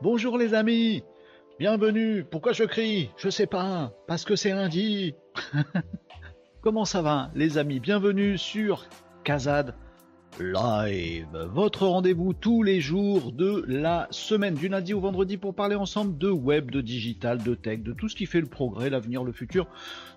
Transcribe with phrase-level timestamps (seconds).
[0.00, 0.38] Bonjour.
[0.38, 1.04] Les amis.
[1.58, 2.24] Bienvenue.
[2.24, 3.10] Pourquoi je crie?
[3.16, 5.14] Je sais pas, parce que c'est lundi.
[6.62, 7.80] Comment ça va les amis?
[7.80, 8.86] Bienvenue sur
[9.24, 9.74] Kazad
[10.40, 15.74] Live, votre rendez-vous tous les jours de la semaine, du lundi au vendredi pour parler
[15.74, 19.24] ensemble de web, de digital, de tech, de tout ce qui fait le progrès, l'avenir,
[19.24, 19.66] le futur,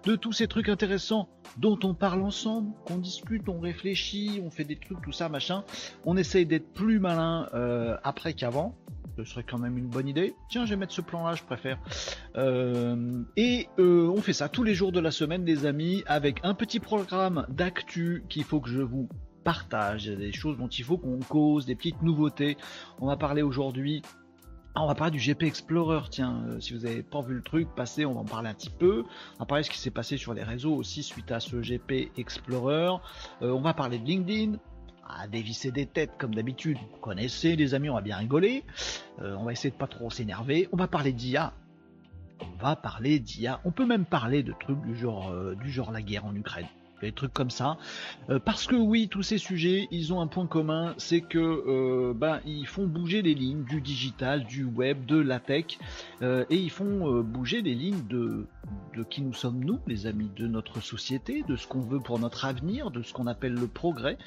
[0.06, 1.28] de tous ces trucs intéressants
[1.58, 5.66] dont on parle ensemble, qu'on discute, on réfléchit, on fait des trucs, tout ça, machin.
[6.06, 8.74] On essaye d'être plus malin euh, après qu'avant.
[9.18, 10.34] Ce serait quand même une bonne idée.
[10.50, 11.78] Tiens, je vais mettre ce plan-là, je préfère.
[12.38, 16.40] Euh, et euh, on fait ça tous les jours de la semaine, les amis, avec
[16.44, 19.10] un petit programme d'actu qu'il faut que je vous
[19.46, 22.58] partage, des choses dont il faut qu'on cause, des petites nouveautés.
[23.00, 24.02] On va parler aujourd'hui
[24.78, 27.42] ah, on va parler du GP Explorer, tiens, euh, si vous n'avez pas vu le
[27.42, 29.06] truc passer, on va en parler un petit peu.
[29.36, 31.56] On va parler de ce qui s'est passé sur les réseaux aussi suite à ce
[31.56, 32.98] GP Explorer.
[33.42, 34.58] Euh, on va parler de LinkedIn,
[35.08, 36.78] à dévisser des têtes comme d'habitude.
[36.92, 38.66] Vous connaissez les amis, on va bien rigoler.
[39.22, 40.68] Euh, on va essayer de pas trop s'énerver.
[40.74, 41.54] On va parler d'IA.
[42.42, 43.62] On va parler d'IA.
[43.64, 46.68] On peut même parler de trucs du genre, du genre la guerre en Ukraine
[47.06, 47.78] des trucs comme ça.
[48.30, 52.14] Euh, parce que oui, tous ces sujets, ils ont un point commun, c'est que euh,
[52.16, 55.78] ben, ils font bouger les lignes du digital, du web, de la tech,
[56.22, 58.48] euh, et ils font bouger les lignes de,
[58.96, 62.20] de qui nous sommes nous, les amis, de notre société, de ce qu'on veut pour
[62.20, 64.18] notre avenir, de ce qu'on appelle le progrès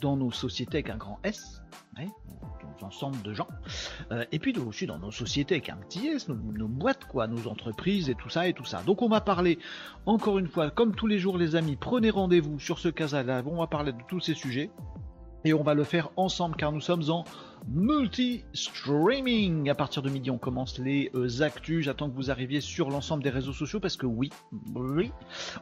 [0.00, 1.62] dans nos sociétés avec un grand S.
[1.96, 2.06] Ouais,
[2.82, 3.48] ensemble de gens.
[4.12, 7.48] Euh, et puis aussi dans nos sociétés avec un petit S, nos, boîtes, quoi, nos
[7.48, 8.82] entreprises et tout ça et tout ça.
[8.82, 9.58] Donc on va parler,
[10.06, 13.56] encore une fois, comme tous les jours les amis, prenez rendez-vous sur ce Casa on
[13.56, 14.70] va parler de tous ces sujets.
[15.44, 17.24] Et on va le faire ensemble car nous sommes en
[17.66, 19.70] multi-streaming.
[19.70, 21.84] À partir de midi, on commence les euh, actus.
[21.84, 24.30] J'attends que vous arriviez sur l'ensemble des réseaux sociaux parce que oui,
[24.74, 25.12] oui,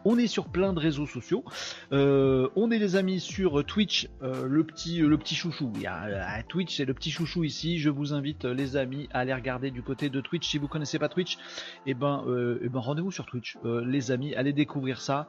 [0.04, 1.44] on est sur plein de réseaux sociaux.
[1.92, 5.72] Euh, on est les amis sur Twitch, euh, le petit, le chouchou.
[5.74, 7.78] Il y a, Twitch, c'est le petit chouchou ici.
[7.78, 10.48] Je vous invite les amis à aller regarder du côté de Twitch.
[10.48, 11.38] Si vous connaissez pas Twitch,
[11.86, 12.24] eh ben,
[12.62, 14.34] eh ben rendez-vous sur Twitch, les amis.
[14.34, 15.28] Allez découvrir ça.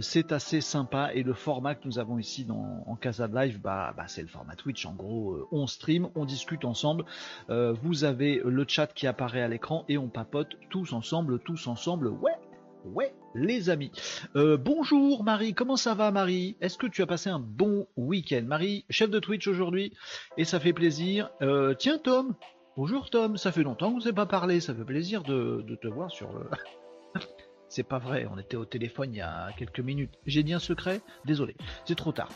[0.00, 3.92] c'est assez sympa et le format que nous avons ici dans en Casa Live, bah,
[3.96, 4.86] bah c'est le format Twitch.
[4.86, 7.04] En gros, on stream on discute ensemble.
[7.50, 11.66] Euh, vous avez le chat qui apparaît à l'écran et on papote tous ensemble, tous
[11.66, 12.08] ensemble.
[12.08, 12.32] Ouais,
[12.84, 13.92] ouais, les amis.
[14.36, 16.56] Euh, bonjour Marie, comment ça va Marie?
[16.60, 18.42] Est-ce que tu as passé un bon week-end?
[18.46, 19.92] Marie, chef de Twitch aujourd'hui,
[20.36, 21.30] et ça fait plaisir.
[21.42, 22.34] Euh, tiens Tom,
[22.76, 25.88] bonjour Tom, ça fait longtemps que vous n'avez pas parlé, ça fait plaisir de te
[25.88, 26.46] voir sur le...
[27.74, 30.12] C'est pas vrai, on était au téléphone il y a quelques minutes.
[30.26, 32.28] J'ai dit un secret Désolé, c'est trop tard.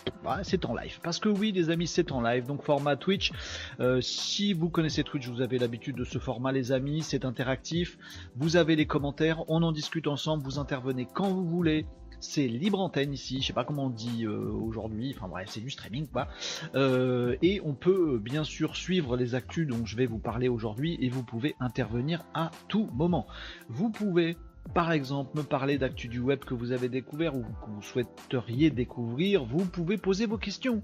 [0.42, 0.98] c'est en live.
[1.02, 2.46] Parce que oui, les amis, c'est en live.
[2.46, 3.32] Donc format Twitch.
[3.78, 7.02] Euh, si vous connaissez Twitch, vous avez l'habitude de ce format, les amis.
[7.02, 7.98] C'est interactif.
[8.34, 10.42] Vous avez les commentaires, on en discute ensemble.
[10.42, 11.84] Vous intervenez quand vous voulez
[12.18, 15.60] c'est libre antenne ici, je sais pas comment on dit euh, aujourd'hui, enfin bref, c'est
[15.60, 16.28] du streaming quoi.
[16.74, 20.96] Euh, et on peut bien sûr suivre les actus dont je vais vous parler aujourd'hui
[21.02, 23.26] et vous pouvez intervenir à tout moment.
[23.68, 24.38] Vous pouvez
[24.74, 28.70] par exemple me parler d'actu du web que vous avez découvert ou que vous souhaiteriez
[28.70, 30.82] découvrir, vous pouvez poser vos questions.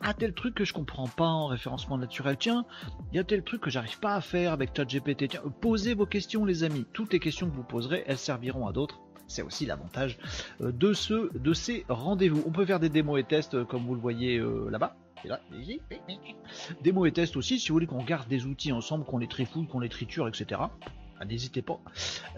[0.00, 2.64] Ah tel truc que je comprends pas en référencement naturel, tiens,
[3.12, 6.06] il y a tel truc que j'arrive pas à faire avec ChatGPT, tiens, posez vos
[6.06, 6.86] questions les amis.
[6.92, 9.00] Toutes les questions que vous poserez, elles serviront à d'autres.
[9.26, 10.18] C'est aussi l'avantage
[10.60, 12.42] euh, de, ce, ces rendez-vous.
[12.46, 14.96] On peut faire des démos et tests euh, comme vous le voyez euh, là-bas.
[16.82, 19.68] Démos et tests aussi, si vous voulez qu'on garde des outils ensemble, qu'on les trifouille,
[19.68, 20.62] qu'on les triture, etc.
[21.20, 21.78] Ah, n'hésitez pas.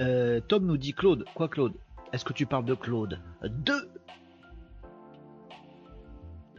[0.00, 1.24] Euh, Tom nous dit Claude.
[1.34, 1.74] Quoi Claude?
[2.12, 3.20] Est-ce que tu parles de Claude?
[3.42, 3.88] De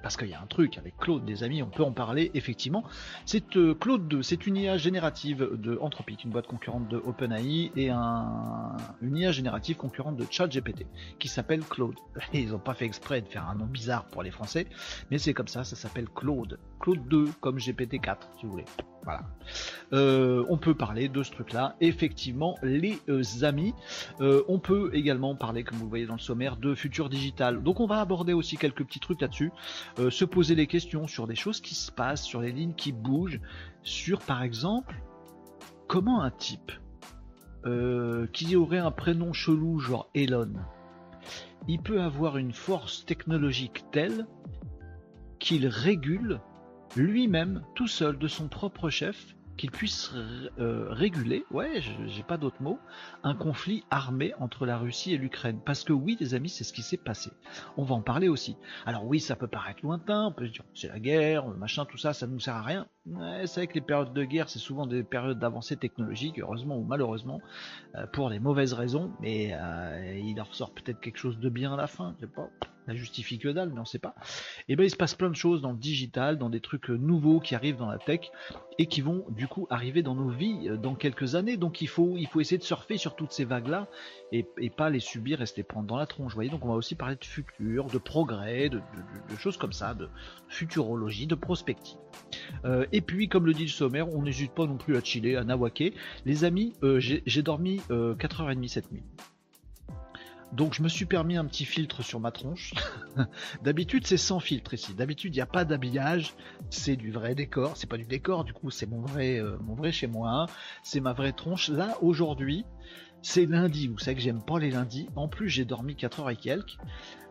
[0.03, 2.83] parce qu'il y a un truc avec Claude, des amis, on peut en parler effectivement.
[3.25, 7.71] C'est euh, Claude 2, c'est une IA générative de Anthropic, une boîte concurrente de OpenAI
[7.77, 10.85] et un, une IA générative concurrente de ChatGPT
[11.17, 11.95] qui s'appelle Claude.
[12.33, 14.67] Ils n'ont pas fait exprès de faire un nom bizarre pour les Français,
[15.09, 16.59] mais c'est comme ça, ça s'appelle Claude.
[16.79, 18.65] Claude 2 comme GPT-4 si vous voulez.
[19.03, 19.21] Voilà.
[19.91, 23.73] Euh, on peut parler de ce truc-là, effectivement, les euh, amis.
[24.21, 27.61] Euh, on peut également parler, comme vous le voyez dans le sommaire, de futur digital.
[27.61, 29.51] Donc on va aborder aussi quelques petits trucs là-dessus,
[29.98, 33.42] se poser des questions sur des choses qui se passent, sur les lignes qui bougent,
[33.84, 35.01] sur par exemple,
[35.88, 36.72] comment un type
[38.34, 40.54] qui aurait un prénom chelou genre Elon,
[41.68, 44.28] il peut avoir une force technologique telle
[45.40, 46.42] qu'il régule
[46.95, 50.11] lui-même, tout seul, de son propre chef, qu'il puisse
[50.59, 52.79] euh, réguler, ouais, j'ai pas d'autre mot,
[53.23, 55.59] un conflit armé entre la Russie et l'Ukraine.
[55.63, 57.31] Parce que oui, les amis, c'est ce qui s'est passé.
[57.77, 58.57] On va en parler aussi.
[58.85, 62.13] Alors oui, ça peut paraître lointain, on peut dire c'est la guerre, machin, tout ça,
[62.13, 62.88] ça ne nous sert à rien.
[63.05, 66.77] Ouais, c'est vrai que les périodes de guerre, c'est souvent des périodes d'avancée technologique, heureusement
[66.77, 67.41] ou malheureusement,
[67.95, 71.73] euh, pour les mauvaises raisons, mais euh, il en ressort peut-être quelque chose de bien
[71.73, 72.49] à la fin, je sais pas
[72.88, 74.15] la justifie que dalle, mais on sait pas.
[74.68, 76.97] Et ben il se passe plein de choses dans le digital, dans des trucs euh,
[76.97, 78.31] nouveaux qui arrivent dans la tech
[78.77, 81.57] et qui vont du coup arriver dans nos vies euh, dans quelques années.
[81.57, 83.88] Donc il faut, il faut essayer de surfer sur toutes ces vagues-là
[84.31, 84.45] et,
[84.75, 86.31] pas les subir et se les prendre dans la tronche.
[86.31, 88.81] Vous voyez, donc on va aussi parler de futur, de progrès, de,
[89.38, 90.09] choses comme ça, de
[90.47, 91.97] futurologie, de prospective.
[92.65, 95.35] Euh, et puis, comme le dit le sommaire, on n'hésite pas non plus à chiller,
[95.35, 95.94] à nawake.
[96.25, 99.03] Les amis, j'ai dormi 4h30 cette nuit.
[100.53, 102.73] Donc je me suis permis un petit filtre sur ma tronche.
[103.63, 104.94] D'habitude c'est sans filtre ici.
[104.94, 106.35] D'habitude il n'y a pas d'habillage,
[106.69, 107.75] c'est du vrai décor.
[107.75, 109.57] C'est pas du décor, du coup c'est mon vrai, euh,
[109.91, 110.45] chez moi.
[110.83, 111.69] C'est ma vraie tronche.
[111.69, 112.65] Là aujourd'hui
[113.23, 113.88] c'est lundi.
[113.88, 115.09] Vous savez que j'aime pas les lundis.
[115.15, 116.77] En plus j'ai dormi 4 heures et quelques.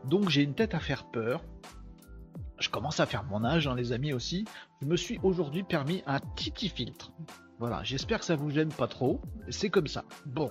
[0.05, 1.45] Donc j'ai une tête à faire peur.
[2.59, 4.47] Je commence à faire mon âge, hein, les amis aussi.
[4.81, 7.13] Je me suis aujourd'hui permis un titi filtre.
[7.61, 9.21] Voilà, j'espère que ça vous gêne pas trop.
[9.49, 10.05] C'est comme ça.
[10.27, 10.51] Bon,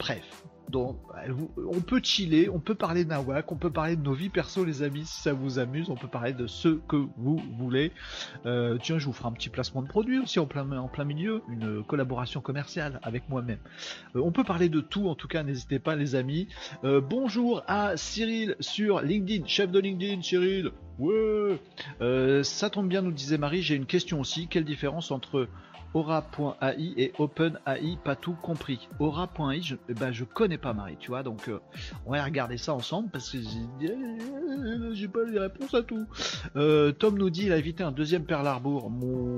[0.00, 0.44] bref.
[0.70, 0.96] Donc,
[1.70, 4.82] on peut chiller, on peut parler nawak, on peut parler de nos vies perso, les
[4.82, 5.90] amis, si ça vous amuse.
[5.90, 7.92] On peut parler de ce que vous voulez.
[8.46, 11.04] Euh, tiens, je vous ferai un petit placement de produit aussi en plein, en plein
[11.04, 13.58] milieu, une collaboration commerciale avec moi-même.
[14.16, 16.48] Euh, on peut parler de tout, en tout cas, n'hésitez pas, les amis.
[16.84, 20.70] Euh, bonjour à Cyril sur LinkedIn, chef de LinkedIn, Cyril.
[20.98, 21.58] Ouais.
[22.44, 23.62] ça tombe bien, nous disait Marie.
[23.62, 24.46] J'ai une question aussi.
[24.48, 25.48] Quelle différence entre
[25.94, 28.88] Aura.ai et OpenAI, pas tout compris.
[28.98, 31.60] Aura.ai, je, eh ben, je connais pas Marie, tu vois, donc euh,
[32.06, 33.38] on va regarder ça ensemble parce que
[34.92, 36.06] j'ai pas les réponses à tout.
[36.56, 38.90] Euh, Tom nous dit il a évité un deuxième Harbour.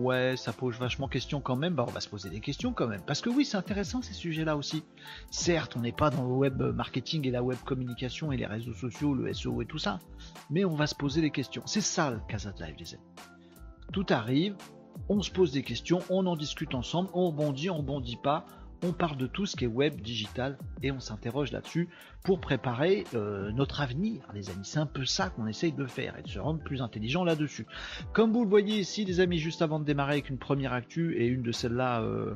[0.03, 1.75] ouais, ça pose vachement question quand même.
[1.75, 3.03] Bah, on va se poser des questions quand même.
[3.07, 4.85] Parce que oui, c'est intéressant ces sujets-là aussi.
[5.31, 8.73] Certes, on n'est pas dans le web marketing et la web communication et les réseaux
[8.73, 9.99] sociaux, le SEO et tout ça.
[10.51, 11.63] Mais on va se poser des questions.
[11.67, 13.03] C'est ça le Casa Live, les amis.
[13.93, 14.57] Tout arrive,
[15.09, 18.47] on se pose des questions, on en discute ensemble, on rebondit, on rebondit pas,
[18.85, 21.89] on parle de tout ce qui est web, digital, et on s'interroge là-dessus
[22.23, 24.65] pour préparer euh, notre avenir, les amis.
[24.65, 27.67] C'est un peu ça qu'on essaye de faire et de se rendre plus intelligent là-dessus.
[28.13, 31.17] Comme vous le voyez ici, les amis, juste avant de démarrer avec une première actu
[31.17, 32.03] et une de celles-là.
[32.03, 32.35] Euh,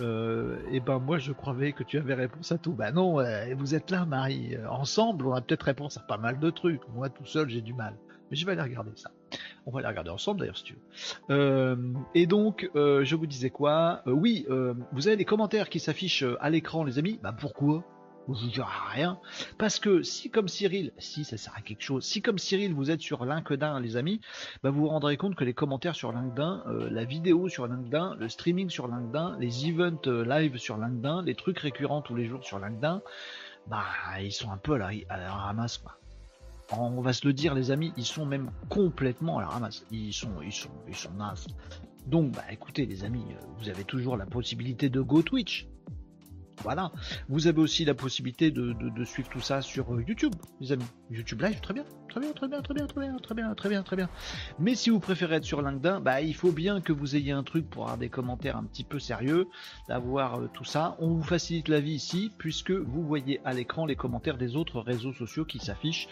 [0.00, 2.72] euh, et ben moi je croyais que tu avais réponse à tout.
[2.72, 3.22] Ben non,
[3.56, 4.56] vous êtes là Marie.
[4.68, 6.80] Ensemble, on a peut-être réponse à pas mal de trucs.
[6.88, 7.96] Moi tout seul j'ai du mal.
[8.28, 9.12] Mais je vais aller regarder ça.
[9.66, 11.34] On va les regarder ensemble d'ailleurs si tu veux.
[11.34, 11.76] Euh,
[12.14, 14.02] et donc, euh, je vous disais quoi?
[14.06, 14.46] Euh, Oui,
[14.92, 17.18] vous avez des commentaires qui s'affichent à l'écran, les amis?
[17.22, 17.84] Bah pourquoi?
[18.26, 19.18] Vous ne rien.
[19.58, 22.90] Parce que si comme Cyril, si ça sert à quelque chose, si comme Cyril vous
[22.90, 24.22] êtes sur LinkedIn les amis,
[24.62, 28.28] bah vous vous rendrez compte que les commentaires sur LinkedIn, la vidéo sur LinkedIn, le
[28.30, 32.58] streaming sur LinkedIn, les events live sur LinkedIn, les trucs récurrents tous les jours sur
[32.58, 33.02] LinkedIn,
[33.66, 33.84] bah
[34.22, 35.98] ils sont un peu à la, à la ramasse quoi
[36.72, 39.84] on va se le dire les amis, ils sont même complètement à la ramasse.
[39.90, 41.10] Ils sont, ils sont, ils sont.
[42.06, 45.66] Donc, bah écoutez les amis, euh, vous avez toujours la possibilité de go Twitch.
[46.62, 46.92] Voilà.
[47.28, 50.84] Vous avez aussi la possibilité de, suivre tout ça sur euh, YouTube, les amis.
[51.10, 53.68] YouTube Live, très bien, très bien, très bien, très bien, très bien, très bien, très
[53.68, 54.08] bien, très bien.
[54.58, 57.42] Mais si vous préférez être sur LinkedIn, bah il faut bien que vous ayez un
[57.42, 59.48] truc pour avoir des commentaires un petit peu sérieux,
[59.88, 60.96] d'avoir euh, tout ça.
[61.00, 64.80] On vous facilite la vie ici, puisque vous voyez à l'écran les commentaires des autres
[64.80, 66.08] réseaux sociaux qui s'affichent.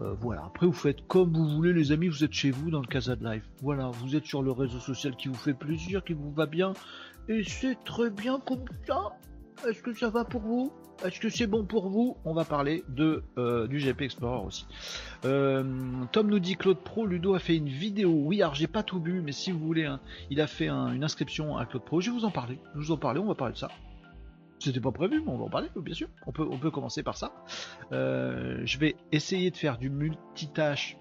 [0.00, 0.44] Euh, voilà.
[0.46, 2.08] Après, vous faites comme vous voulez, les amis.
[2.08, 3.44] Vous êtes chez vous dans le Casa de Live.
[3.62, 3.88] Voilà.
[3.88, 6.72] Vous êtes sur le réseau social qui vous fait plaisir, qui vous va bien.
[7.28, 9.12] Et c'est très bien comme ça.
[9.68, 10.72] Est-ce que ça va pour vous?
[11.04, 12.16] Est-ce que c'est bon pour vous?
[12.24, 14.66] On va parler de euh, du GP Explorer aussi.
[15.24, 15.64] Euh,
[16.12, 18.10] Tom nous dit Claude Pro, Ludo a fait une vidéo.
[18.10, 19.94] Oui, alors j'ai pas tout vu, mais si vous voulez,
[20.30, 22.00] il a fait une inscription à Claude Pro.
[22.00, 22.58] Je vais vous en parler.
[22.74, 23.20] Je vous en parler.
[23.20, 23.68] On va parler de ça.
[24.58, 26.08] C'était pas prévu, mais on va en parler, bien sûr.
[26.26, 27.32] On peut, on peut commencer par ça.
[27.92, 30.98] Euh, je vais essayer de faire du multitâche.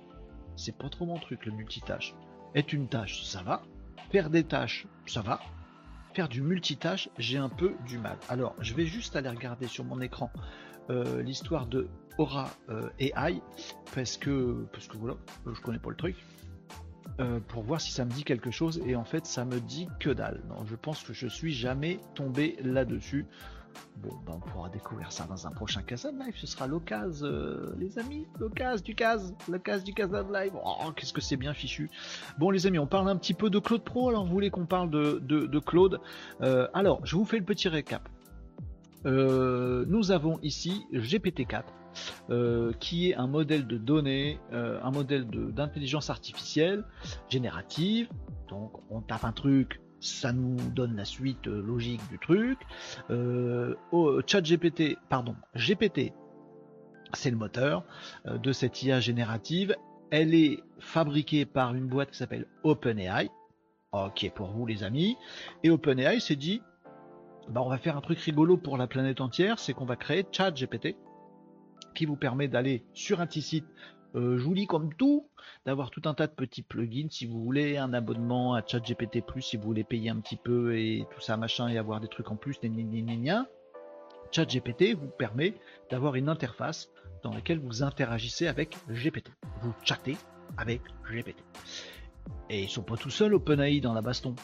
[0.55, 2.15] C'est pas trop mon truc, le multitâche.
[2.55, 3.61] Être une tâche, ça va.
[4.11, 5.39] Faire des tâches, ça va
[6.13, 8.17] faire du multitâche, j'ai un peu du mal.
[8.29, 10.31] Alors, je vais juste aller regarder sur mon écran
[10.89, 11.87] euh, l'histoire de
[12.17, 13.41] Aura euh, AI,
[13.93, 15.15] parce que, parce que voilà,
[15.47, 16.15] euh, je connais pas le truc,
[17.49, 20.09] pour voir si ça me dit quelque chose, et en fait, ça me dit que
[20.09, 20.41] dalle.
[20.47, 23.25] Non, je pense que je suis jamais tombé là-dessus.
[23.97, 26.33] Bon, ben on pourra découvrir ça dans un prochain Casa Live.
[26.37, 28.25] Ce sera l'occasion, euh, les amis.
[28.39, 29.19] L'occasion du Cas.
[29.49, 30.53] L'occasion du Casa Live.
[30.55, 31.89] Oh, qu'est-ce que c'est bien fichu.
[32.37, 34.09] Bon, les amis, on parle un petit peu de Claude Pro.
[34.09, 35.99] Alors, vous voulez qu'on parle de, Claude?
[36.41, 38.07] Euh, Alors, je vous fais le petit récap.
[39.05, 41.63] Euh, nous avons ici GPT-4.
[42.79, 46.85] qui est un modèle de données, un modèle d'intelligence artificielle
[47.27, 48.09] générative.
[48.47, 52.59] Donc on tape un truc, ça nous donne la suite euh, logique du truc.
[53.09, 53.75] Euh,
[54.25, 56.13] chat GPT, pardon, GPT,
[57.13, 57.83] c'est le moteur
[58.25, 59.75] euh, de cette IA générative.
[60.11, 63.29] Elle est fabriquée par une boîte qui s'appelle OpenAI.
[63.91, 65.17] Ok pour vous les amis.
[65.63, 66.61] Et OpenAI s'est dit,
[67.49, 70.25] bah, on va faire un truc rigolo pour la planète entière, c'est qu'on va créer
[70.31, 70.95] ChatGPT
[71.95, 73.65] qui vous permet d'aller sur un petit site
[74.15, 75.29] euh, joli comme tout,
[75.65, 79.41] d'avoir tout un tas de petits plugins si vous voulez, un abonnement à ChatGPT Plus
[79.41, 82.31] si vous voulez payer un petit peu et tout ça machin et avoir des trucs
[82.31, 82.59] en plus,
[84.31, 85.53] ChatGPT vous permet
[85.89, 86.89] d'avoir une interface
[87.23, 89.31] dans laquelle vous interagissez avec GPT.
[89.61, 90.17] Vous chattez
[90.57, 91.37] avec GPT.
[92.49, 94.35] Et ils sont pas tout seuls OpenAI dans la baston.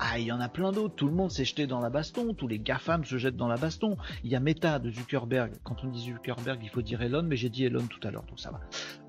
[0.00, 0.94] Ah, il y en a plein d'autres.
[0.94, 2.34] Tout le monde s'est jeté dans la baston.
[2.34, 3.96] Tous les GAFAM se jettent dans la baston.
[4.24, 5.52] Il y a Meta de Zuckerberg.
[5.62, 8.24] Quand on dit Zuckerberg, il faut dire Elon, mais j'ai dit Elon tout à l'heure,
[8.24, 8.60] donc ça va.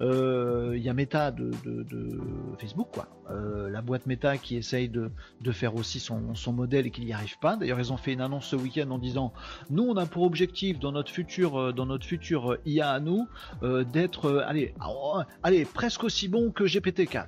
[0.02, 1.52] Euh, il y a Meta de,
[2.60, 3.08] Facebook, quoi.
[3.32, 5.12] Euh, la boîte Meta qui essaye de,
[5.52, 6.22] faire aussi son,
[6.54, 7.56] modèle et qui n'y arrive pas.
[7.56, 9.34] D'ailleurs, ils ont fait une annonce ce week-end en disant
[9.70, 13.28] nous, on a pour objectif dans notre futur, euh, dans notre futur IA à nous,
[13.92, 14.76] d'être, allez,
[15.44, 17.26] allez, presque aussi bon que GPT-4.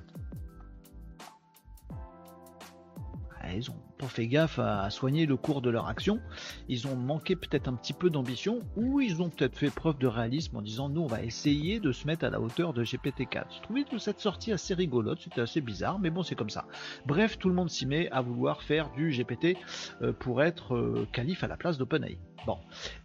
[3.54, 6.20] Ils ont pas fait gaffe à, soigner le cours de leur action.
[6.68, 10.06] Ils ont manqué peut-être un petit peu d'ambition ou ils ont peut-être fait preuve de
[10.06, 13.44] réalisme en disant nous on va essayer de se mettre à la hauteur de GPT-4.
[13.56, 16.66] Je trouvais que cette sortie assez rigolote, c'était assez bizarre, mais bon c'est comme ça.
[17.06, 19.56] Bref, tout le monde s'y met à vouloir faire du GPT
[20.02, 22.18] euh, pour être euh, calife à la place d'OpenAI.
[22.46, 22.58] Bon.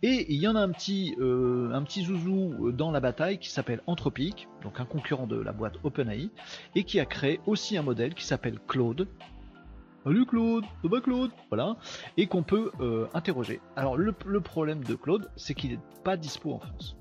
[0.04, 3.50] Et il y en a un petit, euh, un petit zouzou dans la bataille qui
[3.50, 6.30] s'appelle Anthropic, donc un concurrent de la boîte OpenAI,
[6.76, 9.08] et qui a créé aussi un modèle qui s'appelle Claude,
[10.04, 11.32] Salut Claude, ça va Claude?
[11.50, 11.78] Voilà,
[12.18, 13.62] et qu'on peut euh, interroger.
[13.78, 16.98] Alors le, problème de Claude, c'est qu'il n'est pas dispo en France.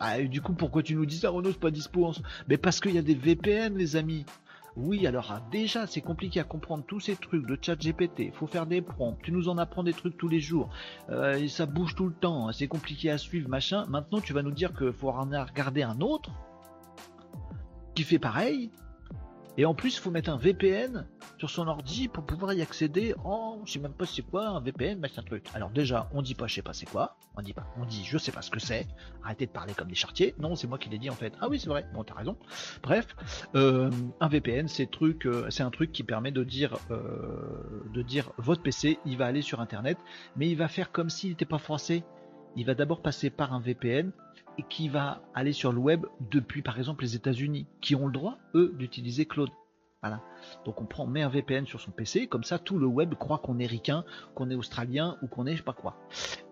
[0.00, 2.56] Ah, du coup, pourquoi tu nous dis ça, Renaud, c'est pas dispo en France Mais
[2.56, 4.26] parce qu'il y a des VPN, les amis.
[4.76, 8.32] Oui, alors ah, déjà, c'est compliqué à comprendre tous ces trucs de chat GPT.
[8.32, 9.18] Faut faire des prompts.
[9.22, 10.68] Tu nous en apprends des trucs tous les jours.
[11.10, 12.48] Euh, ça bouge tout le temps.
[12.48, 13.84] Hein, c'est compliqué à suivre, machin.
[13.88, 16.30] Maintenant, tu vas nous dire qu'il faut regarder un autre
[17.94, 18.70] qui fait pareil
[19.58, 21.04] et en plus, il faut mettre un VPN
[21.36, 23.12] sur son ordi pour pouvoir y accéder.
[23.24, 25.46] Oh, je sais même pas c'est quoi un VPN, un truc.
[25.52, 27.16] Alors déjà, on dit pas je sais pas c'est quoi.
[27.36, 28.86] On dit pas, on dit je sais pas ce que c'est.
[29.24, 30.36] Arrêtez de parler comme des chartiers.
[30.38, 31.32] Non, c'est moi qui l'ai dit en fait.
[31.40, 31.84] Ah oui, c'est vrai.
[31.92, 32.36] Bon, t'as raison.
[32.84, 33.16] Bref,
[33.56, 38.62] euh, un VPN, euh, c'est un truc qui permet de dire, euh, de dire votre
[38.62, 39.98] PC, il va aller sur Internet,
[40.36, 42.04] mais il va faire comme s'il n'était pas français.
[42.54, 44.12] Il va d'abord passer par un VPN
[44.58, 48.12] et qui va aller sur le web depuis par exemple les États-Unis, qui ont le
[48.12, 49.50] droit, eux, d'utiliser Claude.
[50.00, 50.22] Voilà.
[50.64, 53.38] Donc on prend, met un VPN sur son PC, comme ça tout le web croit
[53.38, 54.04] qu'on est ricain,
[54.36, 55.96] qu'on est australien ou qu'on est je sais pas quoi.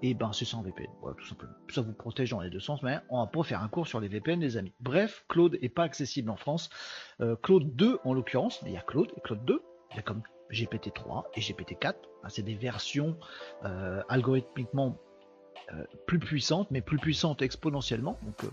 [0.02, 1.52] Et ben c'est ça un VPN, voilà, tout simplement.
[1.68, 4.00] Ça vous protège dans les deux sens, mais on va pas faire un cours sur
[4.00, 4.72] les VPN les amis.
[4.80, 6.70] Bref, Claude est pas accessible en France.
[7.20, 10.02] Euh, Claude 2 en l'occurrence, il y a Claude et Claude 2, il y a
[10.02, 11.94] comme GPT-3 et GPT-4.
[12.28, 13.16] c'est des versions
[13.64, 14.98] euh, algorithmiquement
[16.06, 18.18] plus puissante, mais plus puissante exponentiellement.
[18.23, 18.50] Donc euh,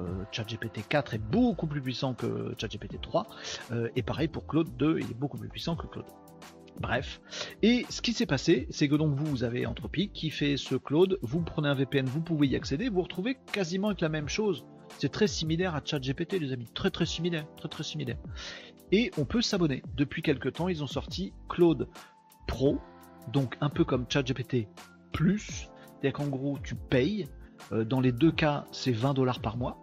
[0.00, 3.26] euh, ChatGPT 4 est beaucoup plus puissant que ChatGPT 3.
[3.94, 6.06] et pareil pour Claude 2, il est beaucoup plus puissant que Claude.
[6.80, 7.20] Bref.
[7.62, 10.74] Et ce qui s'est passé, c'est que donc vous, vous avez Anthropic qui fait ce
[10.74, 14.28] Claude, vous prenez un VPN, vous pouvez y accéder, vous retrouvez quasiment avec la même
[14.28, 14.66] chose.
[14.98, 16.66] C'est très similaire à ChatGPT, les amis.
[16.74, 18.18] Très très similaire, très très similaire.
[18.92, 19.82] Et on peut s'abonner.
[19.94, 21.88] Depuis quelques temps, ils ont sorti Claude
[22.46, 22.78] Pro,
[23.32, 24.68] donc un peu comme ChatGPT
[25.12, 25.68] Plus,
[26.04, 27.26] c'est-à-dire qu'en gros, tu payes.
[27.72, 29.78] Euh, dans les deux cas, c'est 20 dollars par mois.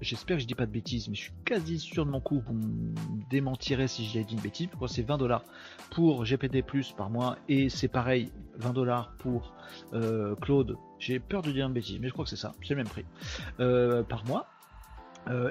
[0.00, 2.42] J'espère que je dis pas de bêtises, mais je suis quasi sûr de mon coup.
[2.46, 2.94] Vous me
[3.28, 4.68] démentirez si j'ai dit une bêtise.
[4.80, 5.44] Je c'est 20 dollars
[5.90, 9.52] pour GPT Plus par mois et c'est pareil, 20 dollars pour
[9.92, 10.78] euh, Claude.
[10.98, 12.54] J'ai peur de dire une bêtise, mais je crois que c'est ça.
[12.62, 13.04] C'est le même prix
[13.60, 14.46] euh, par mois.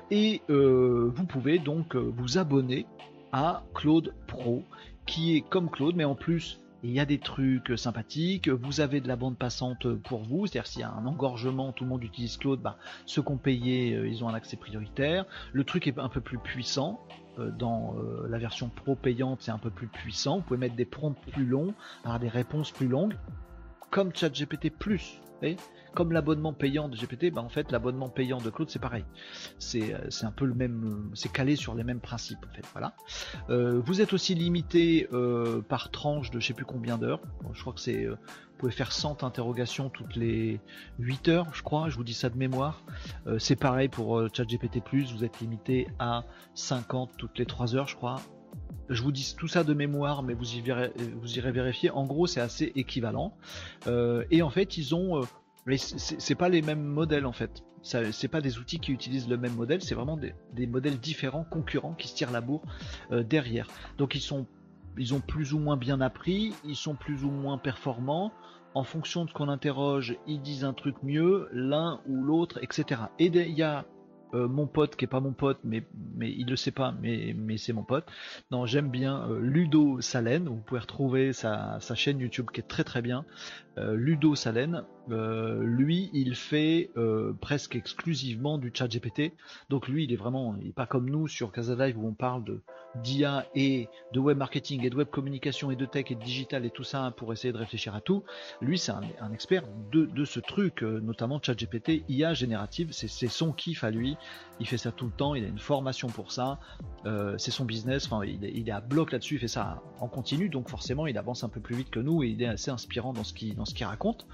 [0.10, 2.88] et vous pouvez donc vous abonner
[3.32, 4.64] à Claude Pro,
[5.06, 9.02] qui est comme Claude, mais en plus il y a des trucs sympathiques, vous avez
[9.02, 12.04] de la bande passante pour vous, c'est-à-dire s'il y a un engorgement, tout le monde
[12.04, 15.26] utilise Claude, bah, ceux qui ont payé, euh, ils ont un accès prioritaire.
[15.52, 17.00] Le truc est un peu plus puissant,
[17.40, 20.76] euh, dans euh, la version pro payante, c'est un peu plus puissant, vous pouvez mettre
[20.76, 21.74] des prompts plus longs,
[22.04, 23.18] avoir des réponses plus longues,
[23.90, 24.72] comme ChatGPT+.
[24.72, 24.98] Vous
[25.96, 29.06] comme l'abonnement payant de GPT, bah en fait l'abonnement payant de Claude c'est pareil.
[29.58, 32.66] C'est euh, un peu le même, euh, c'est calé sur les mêmes principes en fait.
[32.74, 32.96] Voilà.
[33.50, 35.08] Euh, vous êtes aussi limité
[35.70, 37.22] par tranche de je sais plus combien d'heures.
[37.54, 38.16] je crois que c'est, vous
[38.58, 40.60] pouvez faire 100 interrogations toutes les
[41.00, 41.90] 8 heures, je crois.
[41.90, 42.84] Je vous dis ça de mémoire.
[43.40, 44.82] c'est pareil pour ChatGPT+.
[45.14, 46.26] Vous êtes limité à
[46.56, 48.18] 50 toutes les 3 heures, je crois.
[48.90, 51.90] Je vous dis tout ça de mémoire, mais vous, y verrez, vous irez vérifier.
[51.92, 53.38] En gros, c'est assez équivalent.
[53.88, 55.24] et en fait, ils ont
[55.66, 57.64] mais c'est pas les mêmes modèles en fait.
[57.82, 61.94] C'est pas des outils qui utilisent le même modèle, c'est vraiment des, modèles différents, concurrents,
[61.94, 62.64] qui se tirent la bourre
[63.12, 63.68] euh, derrière.
[63.98, 64.34] Donc ils
[65.14, 68.32] ont plus ou moins bien appris, ils sont plus ou moins performants.
[68.74, 73.02] En fonction de ce qu'on interroge, ils disent un truc mieux, l'un ou l'autre, etc.
[73.20, 73.86] Et il y a
[74.34, 77.34] euh, mon pote qui est pas mon pote, mais, mais il le sait pas, mais,
[77.38, 78.06] mais c'est mon pote.
[78.52, 80.50] Non, j'aime bien euh, Ludo Salen.
[80.50, 83.26] Vous pouvez retrouver sa, chaîne YouTube qui est très très bien.
[83.78, 89.34] Ludo Salen Euh, lui, il fait euh, presque exclusivement du chat GPT.
[89.70, 92.14] Donc lui, il est vraiment, il est pas comme nous sur Casa Live où on
[92.14, 92.62] parle de
[93.04, 96.66] d'IA et de web marketing et de web communication et de tech et de digital
[96.66, 98.24] et tout ça pour essayer de réfléchir à tout.
[98.62, 102.90] Lui, c'est un, expert de, ce truc, euh, notamment chat GPT, IA générative.
[102.94, 104.16] C'est son kiff à lui.
[104.62, 105.36] Il fait ça tout le temps.
[105.36, 106.60] Il a une formation pour ça.
[107.38, 108.06] c'est son business.
[108.06, 109.36] Enfin, il, est à bloc là-dessus.
[109.36, 110.50] Il fait ça en continu.
[110.50, 113.12] Donc forcément, il avance un peu plus vite que nous et il est assez inspirant
[113.12, 114.26] dans ce qu'il dans ce qu'il raconte.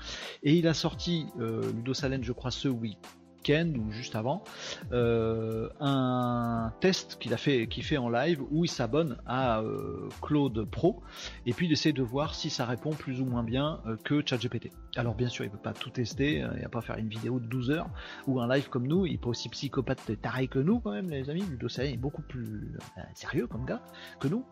[0.43, 2.99] Et il a sorti euh, Ludo Salen, je crois, ce week
[3.49, 4.43] ou juste avant,
[4.91, 10.09] euh, un test qu'il a fait, qui fait en live où il s'abonne à euh,
[10.21, 11.01] Claude Pro
[11.47, 14.21] et puis il essaie de voir si ça répond plus ou moins bien euh, que
[14.23, 14.69] ChatGPT.
[14.95, 17.45] Alors bien sûr, il peut pas tout tester, il va pas faire une vidéo de
[17.47, 17.89] 12 heures
[18.27, 21.29] ou un live comme nous, il peut aussi psychopathe taré que nous quand même les
[21.29, 22.77] amis, Ludo Salen est beaucoup plus
[23.15, 23.81] sérieux comme gars
[24.19, 24.45] que nous.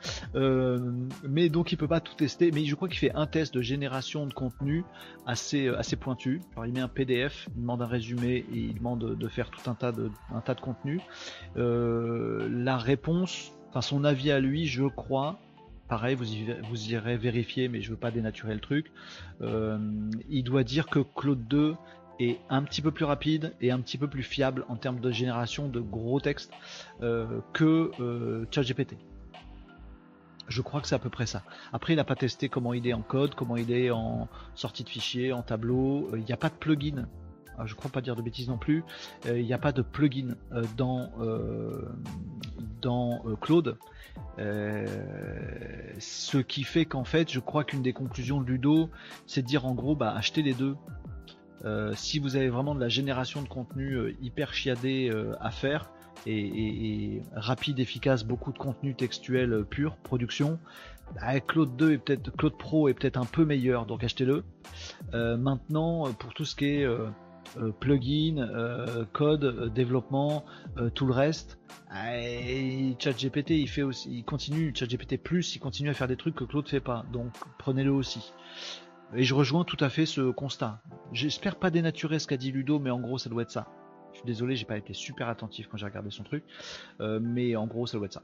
[1.27, 3.61] mais donc il peut pas tout tester, mais je crois qu'il fait un test de
[3.61, 4.83] génération de contenu
[5.27, 6.41] assez assez pointu.
[6.53, 9.75] Alors il met un PDF, il demande un résumé et il de, faire tout un
[9.75, 11.01] tas de, un tas de contenu.
[11.57, 15.39] Euh, la réponse, enfin son avis à lui, je crois,
[15.87, 16.25] pareil, vous,
[16.69, 18.91] vous irez vérifier, mais je veux pas dénaturer le truc.
[19.41, 19.77] Euh,
[20.29, 21.75] il doit dire que Claude 2
[22.19, 25.11] est un petit peu plus rapide et un petit peu plus fiable en termes de
[25.11, 26.51] génération de gros textes
[27.01, 27.91] euh, que
[28.51, 28.97] ChatGPT.
[30.47, 31.43] Je crois que c'est à peu près ça.
[31.71, 34.83] Après, il n'a pas testé comment il est en code, comment il est en sortie
[34.83, 36.09] de fichier, en tableau.
[36.15, 37.07] Il n'y a pas de plugin
[37.65, 38.83] je je crois pas dire de bêtises non plus,
[39.25, 41.87] euh, il n'y a pas de plugin euh, dans, euh,
[42.81, 43.77] dans Claude.
[44.37, 48.89] ce qui fait qu'en fait, je crois qu'une des conclusions de Ludo,
[49.27, 50.75] c'est de dire en gros, bah, achetez les deux.
[51.93, 55.89] si vous avez vraiment de la génération de contenu hyper chiadé à faire,
[56.27, 60.59] et, rapide, efficace, beaucoup de contenu textuel pur, production.
[61.15, 64.43] Bah, Claude 2 est peut-être Claude Pro est peut-être un peu meilleur, donc achetez-le.
[65.13, 66.87] maintenant, pour tout ce qui est
[67.79, 70.45] plugin, euh, code, euh, développement,
[70.93, 71.59] tout le reste.
[72.99, 76.43] ChatGPT, il fait aussi, il continue, ChatGPT plus, il continue à faire des trucs que
[76.43, 77.05] Claude fait pas.
[77.11, 78.33] Donc prenez-le aussi.
[79.15, 80.81] Et je rejoins tout à fait ce constat.
[81.13, 83.67] J'espère pas dénaturer ce qu'a dit Ludo, mais en gros ça doit être ça.
[84.11, 86.43] Je suis désolé, j'ai pas été super attentif quand j'ai regardé son truc,
[86.99, 88.23] mais en gros ça doit être ça.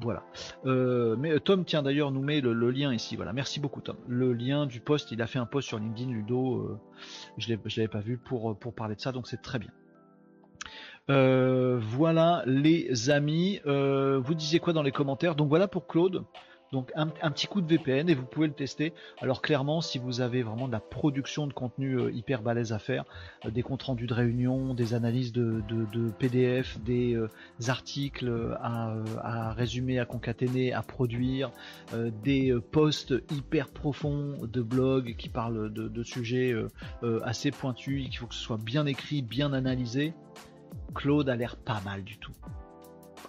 [0.00, 0.24] Voilà.
[0.64, 3.16] Euh, mais euh, Tom, tiens d'ailleurs, nous met le, lien ici.
[3.16, 3.32] Voilà.
[3.32, 3.96] Merci beaucoup, Tom.
[4.08, 6.56] Le lien du post, il a fait un post sur LinkedIn, Ludo.
[6.56, 6.80] Euh,
[7.36, 9.70] je ne l'avais pas vu pour, pour parler de ça, donc c'est très bien.
[11.08, 13.60] voilà les amis.
[13.64, 15.34] vous disiez quoi dans les commentaires?
[15.34, 16.24] Donc voilà pour Claude.
[16.72, 18.94] Donc un, petit coup de VPN et vous pouvez le tester.
[19.20, 22.78] Alors clairement, si vous avez vraiment de la production de contenu euh, hyper balèze à
[22.78, 23.04] faire,
[23.44, 25.62] euh, des comptes rendus de réunion, des analyses de,
[26.18, 27.28] PDF, des euh,
[27.68, 31.50] articles à, résumer, à concaténer, à produire,
[32.22, 36.54] des posts hyper profonds de blog qui parlent de, de sujets
[37.22, 40.14] assez pointus, il faut que ce soit bien écrit, bien analysé.
[40.94, 42.32] Claude a l'air pas mal du tout.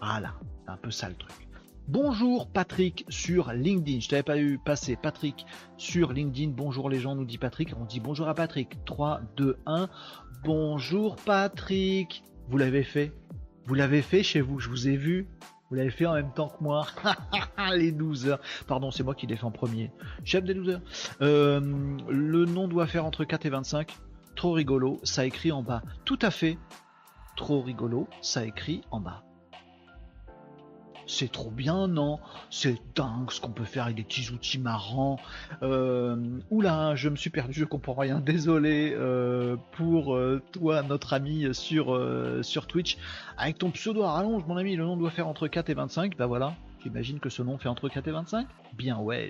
[0.01, 1.42] Voilà, c'est un peu ça le truc.
[1.89, 3.99] Bonjour Patrick sur LinkedIn.
[3.99, 6.53] Je t'avais pas eu passer Patrick sur LinkedIn.
[6.55, 7.73] Bonjour les gens, nous dit Patrick.
[7.77, 8.85] On dit bonjour à Patrick.
[8.85, 9.89] 3, 2, 1.
[10.45, 12.23] Bonjour Patrick.
[12.47, 13.11] Vous l'avez fait?
[13.65, 14.59] Vous l'avez fait chez vous?
[14.59, 15.27] Je vous ai vu.
[15.69, 16.87] Vous l'avez fait en même temps que moi.
[17.75, 18.39] les 12 heures.
[18.65, 19.91] Pardon, c'est moi qui l'ai fait en premier.
[20.23, 20.81] Chef des 12 heures.
[21.19, 23.93] Le nom doit faire entre 4 et 25.
[24.37, 25.01] Trop rigolo.
[25.03, 25.81] Ça écrit en bas.
[26.05, 26.57] Tout à fait.
[27.35, 28.07] Trop rigolo.
[28.21, 29.25] Ça écrit en bas
[31.07, 32.19] c'est trop bien, non?
[32.49, 35.19] C'est dingue ce qu'on peut faire avec des petits outils marrants.
[35.61, 36.15] Euh,
[36.49, 38.19] oula, je me suis perdu, je comprends rien.
[38.19, 41.99] Désolé euh, pour euh, toi, notre ami sur,
[42.41, 42.97] sur Twitch.
[43.37, 46.17] Avec ton pseudo à rallonge, mon ami, le nom doit faire entre 4 et 25.
[46.17, 49.29] Bah voilà, J'imagine que ce nom fait entre 4 et 25 Bien, ouais.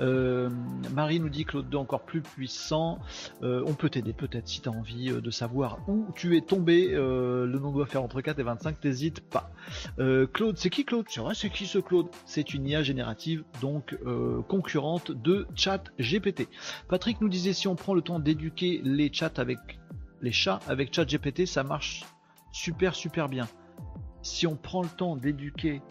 [0.00, 0.48] Euh,
[0.94, 3.00] Marie nous dit Claude 2 encore plus puissant.
[3.42, 6.40] Euh, on peut t'aider peut-être si tu as envie euh, de savoir où tu es
[6.40, 6.88] tombé.
[6.88, 9.50] le nom doit faire entre 4 et 25, t'hésites pas.
[10.32, 11.06] Claude, c'est qui Claude?
[11.08, 12.06] C'est vrai, c'est qui ce Claude?
[12.24, 13.96] C'est une IA générative, donc
[14.48, 16.48] concurrente de Chat GPT.
[16.88, 19.58] Patrick nous disait si on prend le temps d'éduquer les chats avec
[20.22, 22.04] les chats avec Chat GPT, ça marche
[22.52, 23.48] super super bien.
[24.22, 25.82] Si on prend le temps d'éduquer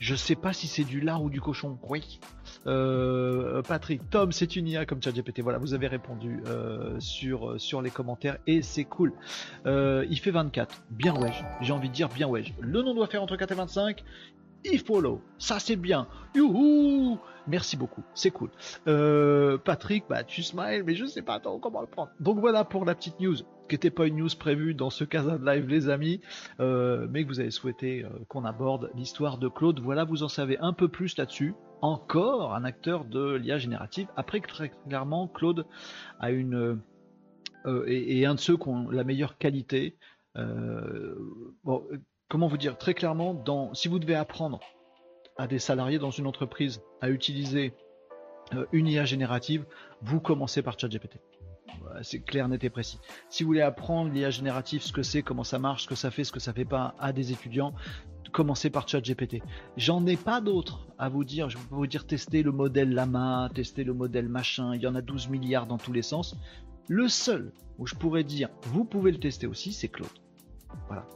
[0.00, 1.78] je sais pas si c'est du lard ou du cochon.
[1.88, 2.18] Oui.
[2.66, 5.40] Euh, Patrick, Tom, c'est une IA comme ChatGPT.
[5.42, 9.12] Voilà, vous avez répondu euh, sur, euh, sur les commentaires et c'est cool.
[9.66, 10.82] il fait 24.
[10.90, 11.32] Bien ouais.
[11.60, 12.44] J'ai envie de dire bien ouais.
[12.60, 14.04] Le nom doit faire entre 4 et 25.
[14.66, 15.20] E-follow.
[15.38, 16.06] Ça, c'est bien.
[16.34, 18.50] Youhou Merci beaucoup, c'est cool.
[18.86, 22.12] Euh, Patrick, bah, tu smiles, mais je sais pas attends, comment le prendre.
[22.20, 25.22] Donc voilà pour la petite news, qui n'était pas une news prévue dans ce cas
[25.22, 26.20] de live, les amis,
[26.60, 29.80] euh, mais que vous avez souhaité euh, qu'on aborde l'histoire de Claude.
[29.80, 31.54] Voilà, vous en savez un peu plus là-dessus.
[31.82, 34.06] Encore un acteur de l'IA générative.
[34.16, 35.66] Après que très clairement, Claude
[36.20, 36.78] a une
[37.86, 39.96] et, un de ceux qui ont la meilleure qualité.
[42.30, 43.36] Comment vous dire très clairement,
[43.74, 44.60] si vous devez apprendre
[45.36, 47.74] à des salariés dans une entreprise à utiliser
[48.54, 49.66] euh, une IA générative,
[50.00, 51.18] vous commencez par ChatGPT.
[52.02, 52.98] C'est clair, net et précis.
[53.28, 56.10] Si vous voulez apprendre l'IA générative, ce que c'est, comment ça marche, ce que ça
[56.10, 57.74] fait, ce que ça fait pas à des étudiants,
[58.32, 59.42] commencez par ChatGPT.
[59.76, 61.48] J'en ai pas d'autres à vous dire.
[61.48, 64.74] Je peux vous dire tester le modèle Lama, tester le modèle machin.
[64.74, 66.36] Il y en a 12 milliards dans tous les sens.
[66.88, 70.08] Le seul où je pourrais dire, vous pouvez le tester aussi, c'est Claude.
[70.86, 71.06] Voilà.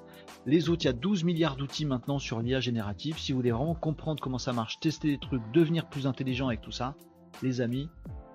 [0.46, 3.18] Les autres, il y a 12 milliards d'outils maintenant sur l'IA générative.
[3.18, 6.60] Si vous voulez vraiment comprendre comment ça marche, tester des trucs, devenir plus intelligent avec
[6.60, 6.96] tout ça,
[7.42, 7.88] les amis,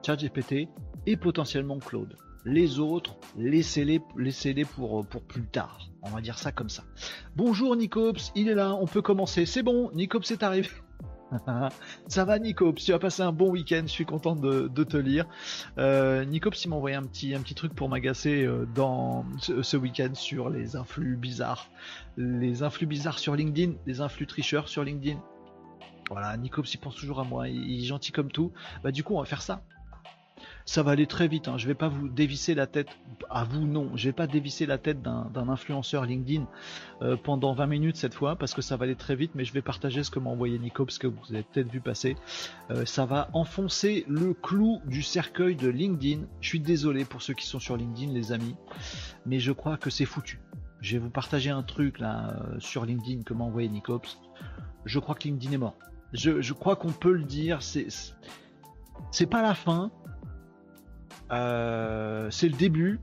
[0.03, 0.69] ChatGPT
[1.05, 2.15] et potentiellement Claude.
[2.45, 5.89] Les autres, laissez-les laissez -les pour, pour plus tard.
[6.01, 6.83] On va dire ça comme ça.
[7.35, 9.45] Bonjour Nicops, il est là, on peut commencer.
[9.45, 10.69] C'est bon, Nicops est arrivé.
[12.07, 15.25] Ça va Nicops, tu as passé un bon week-end, je suis content de, te lire.
[15.77, 20.13] Euh, Nicops il m'a envoyé un petit, un truc pour m'agacer euh, dans ce, week-end
[20.13, 21.69] sur les influx bizarres.
[22.17, 25.19] Les influx bizarres sur LinkedIn, les influx tricheurs sur LinkedIn.
[26.09, 28.51] Voilà, Nicops il pense toujours à moi, il est gentil comme tout.
[28.83, 29.61] Bah du coup on va faire ça
[30.69, 31.47] ça va aller très vite.
[31.47, 31.57] Hein.
[31.57, 32.89] Je vais pas vous dévisser la tête,
[33.27, 36.45] à vous non, je vais pas dévisser la tête d'un influenceur LinkedIn
[37.01, 39.31] euh, pendant 20 minutes cette fois parce que ça va aller très vite.
[39.33, 42.17] Mais je vais partager ce que m'a envoyé Nico que vous avez peut-être vu passer.
[42.69, 46.21] Euh, ça va enfoncer le clou du cercueil de LinkedIn.
[46.39, 48.55] Je suis désolé pour ceux qui sont sur LinkedIn, les amis,
[49.25, 50.39] mais je crois que c'est foutu.
[50.81, 54.19] Je vais vous partager un truc là euh, sur LinkedIn que m'a envoyé Nicops.
[54.85, 55.79] Je crois que LinkedIn est mort.
[56.13, 57.59] Je, crois qu'on peut le dire.
[57.63, 59.91] C'est pas la fin,
[61.31, 62.99] euh, c'est le début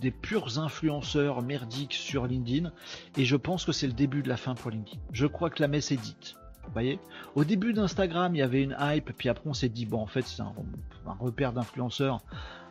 [0.00, 2.70] des purs influenceurs merdiques sur LinkedIn
[3.16, 5.00] et je pense que c'est le début de la fin pour LinkedIn.
[5.12, 6.36] Je crois que la messe est dite.
[6.64, 7.00] Vous voyez
[7.34, 10.06] Au début d'Instagram, il y avait une hype, puis après on s'est dit bon en
[10.06, 10.52] fait c'est un,
[11.18, 12.20] repère d'influenceurs.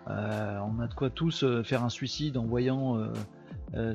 [0.07, 2.97] Euh, on a de quoi tous euh, faire un suicide en voyant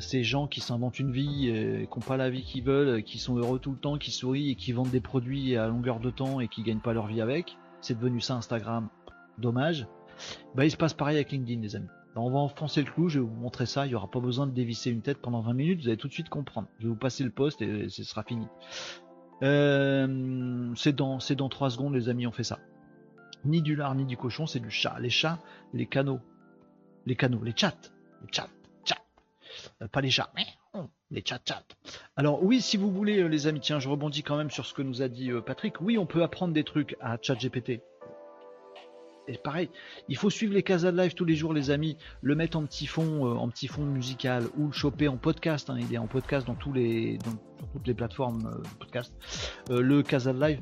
[0.01, 1.51] ces gens qui s'inventent une vie,
[1.91, 4.51] qui n'ont pas la vie qu'ils veulent, qui sont heureux tout le temps, qui sourient
[4.51, 7.23] et qui vendent des produits à longueur de temps et qui gagnent pas leur vie
[7.23, 7.57] avec.
[7.81, 8.88] C'est devenu ça Instagram.
[9.38, 9.87] Dommage.
[10.55, 11.88] Bah, il se passe pareil avec LinkedIn, les amis.
[12.16, 14.46] on va enfoncer le clou, je vais vous montrer ça, il n'y aura pas besoin
[14.46, 16.68] de dévisser une tête pendant 20 minutes, vous allez tout de suite comprendre.
[16.79, 18.46] Je vais vous passer le poste et ce sera fini.
[19.42, 22.59] Euh, c'est dans, dans 3 secondes, les amis, on fait ça.
[23.44, 24.96] Ni du lard, ni du cochon, c'est du chat.
[25.01, 25.38] Les chats,
[25.72, 26.20] les canaux.
[27.07, 27.75] Les canaux, les chats.
[28.22, 28.48] Les chats,
[28.85, 29.03] chats.
[29.83, 30.31] Euh, pas les chats,
[31.11, 31.64] les chats, chats.
[32.16, 34.75] Alors oui, si vous voulez, euh, les amis, tiens, je rebondis quand même sur ce
[34.75, 35.81] que nous a dit Patrick.
[35.81, 37.81] Oui, on peut apprendre des trucs à ChatGPT
[39.28, 39.70] et pareil,
[40.08, 42.64] il faut suivre les Casa de Live tous les jours, les amis, le mettre en
[42.64, 45.70] petit fond, euh, en petit fond musical, ou le choper en podcast.
[45.70, 47.18] Hein, il est en podcast dans tous les,
[47.62, 49.14] sur toutes les plateformes euh, podcast.
[49.70, 50.61] Euh, le Casa Live,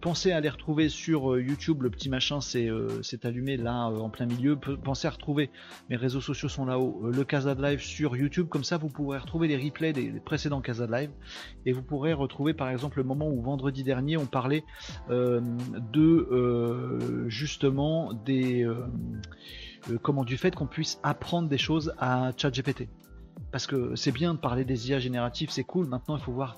[0.00, 1.82] pensez à les retrouver sur YouTube.
[1.82, 2.70] Le petit machin c'est
[3.24, 4.56] allumé là en plein milieu.
[4.56, 5.50] Pensez à retrouver
[5.90, 7.10] mes réseaux sociaux sont là-haut.
[7.12, 10.86] le Casa Live sur YouTube, comme ça vous pourrez retrouver les replays des, précédents Casa
[10.86, 11.10] Live
[11.66, 14.64] et vous pourrez retrouver par exemple le moment où vendredi dernier on parlait
[15.10, 18.74] de justement des euh,
[19.90, 22.88] euh, comment du fait qu'on puisse apprendre des choses à ChatGPT.
[23.50, 25.86] Parce que c'est bien de parler des IA génératives, c'est cool.
[25.86, 26.56] Maintenant, il faut voir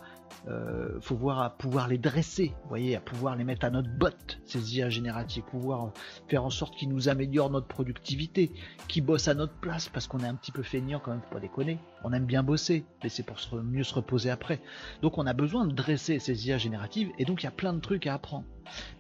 [0.49, 3.89] euh, faut voir à pouvoir les dresser, vous voyez, à pouvoir les mettre à notre
[3.89, 5.93] botte, ces IA génératives, pouvoir
[6.29, 8.53] faire en sorte qu'ils nous améliorent notre productivité,
[8.87, 11.35] qu'ils bossent à notre place, parce qu'on est un petit peu feignant quand même, faut
[11.35, 11.79] pas déconner.
[12.05, 14.61] On aime bien bosser, mais c'est pour mieux se reposer après.
[15.03, 17.73] Donc on a besoin de dresser ces IA génératives, et donc il y a plein
[17.73, 18.45] de trucs à apprendre.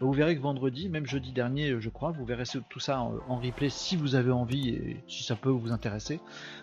[0.01, 3.71] Vous verrez que vendredi, même jeudi dernier, je crois, vous verrez tout ça en replay
[3.71, 6.21] si vous avez envie et si ça peut vous intéresser.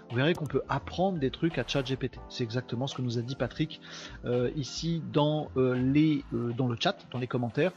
[0.10, 2.20] Vous verrez qu'on peut apprendre des trucs à ChatGPT.
[2.30, 3.82] C'est exactement ce que nous a dit Patrick
[4.26, 7.72] euh, ici dans euh, les euh, dans le chat, dans les commentaires.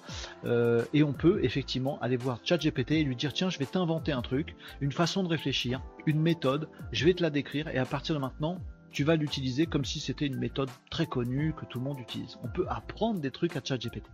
[0.93, 4.23] et on peut effectivement aller voir ChatGPT et lui dire tiens, je vais t'inventer un
[4.23, 6.69] truc, une façon de réfléchir, une méthode.
[6.93, 8.59] Je vais te la décrire et à partir de maintenant,
[8.91, 12.39] tu vas l'utiliser comme si c'était une méthode très connue que tout le monde utilise.
[12.45, 14.05] On peut apprendre des trucs à ChatGPT.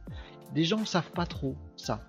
[0.55, 2.00] Des gens ne savent pas trop ça.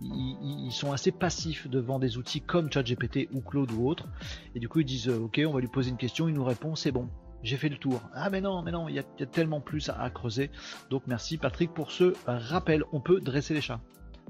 [0.00, 4.06] Ils, sont assez passifs devant des outils comme ChatGPT ou Claude ou autre.
[4.54, 6.44] Et du coup, ils disent euh, Ok, on va lui poser une question, il nous
[6.44, 7.08] répond, c'est bon,
[7.42, 8.00] j'ai fait le tour.
[8.12, 10.50] Ah, mais non, mais non, il y, a, tellement plus à, creuser.
[10.90, 12.84] Donc, merci Patrick pour ce rappel.
[12.92, 13.80] On peut dresser les chats.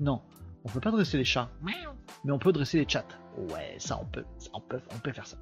[0.01, 0.23] Non,
[0.65, 3.07] on peut pas dresser les chats, mais on peut dresser les chats.
[3.37, 5.37] Ouais, ça on peut, on peut, faire ça.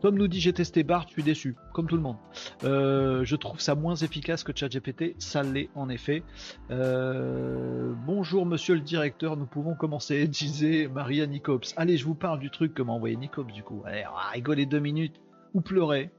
[0.00, 2.16] Tom nous dit j'ai testé Bart, je suis déçu, comme tout le monde.
[2.64, 6.24] Euh, je trouve ça moins efficace que ChatGPT, ça l'est en effet.
[6.70, 11.72] Euh, bonjour monsieur le directeur, nous pouvons commencer, disait Maria Nicops.
[11.76, 13.82] Allez, je vous parle du truc que m'a envoyé Nicops du coup.
[13.84, 15.20] Allez, rigoler deux minutes
[15.54, 16.10] ou pleurer.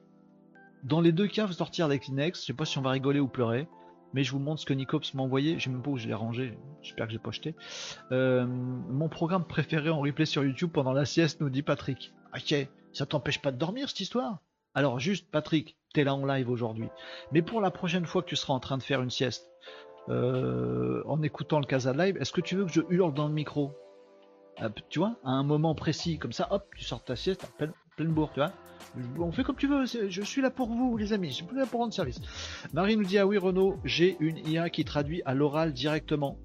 [0.83, 3.19] Dans les deux cas, vous sortir avec Kleenex, je sais pas si on va rigoler
[3.19, 3.67] ou pleurer
[4.13, 5.57] mais je vous montre ce que Nicops m'a envoyé.
[5.59, 6.57] Je sais même pas où je l'ai rangé.
[6.81, 7.55] J'espère que j'ai pas jeté.
[8.11, 12.13] Euh, mon programme préféré en replay sur YouTube pendant la sieste, nous dit Patrick.
[12.35, 12.55] Ok,
[12.93, 14.39] ça t'empêche pas de dormir cette histoire?
[14.75, 16.89] Alors juste, Patrick, t'es là en live aujourd'hui.
[17.31, 19.49] Mais pour la prochaine fois que tu seras en train de faire une sieste,
[20.09, 23.33] euh, en écoutant le Casa Live, est-ce que tu veux que je hurle dans le
[23.33, 23.73] micro?
[24.61, 27.71] Euh, Tu vois, à un moment précis, comme ça, hop, tu sors ta sieste, pleine,
[27.95, 28.51] pleine bourre, tu vois
[29.19, 31.65] on fait comme tu veux, je suis là pour vous, les amis, je suis là
[31.65, 32.21] pour rendre service.
[32.73, 36.37] Marie nous dit Ah oui, Renaud, j'ai une IA qui traduit à l'oral directement.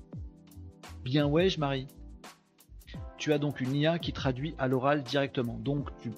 [1.04, 1.86] Bien, ouais, Marie.
[3.18, 5.58] Tu as donc une IA qui traduit à l'oral directement.
[5.58, 6.12] Donc, tu,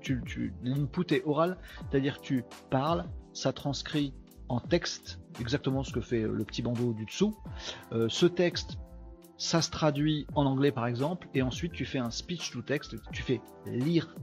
[0.00, 1.58] tu, tu l'input est oral,
[1.90, 4.14] c'est-à-dire tu parles, ça transcrit
[4.48, 7.36] en texte, exactement ce que fait le petit bandeau du dessous.
[7.92, 8.78] Euh, ce texte,
[9.36, 12.96] ça se traduit en anglais par exemple, et ensuite tu fais un speech to text,
[13.12, 14.14] tu fais lire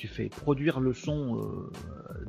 [0.00, 1.36] tu fais produire le son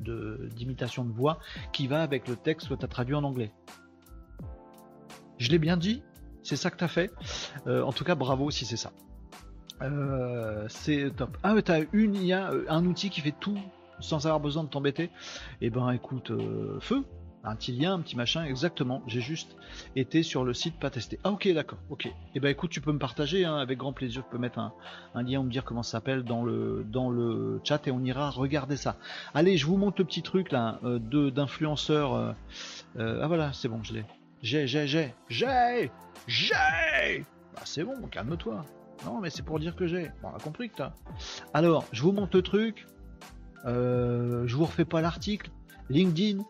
[0.06, 1.40] euh, d'imitation de, voix
[1.72, 3.54] qui va avec le texte que tu as traduit en anglais.
[5.38, 6.04] Je l'ai bien dit
[6.44, 7.14] C'est ça que tu as fait
[7.68, 8.92] euh, En tout cas, bravo si c'est ça.
[9.82, 11.38] Euh, c'est top.
[11.44, 13.58] Ah, tu une IA, un outil qui fait tout
[14.02, 15.10] sans avoir besoin de t'embêter.
[15.62, 16.34] Eh ben écoute,
[16.82, 17.06] feu
[17.44, 19.02] un petit lien, un petit machin, exactement.
[19.08, 19.56] J'ai juste
[19.96, 21.20] été sur le site pas testé.
[21.24, 22.12] Ah ok, d'accord, ok.
[22.36, 24.24] Eh ben écoute, tu peux me partager hein, avec grand plaisir.
[24.24, 24.74] Tu peux mettre un,
[25.24, 28.30] lien ou me dire comment ça s'appelle dans le dans le chat et on ira
[28.30, 28.96] regarder ça.
[29.34, 32.14] Allez, je vous montre le petit truc là euh, de d'influenceurs.
[32.14, 32.32] Euh,
[32.98, 34.06] euh, ah voilà, c'est bon, je l'ai.
[34.44, 35.92] J'ai, j'ai, j'ai, j'ai,
[36.28, 37.26] j'ai.
[37.56, 38.66] Bah c'est bon, calme-toi.
[39.06, 40.12] Non, mais c'est pour dire que j'ai.
[40.22, 40.94] Bon, on a compris que t'as.
[41.56, 42.86] Alors, je vous montre le truc.
[43.66, 45.50] je vous refais pas l'article.
[45.90, 46.44] LinkedIn,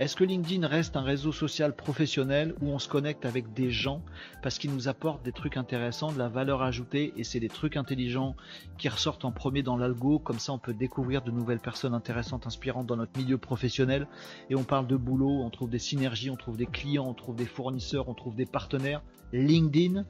[0.00, 4.02] est-ce que LinkedIn reste un réseau social professionnel où on se connecte avec des gens
[4.42, 7.76] parce qu'ils nous apportent des trucs intéressants, de la valeur ajoutée et c'est des trucs
[7.76, 8.34] intelligents
[8.78, 12.46] qui ressortent en premier dans l'algo, comme ça on peut découvrir de nouvelles personnes intéressantes,
[12.46, 14.08] inspirantes dans notre milieu professionnel
[14.48, 17.36] et on parle de boulot, on trouve des synergies, on trouve des clients, on trouve
[17.36, 19.02] des fournisseurs, on trouve des partenaires.
[19.34, 20.06] LinkedIn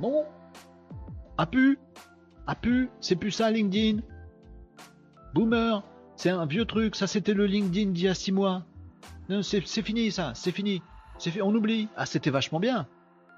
[0.00, 0.24] Non
[1.36, 1.78] A pu
[2.46, 4.00] A pu C'est plus ça LinkedIn.
[5.34, 5.82] Boomer
[6.16, 8.64] c'est un vieux truc, ça c'était le LinkedIn d'il y a 6 mois.
[9.42, 10.82] C'est fini ça, c'est fini.
[11.18, 11.88] C'est fait, on oublie.
[11.96, 12.88] Ah, c'était vachement bien.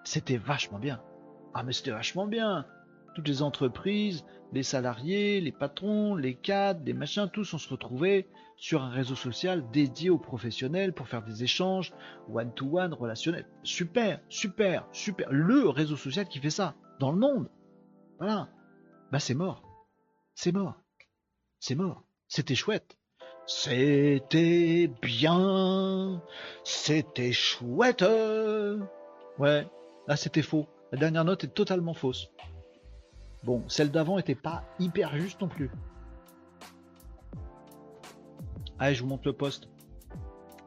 [0.04, 1.00] C'était vachement bien.
[1.52, 2.66] Ah, mais c'était vachement bien.
[3.14, 8.26] Toutes les entreprises, les salariés, les patrons, les cadres, les machins, tous on se retrouvait
[8.56, 11.92] sur un réseau social dédié aux professionnels pour faire des échanges
[12.32, 13.46] one-to-one, relationnels.
[13.62, 15.28] Super, super, super.
[15.30, 17.50] Le réseau social qui fait ça dans le monde.
[18.18, 18.48] Voilà.
[19.12, 19.62] Bah c'est mort.
[20.34, 20.80] C'est mort.
[21.60, 22.03] C'est mort.
[22.28, 22.96] C'était chouette.
[23.46, 26.22] C'était bien.
[26.64, 28.04] C'était chouette.
[29.38, 29.66] Ouais,
[30.08, 30.66] là c'était faux.
[30.92, 32.30] La dernière note est totalement fausse.
[33.42, 35.70] Bon, celle d'avant était pas hyper juste non plus.
[38.78, 39.68] Allez, je vous montre le poste.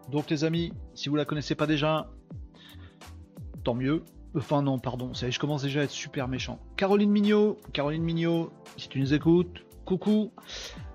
[0.10, 2.10] Donc les amis, si vous la connaissez pas déjà,
[3.64, 4.04] tant mieux.
[4.36, 6.60] Enfin non, pardon, je commence déjà à être super méchant.
[6.76, 10.32] Caroline Mignot, Caroline Mignot, si tu nous écoutes, coucou.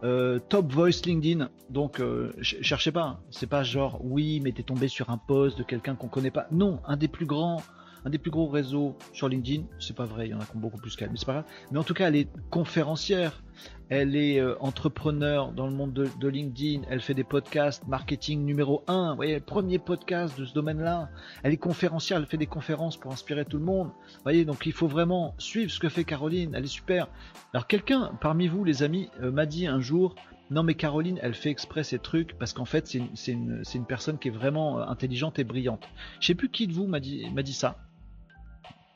[0.05, 1.49] Euh, top Voice LinkedIn.
[1.71, 3.03] Donc, euh, cherchez pas.
[3.03, 3.21] Hein.
[3.31, 6.47] C'est pas genre, oui, mais t'es tombé sur un poste de quelqu'un qu'on connaît pas.
[6.53, 7.63] Non, un des plus grands
[8.05, 9.65] un des plus gros réseaux sur LinkedIn.
[9.79, 11.45] C'est pas vrai, il y en a beaucoup plus qu'elle, mais c'est pas grave.
[11.71, 13.43] Mais en tout cas, elle est conférencière,
[13.89, 18.83] elle est euh, entrepreneur dans le monde de, LinkedIn, elle fait des podcasts marketing numéro
[18.87, 21.11] 1, vous voyez, premier podcast de ce domaine-là.
[21.43, 23.89] Elle est conférencière, elle fait des conférences pour inspirer tout le monde.
[23.89, 27.09] Vous voyez, donc il faut vraiment suivre ce que fait Caroline, elle est super.
[27.53, 30.15] Alors quelqu'un parmi vous, les amis, euh, m'a dit un jour,
[30.51, 34.29] non mais Caroline, elle fait exprès ces trucs parce qu'en fait c'est une, personne qui
[34.29, 35.87] est vraiment euh, intelligente et brillante.
[36.21, 37.77] Je sais plus qui de vous m'a dit ça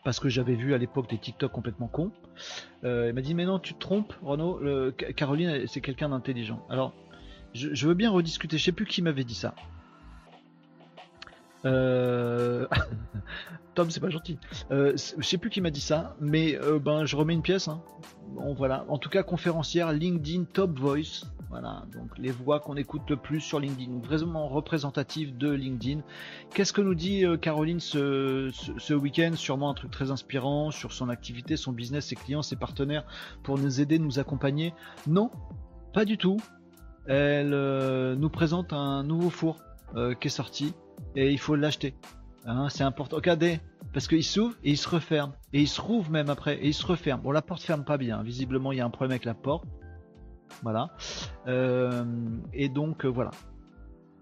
[0.06, 2.12] parce que j'avais vu à l'époque des TikTok complètement cons.
[2.84, 4.60] Euh, il m'a dit mais non tu te trompes Renaud,
[5.16, 6.64] Caroline c'est quelqu'un d'intelligent.
[6.70, 6.94] Alors
[7.54, 9.56] je, veux bien rediscuter, je sais plus qui m'avait dit ça.
[11.66, 12.66] Euh,
[13.74, 14.38] Tom c'est pas gentil.
[14.70, 17.68] Euh, je sais plus qui m'a dit ça, mais ben je remets une pièce.
[17.68, 17.83] Hein.
[18.29, 21.26] Bon voilà, en tout cas conférencière LinkedIn Top Voice.
[21.48, 26.00] Voilà, donc les voix qu'on écoute le plus sur LinkedIn, vraiment représentatives de LinkedIn.
[26.52, 29.33] Qu'est-ce que nous dit euh, Caroline ce, week-end?
[29.37, 33.05] Sûrement un truc très inspirant sur son activité, son business, ses clients, ses partenaires
[33.44, 34.74] pour nous aider, nous accompagner?
[35.07, 35.31] Non,
[35.94, 36.38] pas du tout.
[37.07, 39.59] Elle euh, nous présente un nouveau four
[39.94, 40.74] euh, qui est sorti
[41.14, 41.94] et il faut l'acheter.
[42.44, 43.16] Hein, c'est important.
[43.16, 43.61] Regardez,
[43.92, 45.32] parce qu'il s'ouvre et il se referme.
[45.52, 47.22] Et il se rouvre même après et il se referme.
[47.22, 48.22] Bon, la porte ferme pas bien.
[48.22, 49.64] Visiblement, il y a un problème avec la porte.
[50.62, 50.90] Voilà.
[52.52, 53.30] et donc voilà.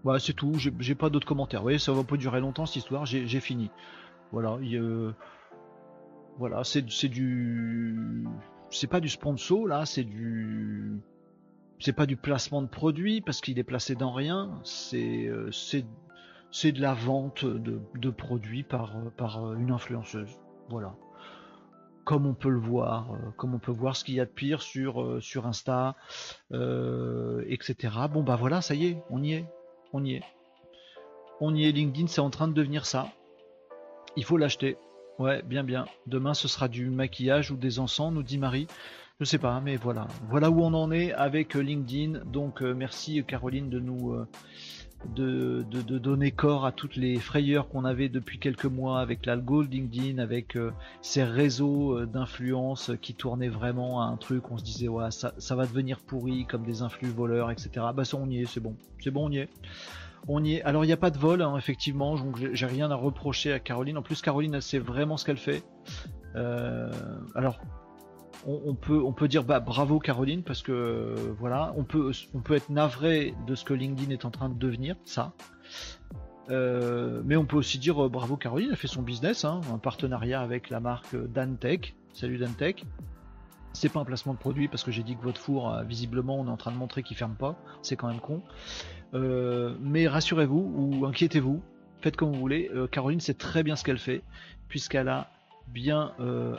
[0.03, 0.53] Voilà, c'est tout.
[0.55, 1.61] J'ai pas d'autres commentaires.
[1.61, 3.05] Vous voyez, ça va pas durer longtemps cette histoire.
[3.05, 3.69] J'ai fini.
[4.31, 4.57] Voilà.
[6.37, 8.27] voilà, c'est du.
[8.69, 10.99] C'est pas du sponsor là, c'est du.
[11.79, 14.59] C'est pas du placement de produit parce qu'il est placé dans rien.
[14.63, 15.85] C'est c'est
[16.63, 18.95] de la vente de, produits par,
[19.57, 20.39] une influenceuse.
[20.69, 20.95] Voilà.
[22.05, 24.29] Comme on peut le voir, euh, comme on peut voir ce qu'il y a de
[24.29, 25.95] pire sur, euh, Insta,
[26.53, 27.93] euh, etc.
[28.11, 29.45] Bon bah voilà, ça y est, on y est.
[29.91, 30.23] On y est.
[31.41, 33.09] On y est, LinkedIn, c'est en train de devenir ça.
[34.15, 34.77] Il faut l'acheter.
[35.17, 35.85] Ouais, bien bien.
[36.05, 38.67] Demain ce sera du maquillage ou des encens, nous dit Marie.
[39.19, 40.07] Je sais pas, mais voilà.
[40.29, 42.23] Voilà où on en est avec LinkedIn.
[42.25, 44.25] Donc merci Caroline de nous
[45.15, 45.63] de,
[45.97, 50.55] donner corps à toutes les frayeurs qu'on avait depuis quelques mois avec l'algo LinkedIn, avec
[50.55, 55.09] euh, ces réseaux euh, d'influence qui tournaient vraiment à un truc, on se disait ouais
[55.11, 57.69] ça, va devenir pourri comme des influx voleurs, etc.
[57.95, 59.49] Bah ça on y est, c'est bon, c'est bon on y est.
[60.27, 60.61] On y est.
[60.63, 63.59] Alors il n'y a pas de vol, hein, effectivement, donc j'ai rien à reprocher à
[63.59, 63.97] Caroline.
[63.97, 65.63] En plus Caroline, elle sait vraiment ce qu'elle fait.
[66.35, 66.91] Euh,
[67.35, 67.59] alors
[68.45, 72.11] on, peut, dire bah, bravo Caroline parce que voilà, on peut,
[72.51, 75.33] être navré de ce que LinkedIn est en train de devenir, ça.
[76.51, 79.79] Euh, mais on peut aussi dire euh, bravo Caroline, elle fait son business, hein, un
[79.79, 81.95] partenariat avec la marque Dantech.
[82.13, 82.85] Salut Dantech.
[83.73, 86.39] C'est pas un placement de produit parce que j'ai dit que votre four, euh, visiblement,
[86.39, 87.55] on est en train de montrer qu'il ferme pas.
[87.81, 88.41] C'est quand même con.
[89.13, 91.61] mais rassurez-vous ou inquiétez-vous,
[92.01, 92.69] faites comme vous voulez.
[92.91, 94.21] Caroline sait très bien ce qu'elle fait
[94.67, 95.31] puisqu'elle a
[95.67, 96.13] bien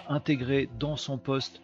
[0.08, 1.62] intégré dans son poste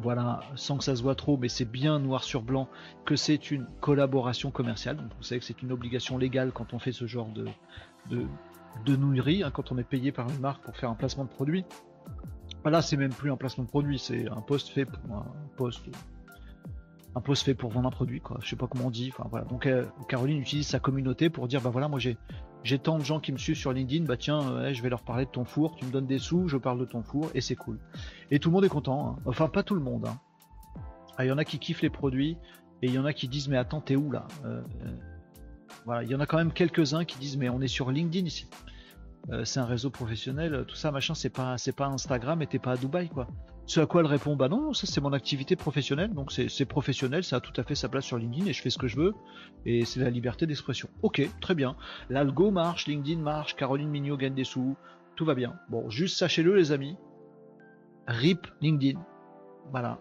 [0.00, 2.68] voilà, sans que ça se voit trop, mais c'est bien noir sur blanc
[3.04, 4.98] que c'est une collaboration commerciale.
[5.16, 7.46] vous savez que c'est une obligation légale quand on fait ce genre de,
[8.10, 8.26] de,
[8.84, 11.64] de hein, quand on est payé par une marque pour faire un placement de produit.
[12.64, 15.88] Là, c'est même plus un placement de produit, c'est un poste fait pour un poste
[17.16, 18.36] un poste fait pour vendre un produit, quoi.
[18.42, 19.10] Je sais pas comment on dit.
[19.48, 23.20] Donc euh, Caroline utilise sa communauté pour dire bah voilà, moi j'ai tant de gens
[23.20, 25.76] qui me suivent sur LinkedIn, bah tiens, euh, je vais leur parler de ton four,
[25.76, 27.80] tu me donnes des sous, je parle de ton four et c'est cool.
[28.30, 29.08] Et tout le monde est content.
[29.08, 29.22] Hein.
[29.24, 30.06] Enfin pas tout le monde.
[30.06, 30.18] Hein.
[31.16, 32.36] Ah, il y en a qui kiffent les produits
[32.82, 34.28] et il y en a qui disent mais attends t'es où là?
[34.44, 34.60] Euh,
[35.86, 37.90] Voilà, il y en a quand même quelques uns qui disent mais on est sur
[37.90, 38.46] LinkedIn ici.
[39.44, 42.72] c'est un réseau professionnel, tout ça machin, c'est pas c'est pas Instagram et t'es pas
[42.72, 43.26] à Dubaï quoi.
[43.66, 47.24] Ce à quoi elle répond Bah non, ça c'est mon activité professionnelle, donc c'est professionnel,
[47.24, 48.96] ça a tout à fait sa place sur LinkedIn et je fais ce que je
[48.96, 49.14] veux,
[49.64, 50.88] et c'est la liberté d'expression.
[51.02, 51.76] Ok, très bien.
[52.08, 54.76] L'algo marche, LinkedIn marche, Caroline Mignot gagne des sous,
[55.16, 55.54] tout va bien.
[55.68, 56.96] Bon, juste sachez-le les amis,
[58.06, 59.00] RIP LinkedIn.
[59.72, 59.98] Voilà.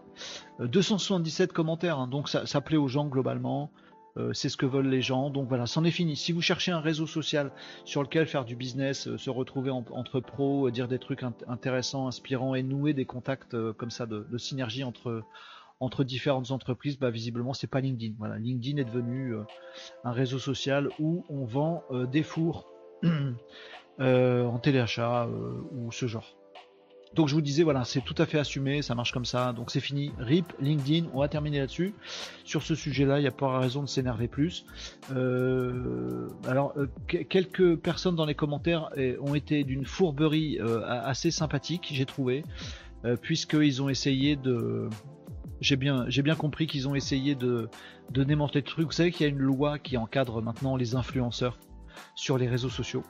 [0.59, 3.71] 277 euh, commentaires, hein, donc ça, ça plaît aux gens globalement.
[4.17, 5.29] Euh, c'est ce que veulent les gens.
[5.29, 6.15] Donc voilà, c'en est fini.
[6.15, 7.51] Si vous cherchez un réseau social
[7.83, 12.07] sur lequel faire du business, euh, se retrouver entre pros, euh, dire des trucs intéressants,
[12.07, 15.23] inspirants et nouer des contacts comme ça de, synergie entre
[15.81, 18.13] entre différentes entreprises, bah visiblement c'est pas LinkedIn.
[18.17, 19.35] Voilà, LinkedIn est devenu
[20.05, 22.65] un réseau social où on vend des fours
[23.99, 25.27] en téléachat
[25.71, 26.34] ou ce genre.
[27.15, 29.71] Donc je vous disais, voilà, c'est tout à fait assumé, ça marche comme ça, donc
[29.71, 30.11] c'est fini.
[30.19, 31.93] RIP, LinkedIn, on va terminer là-dessus.
[32.43, 34.65] Sur ce sujet-là, il n'y a pas raison de s'énerver plus.
[35.15, 41.89] Euh, alors, euh, quelques personnes dans les commentaires euh, ont été d'une fourberie assez sympathique,
[41.91, 42.43] j'ai trouvé,
[43.21, 44.89] puisqu'ils ont essayé de...
[45.61, 47.69] J'ai bien, compris qu'ils ont essayé de,
[48.11, 48.87] de démanteler le truc.
[48.87, 51.57] Vous savez qu'il y a une loi qui encadre maintenant les influenceurs
[52.13, 53.03] sur les réseaux sociaux.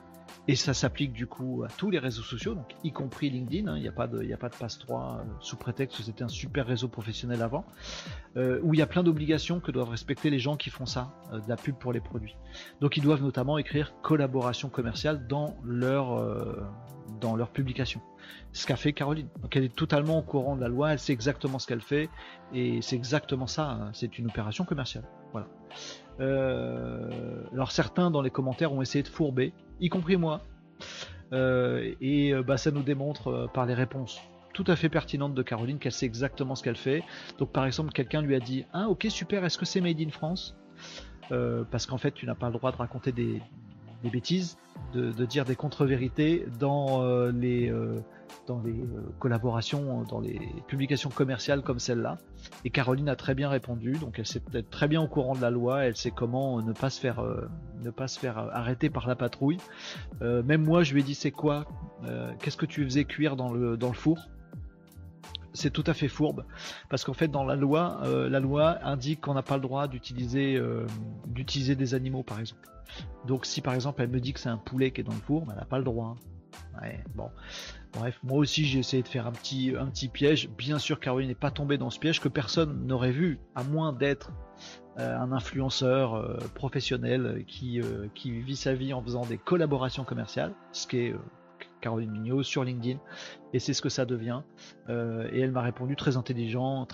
[0.48, 3.66] Et ça s'applique du coup à tous les réseaux sociaux, donc y compris LinkedIn.
[3.66, 3.76] Hein.
[3.76, 6.28] Il n'y a pas de, pas de passe 3 euh, sous prétexte que c'était un
[6.28, 7.64] super réseau professionnel avant,
[8.36, 11.12] euh, où il y a plein d'obligations que doivent respecter les gens qui font ça,
[11.32, 12.36] euh, de la pub pour les produits.
[12.80, 16.24] Donc ils doivent notamment écrire collaboration commerciale dans leur
[17.20, 18.00] dans leur publication.
[18.52, 19.28] Ce qu'a fait Caroline.
[19.42, 22.08] Donc elle est totalement au courant de la loi, elle sait exactement ce qu'elle fait,
[22.52, 23.70] et c'est exactement ça.
[23.70, 23.90] Hein.
[23.92, 25.04] C'est une opération commerciale.
[25.32, 25.48] Voilà.
[26.18, 30.42] Alors certains dans les commentaires ont essayé de fourber y compris moi.
[31.32, 34.20] Euh, et euh, bah, ça nous démontre euh, par les réponses
[34.52, 37.02] tout à fait pertinentes de Caroline qu'elle sait exactement ce qu'elle fait.
[37.38, 40.10] Donc par exemple, quelqu'un lui a dit Ah ok super, est-ce que c'est Made in
[40.10, 40.56] France?
[41.28, 43.42] Parce qu'en fait, tu n'as pas le droit de raconter des,
[44.04, 44.56] bêtises,
[44.92, 47.72] de, dire des contre-vérités dans les
[48.46, 52.18] dans les euh, collaborations, dans les publications commerciales comme celle-là.
[52.64, 55.40] Et Caroline a très bien répondu, donc elle s'est peut-être très bien au courant de
[55.40, 57.48] la loi, elle sait comment ne pas se faire, euh,
[57.82, 59.58] ne pas se faire arrêter par la patrouille.
[60.22, 61.66] Euh, même moi, je lui ai dit c'est quoi
[62.40, 64.28] Qu'est-ce que tu faisais cuire dans le, dans le four?
[65.56, 66.44] C'est tout à fait fourbe
[66.88, 70.60] parce qu'en fait dans la loi la loi indique qu'on n'a pas le droit d'utiliser
[71.26, 72.68] d'utiliser des animaux par exemple
[73.26, 75.20] donc si par exemple elle me dit que c'est un poulet qui est dans le
[75.20, 76.16] four elle n'a pas le droit
[76.82, 77.30] Ouais, bon.
[77.94, 80.50] Bref, moi aussi j'ai essayé de faire un petit, un petit piège.
[80.50, 83.92] Bien sûr, Caroline n'est pas tombée dans ce piège que personne n'aurait vu, à moins
[83.92, 84.30] d'être
[84.98, 90.04] euh, un influenceur euh, professionnel qui, euh, qui vit sa vie en faisant des collaborations
[90.04, 91.14] commerciales, ce qui est
[91.80, 92.98] Caroline Mignot sur LinkedIn,
[93.52, 94.42] et c'est ce que ça devient.
[94.88, 96.86] et elle m'a répondu très intelligemment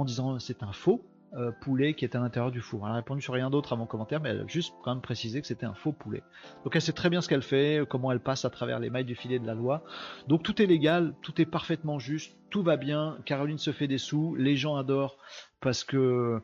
[0.00, 1.04] en disant c'est un faux.
[1.34, 2.84] Euh, poulet qui est à l'intérieur du four.
[2.84, 5.00] Elle a répondu sur rien d'autre à mon commentaire, mais elle a juste quand même
[5.00, 6.24] précisé que c'était un faux poulet.
[6.64, 9.04] Donc elle sait très bien ce qu'elle fait, comment elle passe à travers les mailles
[9.04, 9.84] du filet de la loi.
[10.26, 13.16] Donc tout est légal, tout est parfaitement juste, tout va bien.
[13.26, 15.18] Caroline se fait des sous, les gens adorent
[15.60, 16.42] parce que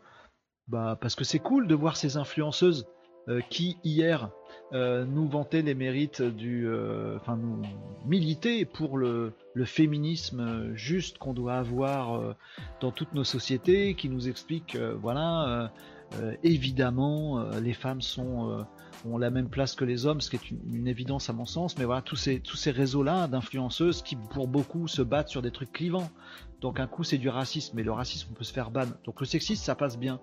[0.69, 2.96] bah parce que c'est cool de voir ces influenceuses euh,
[3.51, 4.31] qui hier
[4.73, 6.69] euh, nous vantaient les mérites du,
[7.17, 7.63] enfin nous
[8.05, 12.35] militer pour le le féminisme euh, juste qu'on doit avoir euh,
[12.81, 15.73] dans toutes nos sociétés, qui nous explique, euh, voilà,
[16.45, 18.65] évidemment, les femmes sont
[19.13, 21.79] ont la même place que les hommes, ce qui est une, évidence à mon sens,
[21.79, 25.51] mais voilà, tous ces, tous ces réseaux-là d'influenceuses qui, pour beaucoup, se battent sur des
[25.51, 26.11] trucs clivants.
[26.61, 28.87] Donc un coup c'est du racisme, mais le racisme on peut se faire ban.
[29.05, 30.19] Donc le sexisme ça passe bien,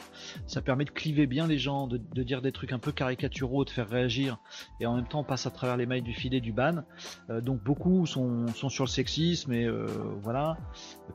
[0.48, 3.70] ça permet de cliver bien les gens, de, dire des trucs un peu caricaturaux, de
[3.70, 4.40] faire réagir,
[4.80, 6.84] et en même temps on passe à travers les mailles du filet du ban.
[7.30, 9.88] Euh, donc beaucoup sont, sur le sexisme et euh,
[10.22, 10.58] voilà,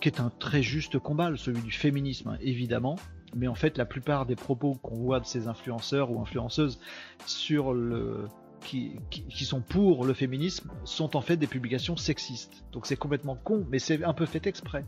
[0.00, 2.96] qui est un très juste combat, celui du féminisme hein, évidemment.
[3.34, 6.78] Mais en fait, la plupart des propos qu'on voit de ces influenceurs ou influenceuses
[7.26, 8.26] sur le,
[8.60, 12.64] qui, sont pour le féminisme sont en fait des publications sexistes.
[12.72, 14.84] Donc c'est complètement con, mais c'est un peu fait exprès.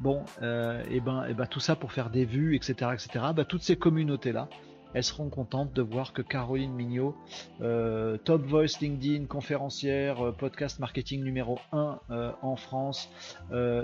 [0.00, 3.26] Bon, euh, et ben, et ben tout ça pour faire des vues, etc., etc.
[3.34, 4.48] Bah, toutes ces communautés là,
[4.94, 7.14] elles seront contentes de voir que Caroline Mignot,
[7.60, 11.98] euh, Top Voice LinkedIn, conférencière, euh, podcast marketing numéro 1
[12.40, 13.10] en France,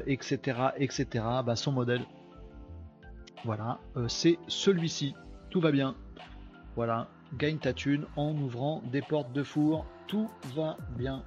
[0.07, 0.39] etc.,
[0.79, 1.25] etc.
[1.45, 2.03] Bah, son modèle,
[3.45, 3.79] voilà,
[4.09, 5.15] c'est celui-ci.
[5.51, 5.95] Tout va bien.
[6.77, 9.87] Voilà, gagne ta thune en ouvrant des portes de four.
[10.07, 11.23] Tout va bien.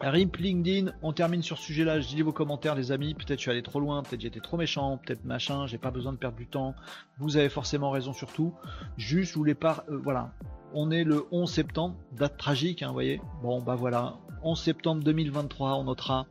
[0.00, 2.00] RIP LinkedIn, on termine sur ce sujet-là.
[2.00, 3.12] Je dis vos commentaires, les amis.
[3.14, 5.66] Peut-être je suis allé trop loin, peut-être j'étais trop méchant, peut-être machin.
[5.66, 6.74] J'ai pas besoin de perdre du temps.
[7.18, 8.54] Vous avez forcément raison sur tout.
[8.96, 9.84] Juste, je voulais pas.
[9.90, 10.32] Euh, voilà.
[10.72, 13.20] On est le 11 septembre, date tragique, hein, vous voyez.
[13.42, 14.16] Bon, bah voilà.
[14.42, 16.26] 11 septembre 2023, on notera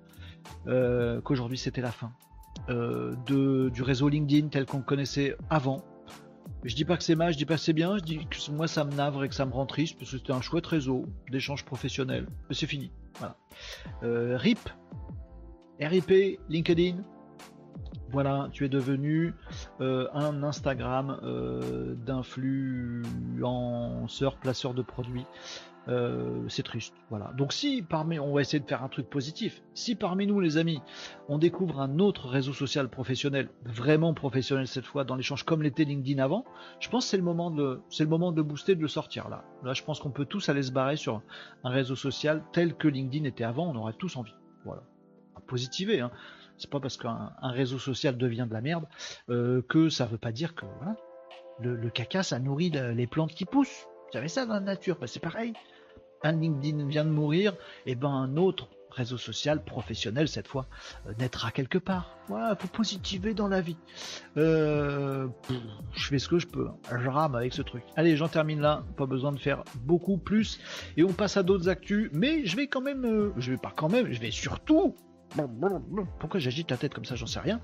[0.67, 2.28] euh, qu'aujourd'hui c'était la fin euh,
[2.69, 5.83] de, du réseau LinkedIn tel qu'on le connaissait avant.
[6.63, 8.51] Je dis pas que c'est mal, je dis pas que c'est bien, je dis que
[8.51, 10.67] moi ça me navre et que ça me rend triste parce que c'était un chouette
[10.67, 12.27] réseau d'échanges professionnels.
[12.49, 12.91] Mais c'est fini.
[13.17, 13.37] Voilà.
[14.03, 14.59] Euh, RIP,
[15.79, 16.97] RIP, LinkedIn.
[18.11, 19.35] Voilà, tu es devenu
[19.81, 25.27] euh, un Instagram euh, d'influenceur, placeur de produits.
[25.89, 26.93] Euh, c'est triste.
[27.09, 27.33] Voilà.
[27.35, 29.63] Donc si parmi, on va essayer de faire un truc positif.
[29.73, 30.81] Si parmi nous, les amis,
[31.27, 35.85] on découvre un autre réseau social professionnel, vraiment professionnel cette fois, dans l'échange comme l'était
[35.85, 36.45] LinkedIn avant,
[36.79, 39.29] je pense que c'est le moment de, c'est le moment de booster, de le sortir
[39.29, 39.43] là.
[39.63, 41.23] Là, je pense qu'on peut tous aller se barrer sur
[41.63, 43.67] un réseau social tel que LinkedIn était avant.
[43.67, 44.35] On aurait tous envie.
[44.65, 44.83] Voilà.
[45.35, 46.01] À positiver.
[46.01, 46.11] Hein.
[46.57, 48.85] C'est pas parce qu'un réseau social devient de la merde
[49.29, 50.65] euh, que ça veut pas dire que
[51.61, 53.87] le, caca ça nourrit les plantes qui poussent.
[54.13, 55.53] J'avais ça dans la nature, bah, c'est pareil
[56.23, 57.53] un LinkedIn vient de mourir,
[57.85, 60.67] et eh ben un autre réseau social professionnel cette fois
[61.07, 62.17] euh, naîtra quelque part.
[62.27, 63.77] Voilà, faut positiver dans la vie.
[64.37, 65.27] Euh,
[65.93, 67.83] je fais ce que je peux, je rame avec ce truc.
[67.95, 70.59] Allez, j'en termine là, pas besoin de faire beaucoup plus
[70.97, 73.73] et on passe à d'autres actus, mais je vais quand même euh, je vais pas
[73.75, 74.95] quand même, je vais surtout
[76.19, 77.61] pourquoi j'agite la tête comme ça, j'en sais rien.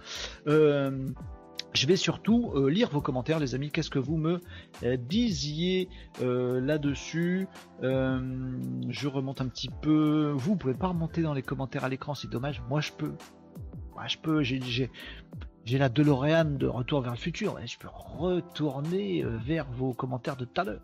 [1.74, 3.70] Je vais surtout euh, lire vos commentaires, les amis.
[3.70, 4.40] Qu'est-ce que vous me
[4.84, 5.90] euh, disiez
[6.22, 7.48] euh, là-dessus?
[7.82, 10.32] Je remonte un petit peu.
[10.36, 12.62] Vous, pouvez pas remonter dans les commentaires à l'écran, c'est dommage.
[12.70, 13.12] Moi, je peux.
[13.94, 14.42] Moi, je peux.
[14.42, 14.90] J'ai
[15.66, 17.58] j'ai la DeLorean de Retour vers le futur.
[17.66, 20.82] Je peux retourner euh, vers vos commentaires de tout à l'heure.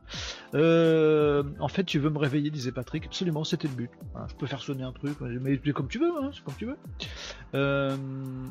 [0.55, 3.05] Euh, en fait, tu veux me réveiller, disait Patrick.
[3.05, 3.91] Absolument, c'était le but.
[4.27, 6.77] je peux faire sonner un truc, mais comme tu veux, hein, c'est comme tu veux.
[7.53, 7.95] Euh,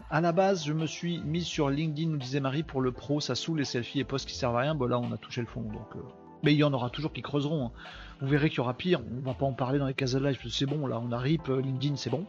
[0.09, 3.21] à la base, je me suis mis sur LinkedIn, nous disait Marie, pour le pro,
[3.21, 4.77] ça saoule les selfies et posts qui servent à rien.
[4.77, 5.97] Bon, là, on a touché le fond, donc.
[6.45, 7.67] Mais il y en aura toujours qui creuseront.
[7.67, 7.73] Hein.
[8.21, 9.01] Vous verrez qu'il y aura pire.
[9.19, 10.39] On va pas en parler dans les cases de live.
[10.49, 12.25] C'est bon, là, on a RIP, LinkedIn, c'est bon.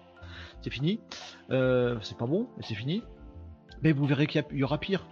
[0.64, 1.00] C'est fini.
[1.50, 3.04] c'est pas bon, mais c'est fini.
[3.84, 5.06] Mais vous verrez qu'il y, aura pire.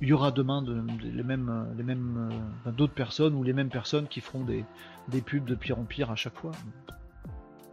[0.00, 0.64] Il y aura demain
[1.02, 2.30] les mêmes, les mêmes,
[2.66, 4.64] euh, d'autres personnes ou les mêmes personnes qui feront des,
[5.22, 6.52] pubs de pire en pire à chaque fois.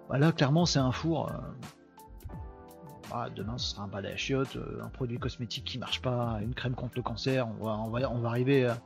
[0.09, 1.29] Bah là, clairement, c'est un four.
[1.29, 1.37] Euh,
[3.09, 6.39] bah, demain, ce sera un balai à chiottes, euh, un produit cosmétique qui marche pas,
[6.41, 7.47] une crème contre le cancer.
[7.59, 8.65] On va, on va, on va arriver.
[8.65, 8.77] À...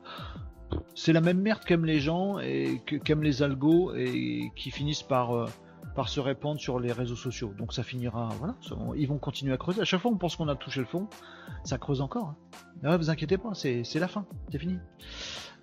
[0.93, 5.47] C'est la même merde qu'aiment les gens et qu'aiment les algos et qui finissent par
[5.95, 7.53] par se répandre sur les réseaux sociaux.
[7.57, 8.55] Donc ça finira, voilà,
[8.95, 9.81] ils vont continuer à creuser.
[9.81, 11.07] À chaque fois on pense qu'on a touché le fond,
[11.63, 12.35] ça creuse encore.
[12.83, 12.97] Hein.
[12.97, 14.77] vous inquiétez pas, c'est la fin, c'est fini.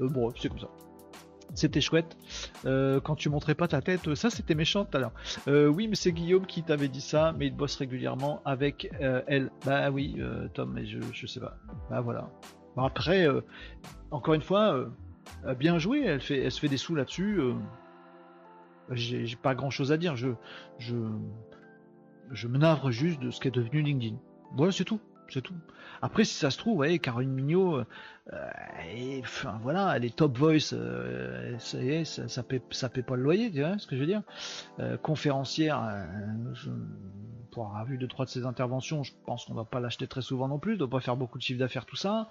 [0.01, 0.71] Euh, bon, c'est comme ça.
[1.55, 2.17] C'était chouette.
[2.65, 5.13] Euh, quand tu montrais pas ta tête, ça c'était méchant tout à l'heure.
[5.49, 9.51] Euh, oui, mais c'est Guillaume qui t'avait dit ça, mais il bosse régulièrement avec elle.
[9.67, 10.19] Bah oui,
[10.55, 11.59] Tom, mais je, je sais pas.
[11.91, 12.31] Bah voilà.
[12.79, 13.29] après,
[14.11, 14.87] encore une fois,
[15.59, 16.05] bien joué.
[16.07, 17.39] Elle fait, elle se fait des sous là-dessus.
[18.95, 20.17] J'ai pas grand chose à dire.
[20.17, 20.29] Je,
[20.79, 20.97] je,
[22.31, 24.17] je me navre juste de ce qu'est devenu LinkedIn.
[24.57, 25.01] Voilà, c'est tout.
[25.29, 25.55] C'est tout.
[26.03, 28.51] Après, si ça se trouve, ouais, Caroline Mignot, euh,
[29.21, 33.51] enfin voilà, elle est top voice, euh, ça est, ça, paie, ça pas le loyer,
[33.51, 34.23] tu vois ce que je veux dire?
[34.79, 36.07] Euh, conférencière,
[37.51, 40.23] pour avoir vu deux trois de ses interventions, je pense qu'on va pas l'acheter très
[40.23, 42.29] souvent non plus, doit pas faire beaucoup de chiffre d'affaires tout ça.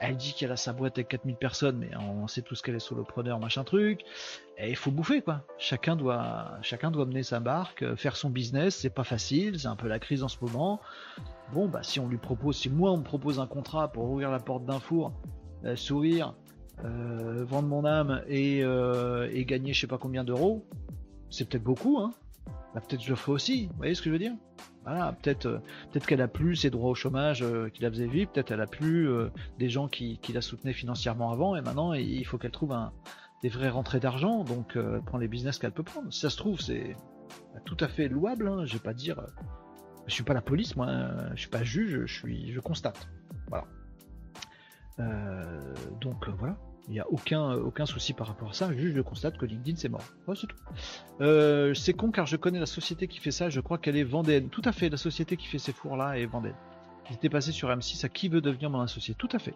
[0.00, 2.80] Elle dit qu'elle a sa boîte avec 4000 personnes, mais on sait tous qu'elle est
[2.80, 4.02] solopreneur, machin truc.
[4.56, 5.42] Et il faut bouffer, quoi.
[5.58, 8.76] Chacun doit, chacun doit mener sa barque, euh, faire son business.
[8.76, 10.80] C'est pas facile, c'est un peu la crise en ce moment.
[11.52, 14.30] Bon, bah, si on lui propose, si moi on me propose un contrat pour ouvrir
[14.30, 15.12] la porte d'un four,
[15.64, 16.34] euh, sourire,
[16.84, 20.64] euh, vendre mon âme et, et gagner je sais pas combien d'euros,
[21.30, 22.12] c'est peut-être beaucoup, hein.
[22.74, 23.66] Bah, peut-être je le ferai aussi.
[23.68, 24.34] Vous voyez ce que je veux dire?
[24.84, 25.58] Voilà, peut-être euh,
[25.90, 28.60] peut-être qu'elle a plus ses droits au chômage euh, qui la faisait vivre, peut-être elle
[28.60, 32.52] a plus euh, des gens qui, la soutenaient financièrement avant, et maintenant il faut qu'elle
[32.52, 32.74] trouve
[33.42, 36.12] des vraies rentrées d'argent, donc elle prend les business qu'elle peut prendre.
[36.12, 36.96] Si ça se trouve, c'est
[37.66, 39.20] tout à fait louable, hein, je vais pas dire.
[40.06, 43.08] je suis pas la police, moi, hein, je suis pas juge, je suis je constate.
[43.48, 43.66] Voilà.
[46.00, 46.56] donc voilà.
[46.88, 49.90] Il n'y a aucun, souci par rapport à ça, juste je constate que LinkedIn c'est
[49.90, 50.04] mort.
[50.34, 50.56] c'est tout.
[51.20, 54.04] Euh, c'est con car je connais la société qui fait ça, je crois qu'elle est
[54.04, 54.42] Vendée.
[54.50, 56.54] Tout à fait, la société qui fait ces fours-là est Vendée.
[57.10, 59.14] J'étais passé sur M6 à qui veut devenir mon associé.
[59.14, 59.54] Tout à fait.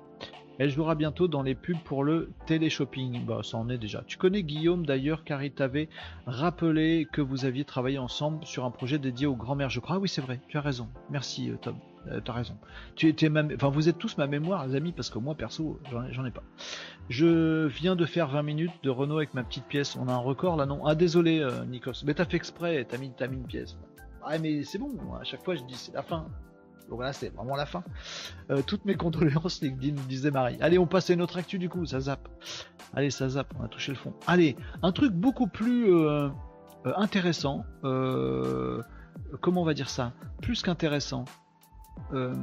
[0.59, 3.25] Elle jouera bientôt dans les pubs pour le télé-shopping.
[3.25, 4.05] Bah, ça en est déjà.
[4.07, 5.89] Tu connais Guillaume d'ailleurs, car il t'avait
[6.27, 9.97] rappelé que vous aviez travaillé ensemble sur un projet dédié aux grand-mères, je crois.
[9.97, 10.89] Ah oui, c'est vrai, tu as raison.
[11.11, 11.77] Merci, euh, Tom.
[12.11, 12.57] Euh, t'as raison.
[12.97, 15.79] Tu étais enfin, vous êtes tous ma mémoire, les amis, parce que moi, perso,
[16.11, 16.43] j'en ai pas.
[17.09, 19.97] Je viens de faire 20 minutes de Renault avec ma petite pièce.
[19.97, 22.05] On a un record là, non Ah, désolé, euh, Nikos.
[22.05, 23.77] Mais t'as fait exprès, t'as mis, mis une pièce.
[24.25, 24.91] Ah, mais c'est bon,
[25.21, 26.27] à chaque fois, je dis c'est la fin.
[26.89, 27.85] Donc là, c'est vraiment la fin.
[28.51, 30.59] Euh, toutes mes condoléances, LinkedIn, disait Marie.
[30.61, 32.29] Allez, on passe à une autre actu du coup, ça zappe.
[32.95, 34.13] Allez, ça zappe, on a touché le fond.
[34.27, 35.95] Allez, un truc beaucoup plus
[36.85, 37.65] intéressant.
[37.83, 40.13] comment on va dire ça?
[40.41, 41.25] Plus qu'intéressant.
[42.13, 42.35] Euh,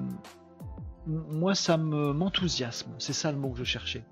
[1.08, 2.92] moi, ça me m'enthousiasme.
[2.98, 4.04] C'est ça le mot que je cherchais.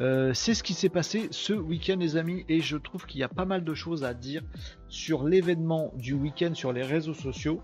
[0.00, 3.24] Euh, c'est ce qui s'est passé ce week-end, les amis, et je trouve qu'il y
[3.24, 4.42] a pas mal de choses à dire
[4.88, 7.60] sur l'événement du week-end sur les réseaux sociaux.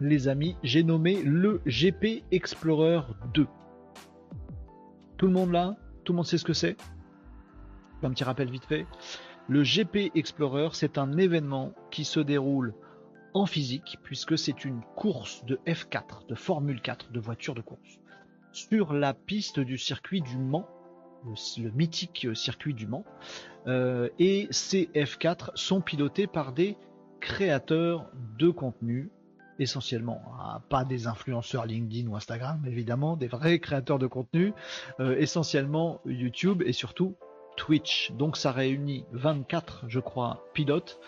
[0.00, 3.00] Les amis, j'ai nommé le GP Explorer
[3.34, 3.46] 2.
[5.16, 5.76] Tout le monde là?
[6.04, 6.76] Tout le monde sait ce que c'est?
[8.02, 8.86] Un petit rappel vite fait.
[9.48, 12.74] Le GP Explorer, c'est un événement qui se déroule
[13.36, 18.00] en physique, puisque c'est une course de F4, de Formule 4, de voiture de course,
[18.52, 20.66] sur la piste du circuit du Mans,
[21.58, 23.04] le, mythique circuit du Mans.
[23.66, 26.78] Euh, et ces F4 sont pilotés par des
[27.20, 29.10] créateurs de contenu,
[29.58, 34.54] essentiellement, hein, pas des influenceurs LinkedIn ou Instagram, évidemment, des vrais créateurs de contenu,
[34.98, 37.16] euh, essentiellement YouTube et surtout
[37.56, 38.12] Twitch.
[38.12, 41.00] Donc ça réunit 24, je crois, pilotes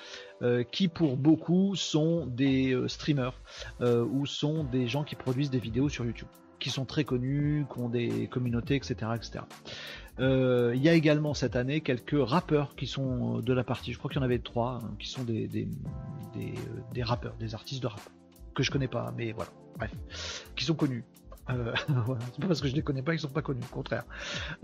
[0.43, 3.41] euh, qui pour beaucoup sont des euh, streamers
[3.81, 6.29] euh, ou sont des gens qui produisent des vidéos sur YouTube,
[6.59, 8.97] qui sont très connus, qui ont des communautés, etc.
[10.21, 14.11] Il y a également cette année quelques rappeurs qui sont de la partie, je crois
[14.11, 15.69] qu'il y en avait trois, hein, qui sont des, des,
[16.93, 18.01] des, rappeurs, des artistes de rap,
[18.55, 19.93] que je connais pas, mais voilà, bref,
[20.57, 21.05] qui sont connus.
[21.51, 24.05] Euh, c'est pas parce que je les connais pas qu'ils sont pas connus, au contraire.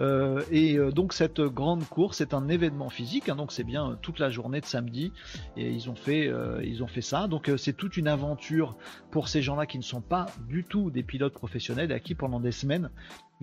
[0.00, 3.98] Euh, et euh, donc cette grande course est un événement physique, hein, donc c'est bien
[4.02, 5.12] toute la journée de samedi
[5.56, 6.32] et ils ont fait
[6.62, 7.26] ils ont fait ça.
[7.26, 8.76] Donc c'est toute une aventure
[9.10, 12.14] pour ces gens-là qui ne sont pas du tout des pilotes professionnels et à qui
[12.14, 12.90] pendant des semaines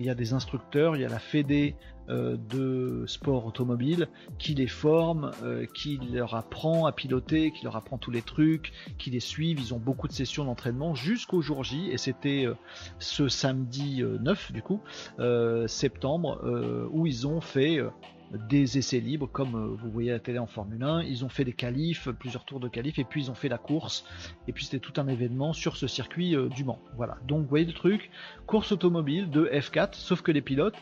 [0.02, 1.76] il y a des instructeurs, il y a la Fédé
[2.08, 4.08] euh, de sport automobile
[4.40, 8.72] qui les forme, euh, qui leur apprend à piloter, qui leur apprend tous les trucs,
[8.98, 9.60] qui les suivent.
[9.60, 12.54] Ils ont beaucoup de sessions d'entraînement jusqu'au jour J et c'était euh,
[12.98, 14.80] ce samedi 9 du coup
[15.66, 17.80] septembre où ils ont fait
[18.48, 21.02] des essais libres, comme euh, vous voyez à la télé en Formule 1.
[21.02, 23.58] Ils ont fait des qualifs, plusieurs tours de qualifs, et puis ils ont fait la
[23.58, 24.04] course.
[24.48, 26.80] Et puis c'était tout un événement sur ce circuit euh, du Mans.
[26.96, 27.18] Voilà.
[27.26, 28.10] Donc vous voyez le truc,
[28.46, 30.76] course automobile de F4, sauf que les pilotes,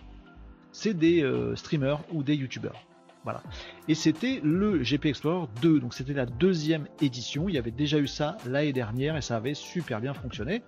[0.73, 2.87] c'est des euh, streamers ou des youtubeurs.
[3.25, 3.43] Voilà.
[3.87, 7.49] Et c'était le GP Explorer 2, donc c'était la deuxième édition.
[7.49, 10.63] Il y avait déjà eu ça l'année dernière et ça avait super bien fonctionné.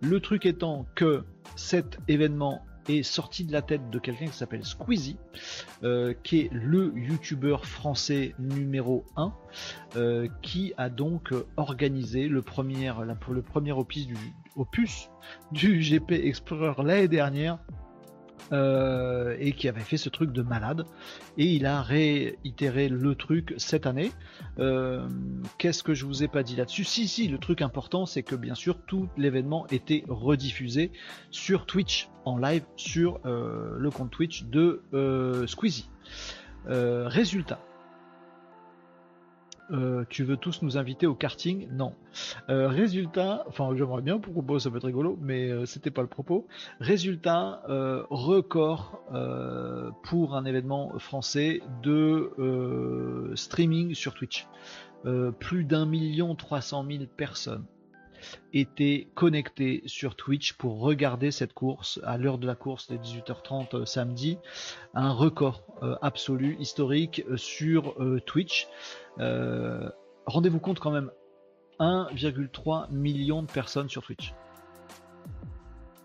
[0.00, 1.22] Le truc étant que
[1.54, 5.16] cet événement est sorti de la tête de quelqu'un qui s'appelle Squeezie,
[5.82, 9.32] euh, qui est le youtubeur français numéro 1,
[9.96, 12.90] euh, qui a donc organisé le premier,
[13.72, 14.16] opus du,
[14.56, 15.08] opus
[15.52, 17.58] du GP Explorer l'année dernière
[18.52, 20.84] Euh, et qui avait fait ce truc de malade.
[21.38, 24.12] Et il a réitéré le truc cette année.
[24.58, 25.08] Euh,
[25.56, 26.84] qu'est-ce que je vous ai pas dit là-dessus?
[26.84, 30.92] Si, si, le truc important, c'est que bien sûr, tout l'événement était rediffusé
[31.30, 34.82] sur Twitch, en live, sur euh, le compte Twitch de
[35.46, 35.88] Squeezie.
[36.66, 37.58] résultat,
[39.70, 41.68] euh, tu veux tous nous inviter au karting?
[41.70, 41.94] Non.
[42.48, 46.02] Euh, résultat, enfin j'aimerais bien pour propos, ça peut être rigolo, mais euh, c'était pas
[46.02, 46.46] le propos.
[46.80, 47.62] Résultat,
[48.10, 49.00] record
[50.02, 54.46] pour un événement français de streaming sur Twitch.
[55.38, 57.64] plus d'un million trois cent mille personnes
[58.52, 63.84] étaient connectés sur Twitch pour regarder cette course à l'heure de la course des 18h30
[63.84, 64.38] samedi.
[64.94, 65.62] Un record
[66.02, 67.96] absolu, historique sur
[68.26, 68.68] Twitch.
[69.18, 69.88] Euh,
[70.26, 71.10] rendez-vous compte quand même,
[71.78, 74.34] 1,3 million de personnes sur Twitch.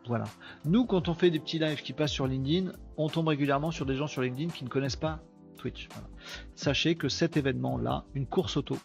[0.08, 0.26] Voilà.
[0.66, 3.86] Nous, quand on fait des petits lives qui passent sur LinkedIn, on tombe régulièrement sur
[3.86, 5.20] des gens sur LinkedIn qui ne connaissent pas
[5.58, 5.90] Twitch.
[6.56, 8.78] Sachez que cet événement-là, une course auto,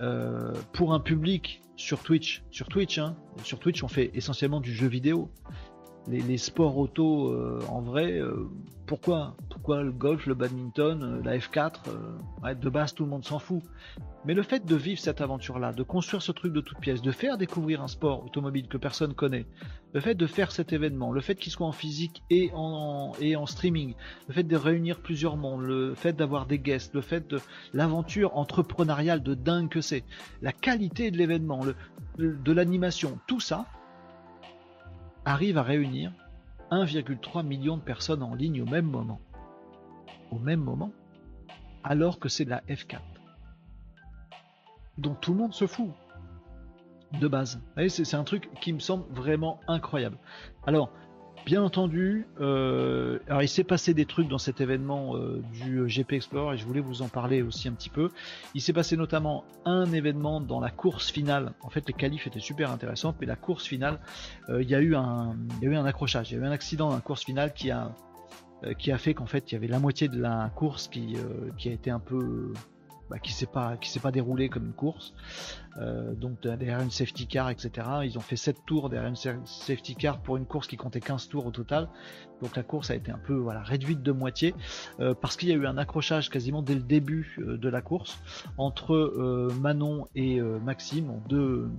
[0.00, 4.72] euh, pour un public sur Twitch, sur Twitch, hein, sur Twitch, on fait essentiellement du
[4.72, 5.30] jeu vidéo
[6.06, 8.48] les, sports auto euh, en vrai, euh,
[8.86, 11.80] pourquoi Pourquoi le golf, le badminton, euh, la F4
[12.58, 13.62] De base, tout le monde s'en fout.
[14.24, 17.12] Mais le fait de vivre cette aventure-là, de construire ce truc de toute pièce, de
[17.12, 19.46] faire découvrir un sport automobile que personne connaît,
[19.92, 23.36] le fait de faire cet événement, le fait qu'il soit en physique et en, et
[23.36, 23.94] en streaming,
[24.28, 27.40] le fait de réunir plusieurs mondes, le fait d'avoir des guests, le fait de
[27.72, 30.04] l'aventure entrepreneuriale de dingue que c'est,
[30.42, 31.60] la qualité de l'événement,
[32.18, 33.66] de l'animation, tout ça,
[35.28, 36.12] arrive à réunir
[36.70, 39.20] 1,3 million de personnes en ligne au même moment.
[40.30, 40.92] Au même moment,
[41.84, 43.00] alors que c'est la F4.
[44.96, 45.90] dont tout le monde se fout.
[47.20, 47.62] De base.
[47.88, 50.18] C'est un truc qui me semble vraiment incroyable.
[50.66, 50.92] Alors,
[51.48, 56.56] Bien entendu, euh, il s'est passé des trucs dans cet événement euh, du GP Explorer
[56.56, 58.10] et je voulais vous en parler aussi un petit peu.
[58.52, 61.54] Il s'est passé notamment un événement dans la course finale.
[61.62, 63.98] En fait, les qualifs étaient super intéressantes, mais la course finale,
[64.50, 65.38] euh, il, y a eu un,
[65.86, 67.94] accrochage, il y a eu un accident dans la course finale qui a,
[68.98, 71.98] fait qu'en fait il y avait la moitié de la course qui a été un
[71.98, 72.52] peu
[73.10, 75.14] bah, qui s'est pas qui s'est pas déroulé comme une course.
[75.80, 77.86] Euh, donc derrière une safety car, etc.
[78.04, 81.28] Ils ont fait 7 tours derrière une safety car pour une course qui comptait 15
[81.28, 81.88] tours au total.
[82.42, 84.54] Donc la course a été un peu réduite de moitié
[85.00, 87.80] euh, parce qu'il y a eu un accrochage quasiment dès le début euh, de la
[87.80, 88.18] course
[88.56, 91.70] entre Manon et Maxime, deux,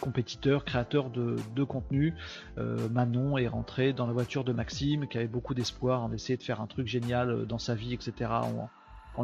[0.00, 2.14] compétiteurs, créateurs de, de contenu.
[2.56, 6.42] Manon est rentré dans la voiture de Maxime qui avait beaucoup d'espoir en essayer de
[6.42, 8.30] faire un truc génial dans sa vie, etc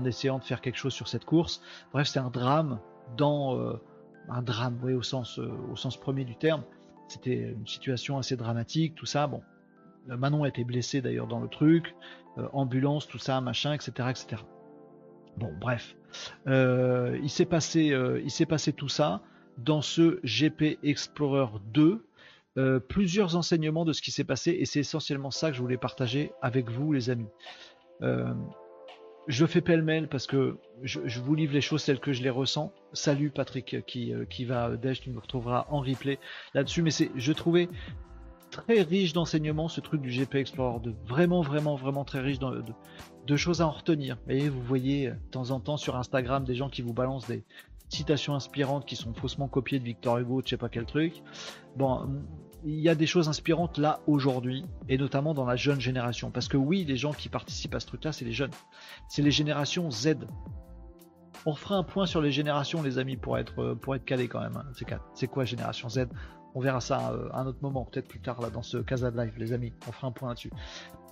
[0.05, 1.61] essayant de faire quelque chose sur cette course.
[1.93, 2.81] Bref, c'est un drame
[3.17, 3.81] dans euh,
[4.29, 6.63] un drame, oui, au sens euh, au sens premier du terme.
[7.09, 9.27] C'était une situation assez dramatique, tout ça.
[9.27, 9.43] Bon,
[10.11, 11.95] euh, Manon a été blessé d'ailleurs dans le truc,
[12.53, 14.43] ambulance, tout ça, machin, etc., etc.
[15.37, 15.97] Bon, bref,
[16.47, 19.23] il s'est passé, il s'est passé tout ça
[19.57, 22.07] dans ce GP Explorer 2.
[22.89, 26.33] plusieurs enseignements de ce qui s'est passé et c'est essentiellement ça que je voulais partager
[26.43, 27.29] avec vous les amis.
[29.29, 32.73] Je fais pêle-mêle parce que je, vous livre les choses telles que je les ressens.
[32.95, 36.19] Salut Patrick qui, euh, qui va Dej, tu me retrouveras en replay
[36.55, 36.81] là-dessus.
[36.81, 37.69] Mais c'est, je trouvais
[38.51, 43.37] très riche d'enseignements ce truc du GP Explorer de Vraiment, vraiment, vraiment très riche de,
[43.37, 44.17] choses à en retenir.
[44.31, 47.45] Et vous voyez de temps en temps sur Instagram des gens qui vous balancent des
[47.91, 51.23] citations inspirantes qui sont faussement copiées de Victor Hugo, de je sais pas quel truc.
[51.77, 52.09] Bon,
[52.65, 56.31] il y a des choses inspirantes là aujourd'hui, et notamment dans la jeune génération.
[56.31, 58.51] Parce que oui, les gens qui participent à ce truc-là, c'est les jeunes.
[59.09, 60.17] C'est les générations Z.
[61.47, 64.41] On fera un point sur les générations, les amis, pour être, pour être calé quand
[64.41, 64.57] même.
[64.57, 64.97] Hein.
[65.15, 66.07] C'est quoi génération Z?
[66.55, 69.11] On verra ça euh, à un autre moment, peut-être plus tard là dans ce Casa
[69.11, 69.73] de Live, les amis.
[69.87, 70.51] On fera un point là-dessus.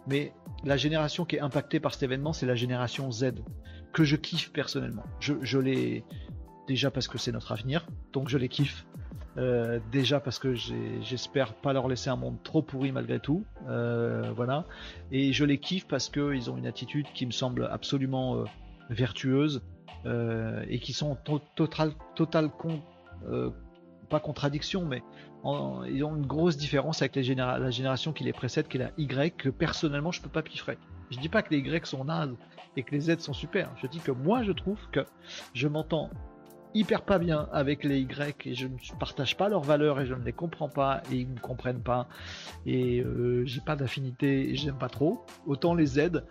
[0.09, 0.33] Mais
[0.65, 3.35] la génération qui est impactée par cet événement, c'est la génération Z,
[3.93, 5.05] que je kiffe personnellement.
[5.21, 6.05] Je, je l'ai
[6.67, 8.87] déjà parce que c'est notre avenir, donc je les kiffe.
[9.39, 14.33] Euh, déjà parce que j'espère pas leur laisser un monde trop pourri malgré tout, euh,
[14.35, 14.65] voilà.
[15.13, 18.45] Et je les kiffe parce qu'ils ont une attitude qui me semble absolument euh,
[18.91, 19.63] vertueuse
[20.69, 21.93] et qui sont en total,
[24.09, 25.03] pas contradiction, mais
[25.45, 29.37] ils ont une grosse différence avec la génération qui les précède, qui est la Y,
[29.37, 30.79] que personnellement je peux pas piffrer.
[31.11, 32.37] Je dis pas que les Y sont nazes
[32.77, 33.69] et que les Z sont super.
[33.83, 35.05] Je dis que moi je trouve que
[35.55, 36.09] je m'entends
[36.77, 40.15] hyper pas bien avec les Y et je ne partage pas leurs valeurs et je
[40.15, 42.07] ne les comprends pas et ils ne comprennent pas
[42.67, 45.25] et euh, j'ai pas d'affinité et j'aime pas trop.
[45.47, 46.23] Autant les Z,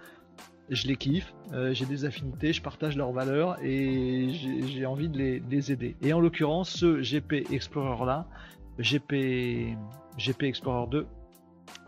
[0.70, 5.42] je les kiffe, euh, j'ai des affinités, je partage leurs valeurs et j'ai envie de
[5.50, 5.96] les, aider.
[6.02, 8.28] Et en l'occurrence, ce GP Explorer là,
[8.80, 9.76] GP,
[10.18, 11.08] GP Explorer 2,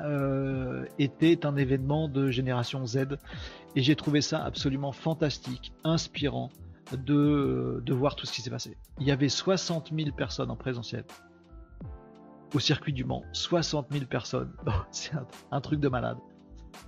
[0.02, 3.18] euh, était un événement de génération Z
[3.76, 6.50] et j'ai trouvé ça absolument fantastique, inspirant
[6.94, 8.78] de, de voir tout ce qui s'est passé.
[9.00, 11.04] Il y avait 60 000 personnes en présentiel
[12.54, 14.52] au circuit du Mans, 60 000 personnes,
[14.92, 15.12] c'est
[15.52, 16.18] un, truc de malade.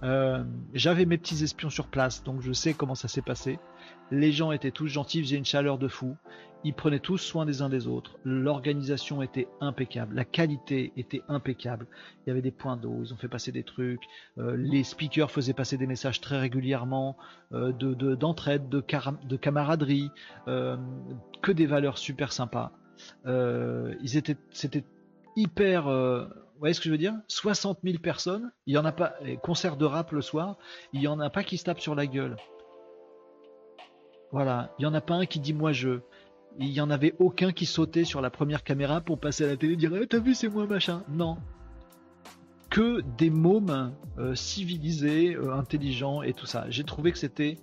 [0.03, 0.43] Euh,
[0.73, 3.59] j'avais mes petits espions sur place, donc je sais comment ça s'est passé.
[4.11, 6.15] Les gens étaient tous gentils, faisaient une chaleur de fou.
[6.63, 8.17] Ils prenaient tous soin des uns des autres.
[8.25, 10.15] L'organisation était impeccable.
[10.15, 11.87] La qualité était impeccable.
[12.25, 14.01] Il y avait des points d'eau, ils ont fait passer des trucs.
[14.37, 17.17] Euh, les speakers faisaient passer des messages très régulièrement
[17.53, 18.83] euh, d'entraide, de,
[19.25, 20.09] de, camaraderie,
[20.47, 20.75] euh,
[21.41, 22.71] que des valeurs super sympas.
[24.51, 24.83] c'était
[25.37, 25.83] hyper.
[25.83, 27.13] Vous voyez ce que je veux dire?
[27.29, 29.13] 60 000 personnes, il y en a pas.
[29.41, 30.57] Concert de rap le soir,
[30.91, 32.35] il y en a pas qui se tapent sur la gueule.
[34.31, 35.99] Voilà, il y en a pas un qui dit moi je.
[36.59, 39.57] Il y en avait aucun qui sautait sur la première caméra pour passer à la
[39.57, 41.03] télé et dire eh, t'as vu c'est moi machin.
[41.09, 41.37] Non.
[42.69, 46.65] Que des mômes euh, civilisés, euh, intelligents et tout ça.
[46.69, 47.57] J'ai trouvé que c'était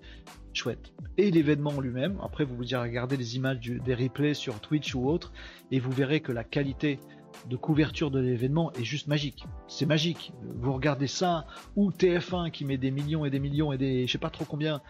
[0.53, 0.93] chouette.
[1.19, 4.95] Et l'événement en lui-même, après vous vous direz regardez les images des replays sur Twitch
[4.95, 5.33] ou autre,
[5.71, 6.99] et vous verrez que la qualité
[7.49, 9.45] de couverture de l'événement est juste magique.
[9.69, 10.33] C'est magique.
[10.57, 14.13] Vous regardez ça, ou TF1 qui met des millions et des millions et des je
[14.13, 14.81] sais pas trop combien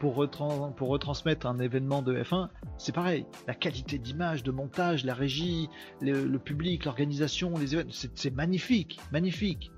[0.00, 2.48] pour, retransmettre un événement de F1,
[2.78, 3.26] c'est pareil.
[3.46, 5.68] La qualité d'image, de montage, la régie,
[6.00, 9.70] le, public, l'organisation, les événements, c'est magnifique, magnifique.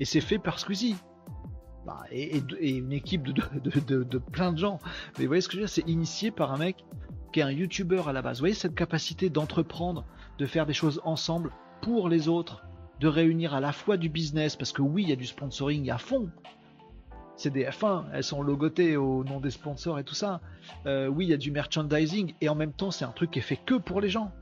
[0.00, 0.96] et c'est fait par Squeezie.
[1.86, 3.32] Bah, et, une équipe de,
[4.02, 4.78] de, plein de gens.
[5.16, 5.72] Mais vous voyez ce que je veux dire?
[5.72, 6.84] C'est initié par un mec
[7.32, 8.38] qui est un youtubeur à la base.
[8.38, 10.04] Vous voyez cette capacité d'entreprendre
[10.38, 12.64] de faire des choses ensemble pour les autres,
[13.00, 15.90] de réunir à la fois du business, parce que oui, il y a du sponsoring
[15.90, 16.30] à fond.
[17.36, 20.40] C'est des F1, elles sont logotées au nom des sponsors et tout ça.
[20.86, 23.38] Euh, oui, il y a du merchandising, et en même temps, c'est un truc qui
[23.38, 24.32] est fait que pour les gens.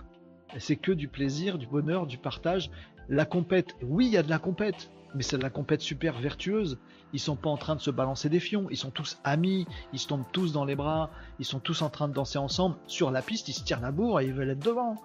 [0.59, 2.71] C'est que du plaisir, du bonheur, du partage.
[3.09, 6.19] La compète, oui, il y a de la compète, mais c'est de la compète super
[6.19, 6.79] vertueuse.
[7.13, 9.99] Ils sont pas en train de se balancer des fions, ils sont tous amis, ils
[9.99, 12.77] se tombent tous dans les bras, ils sont tous en train de danser ensemble.
[12.87, 14.97] Sur la piste, ils se tirent la bourre et ils veulent être devant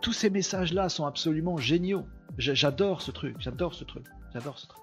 [0.00, 2.06] tous ces messages-là sont absolument géniaux.
[2.38, 4.82] J'adore ce truc, j'adore ce truc, j'adore ce truc.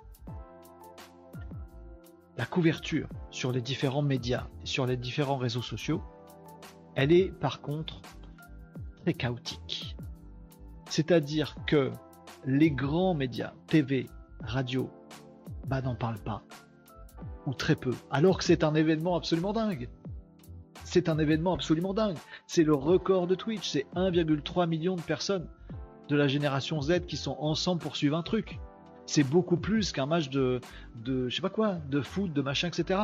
[2.37, 6.03] La couverture sur les différents médias et sur les différents réseaux sociaux,
[6.95, 8.01] elle est par contre
[9.01, 9.97] très chaotique.
[10.89, 11.91] C'est-à-dire que
[12.47, 14.07] les grands médias, TV,
[14.41, 14.89] radio,
[15.67, 16.41] bah n'en parlent pas.
[17.45, 17.93] Ou très peu.
[18.09, 19.89] Alors que c'est un événement absolument dingue
[20.87, 22.15] c'est un événement absolument dingue.
[22.47, 23.69] C'est le record de Twitch.
[23.69, 25.47] C'est 1,3 million de personnes
[26.07, 28.57] de la génération Z qui sont ensemble pour suivre un truc.
[29.05, 30.61] C'est beaucoup plus qu'un match de,
[30.95, 33.01] de, je sais pas quoi, de foot, de machin, etc.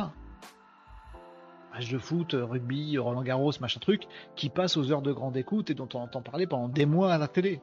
[1.74, 5.70] Match de foot, rugby, Roland Garros, machin truc, qui passe aux heures de grande écoute
[5.70, 7.60] et dont on entend parler pendant des mois à la télé.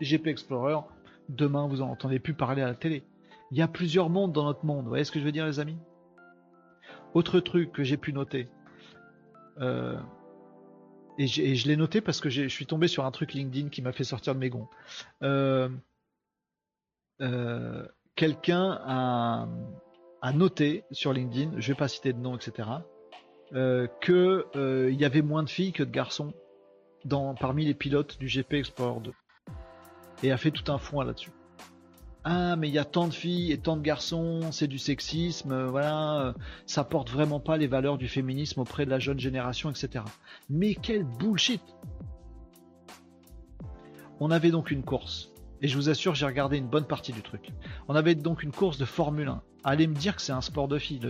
[0.00, 0.80] GP Explorer,
[1.28, 3.02] demain vous en entendez plus parler à la télé.
[3.50, 5.46] Il y a plusieurs mondes dans notre monde, vous voyez ce que je veux dire
[5.46, 5.78] les amis?
[7.12, 8.48] Autre truc que j'ai pu noter,
[9.60, 9.98] euh,
[11.18, 13.92] et, je l'ai noté parce que je suis tombé sur un truc LinkedIn qui m'a
[13.92, 14.68] fait sortir de mes gonds.
[15.22, 15.68] Euh,
[17.20, 19.46] euh, quelqu'un a,
[20.32, 22.68] noté sur LinkedIn, je vais pas citer de nom, etc.,
[24.00, 26.32] qu'il il y avait moins de filles que de garçons
[27.04, 29.12] dans, parmi les pilotes du GP Explorer 2.
[30.22, 31.30] Et a fait tout un fond là-dessus
[32.24, 35.52] ah mais il y a tant de filles et tant de garçons, c'est du sexisme,
[35.52, 36.32] euh, voilà, euh,
[36.64, 40.04] ça porte vraiment pas les valeurs du féminisme auprès de la jeune génération, etc.
[40.48, 41.60] Mais quel bullshit
[44.20, 47.20] On avait donc une course, et je vous assure, j'ai regardé une bonne partie du
[47.20, 47.50] truc.
[47.88, 49.42] On avait donc une course de Formule 1.
[49.62, 51.00] Allez me dire que c'est un sport de filles,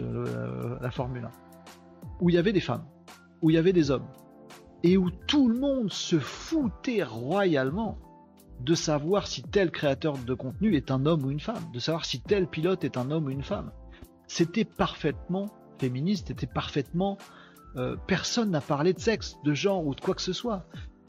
[0.81, 1.31] la Formule 1.
[2.21, 2.87] Où il y avait des femmes,
[3.41, 4.07] où il y avait des hommes,
[4.83, 7.99] et où tout le monde se foutait royalement
[8.61, 12.05] de savoir si tel créateur de contenu est un homme ou une femme, de savoir
[12.05, 13.73] si tel pilote est un homme ou une femme.
[14.27, 15.47] C'était parfaitement
[15.79, 17.19] féministe, c'était parfaitement...
[17.77, 20.65] Euh, personne n'a parlé de sexe, de genre ou de quoi que ce soit.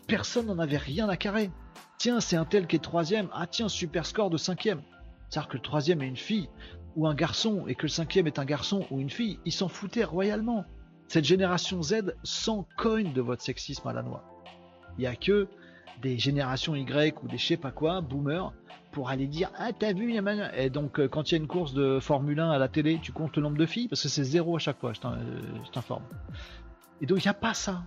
[0.08, 1.52] Personne n'en avait rien à carrer.
[2.00, 3.30] Tiens, c'est un tel qui est troisième.
[3.34, 4.82] Ah tiens, super score de cinquième.
[5.30, 6.50] C'est-à-dire que le troisième est une fille
[6.96, 9.40] ou un garçon et que le cinquième est un garçon ou une fille.
[9.46, 10.66] Ils s'en foutaient royalement.
[11.08, 14.24] Cette génération Z s'en cogne de votre sexisme à la noix.
[14.98, 15.48] Il n'y a que
[16.02, 18.54] des générations Y ou des je sais pas quoi, boomers,
[18.92, 20.16] pour aller dire Ah, t'as vu,
[20.56, 23.00] Et donc, euh, quand il y a une course de Formule 1 à la télé,
[23.02, 25.42] tu comptes le nombre de filles, parce que c'est zéro à chaque fois, je euh,
[25.72, 26.04] t'informe.
[27.02, 27.84] Et donc, il n'y a pas ça.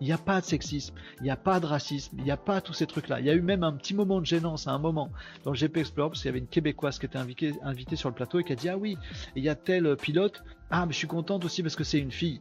[0.00, 2.36] Il n'y a pas de sexisme, il n'y a pas de racisme, il n'y a
[2.36, 3.18] pas tous ces trucs-là.
[3.18, 5.10] Il y a eu même un petit moment de gênance à un moment
[5.42, 8.14] dans le GP Explorer, parce qu'il y avait une Québécoise qui était invitée, sur le
[8.14, 8.96] plateau et qui a dit Ah oui,
[9.34, 12.12] il y a tel pilote, ah, mais je suis contente aussi parce que c'est une
[12.12, 12.40] fille.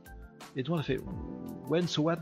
[0.56, 1.00] Et le monde a fait
[1.68, 2.20] When, so what?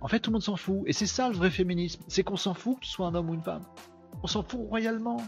[0.00, 0.82] En fait, tout le monde s'en fout.
[0.86, 2.02] Et c'est ça le vrai féminisme.
[2.08, 3.62] C'est qu'on s'en fout que tu sois un homme ou une femme.
[4.22, 5.18] On s'en fout royalement.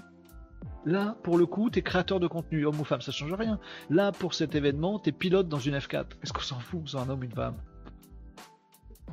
[0.84, 3.58] Là, pour le coup, t'es créateur de contenu, homme ou femme, ça change rien.
[3.90, 6.06] Là, pour cet événement, t'es pilote dans une F4.
[6.22, 7.56] Est-ce qu'on s'en fout que soit un homme ou une femme?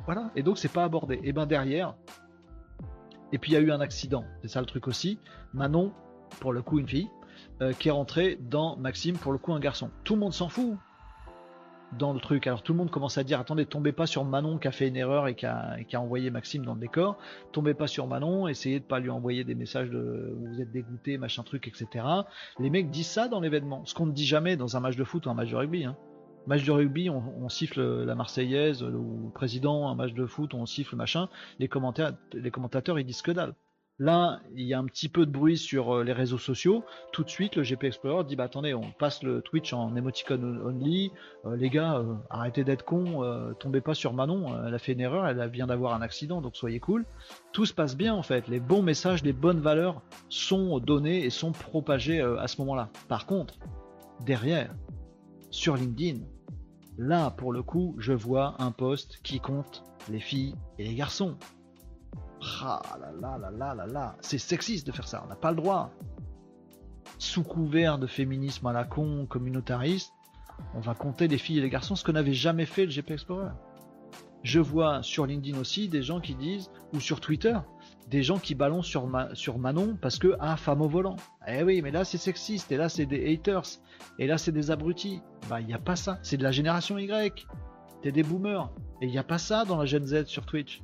[0.06, 0.30] Voilà.
[0.36, 1.20] Et donc, c'est pas abordé.
[1.22, 1.94] Et ben derrière,
[3.32, 4.24] et puis il y a eu un accident.
[4.42, 5.18] C'est ça le truc aussi.
[5.52, 5.92] Manon,
[6.40, 7.10] pour le coup, une fille,
[7.60, 9.90] euh, qui est rentrée dans Maxime, pour le coup, un garçon.
[10.04, 10.76] Tout le monde s'en fout
[11.92, 12.46] dans le truc.
[12.46, 14.88] Alors tout le monde commence à dire attendez, tombez pas sur Manon qui a fait
[14.88, 17.16] une erreur et qui a, envoyé Maxime dans le décor.
[17.52, 21.18] Tombez pas sur Manon, essayez de pas lui envoyer des messages de vous êtes dégoûté,
[21.18, 22.04] machin truc, etc.
[22.58, 23.84] Les mecs disent ça dans l'événement.
[23.86, 25.84] Ce qu'on ne dit jamais dans un match de foot ou un match de rugby.
[25.84, 25.96] Hein.
[26.46, 30.96] Match de rugby, on, siffle la Marseillaise, le président, un match de foot, on siffle
[30.96, 31.28] machin.
[31.58, 33.52] Les, commentateurs, les commentateurs, ils disent que dalle.
[34.00, 36.84] Là, il y a un petit peu de bruit sur euh, les réseaux sociaux.
[37.12, 40.40] Tout de suite, le GP Explorer dit bah attendez, on passe le Twitch en emoticon
[40.64, 41.10] only.
[41.44, 44.66] Euh, les gars, euh, arrêtez d'être cons, tombez pas sur Manon.
[44.66, 47.06] Elle a fait une erreur, elle vient d'avoir un accident, donc soyez cool.
[47.52, 48.46] Tout se passe bien en fait.
[48.46, 52.90] Les bons messages, les bonnes valeurs sont donnés et sont propagés à ce moment-là.
[53.08, 53.54] Par contre,
[54.24, 54.72] derrière,
[55.50, 56.20] sur LinkedIn,
[56.98, 61.36] là pour le coup, je vois un post qui compte les filles et les garçons.
[62.62, 62.82] Ah
[64.20, 65.90] c'est sexiste de faire ça, on n'a pas le droit.
[67.18, 70.12] Sous couvert de féminisme à la con communautariste,
[70.74, 73.12] on va compter les filles et les garçons, ce que n'avait jamais fait le GP
[73.12, 73.50] Explorer.
[74.42, 77.56] Je vois sur LinkedIn aussi des gens qui disent, ou sur Twitter,
[78.08, 81.16] des gens qui balancent sur, sur Manon parce que, ah, femme au volant.
[81.46, 83.66] Eh oui, mais là c'est sexiste, et là c'est des haters,
[84.18, 85.20] et là c'est des abrutis.
[85.48, 87.46] Bah, il n'y a pas ça, c'est de la génération Y.
[88.02, 88.70] T'es des boomers.
[89.00, 90.82] Et il n'y a pas ça dans la Gen Z sur Twitch.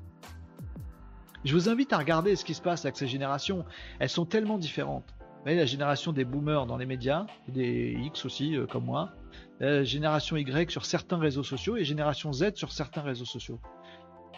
[1.45, 3.67] Je vous invite à regarder ce qui se passe avec ces générations.
[3.99, 5.05] Elles sont tellement différentes.
[5.21, 9.13] Vous voyez, la génération des boomers dans les médias, des X aussi, euh, comme moi,
[9.61, 13.61] la génération Y sur certains réseaux sociaux et génération Z sur certains réseaux sociaux.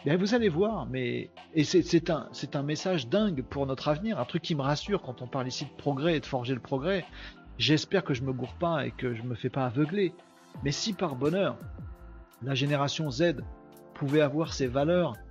[0.04, 4.24] Mais vous allez voir, mais et c'est un, un message dingue pour notre avenir, un
[4.24, 7.04] truc qui me rassure quand on parle ici de progrès et de forger le progrès.
[7.56, 10.12] J'espère que je me gourre pas et que je me fais pas aveugler.
[10.64, 11.56] Mais si par bonheur,
[12.42, 13.36] la génération Z
[13.94, 15.25] pouvait avoir ses valeurs euh,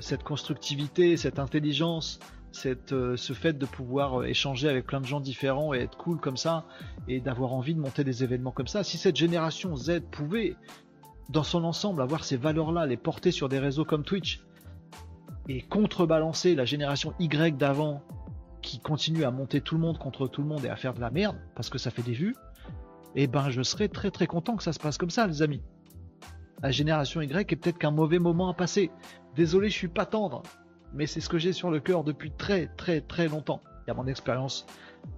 [0.00, 2.20] cette constructivité, cette intelligence,
[2.64, 6.18] euh, ce fait de pouvoir euh, échanger avec plein de gens différents et être cool
[6.18, 6.64] comme ça,
[7.08, 8.82] et d'avoir envie de monter des événements comme ça.
[8.84, 10.56] Si cette génération Z pouvait,
[11.28, 14.42] dans son ensemble, avoir ces valeurs-là, les porter sur des réseaux comme Twitch,
[15.48, 18.02] et contrebalancer la génération Y d'avant,
[18.62, 21.00] qui continue à monter tout le monde contre tout le monde et à faire de
[21.00, 22.34] la merde, parce que ça fait des vues,
[23.14, 25.62] eh ben je serais très très content que ça se passe comme ça, les amis.
[26.62, 28.90] La génération Y est peut-être qu'un mauvais moment à passer.
[29.34, 30.42] Désolé, je suis pas tendre,
[30.94, 33.62] mais c'est ce que j'ai sur le cœur depuis très très très longtemps.
[33.86, 34.66] Il y a mon expérience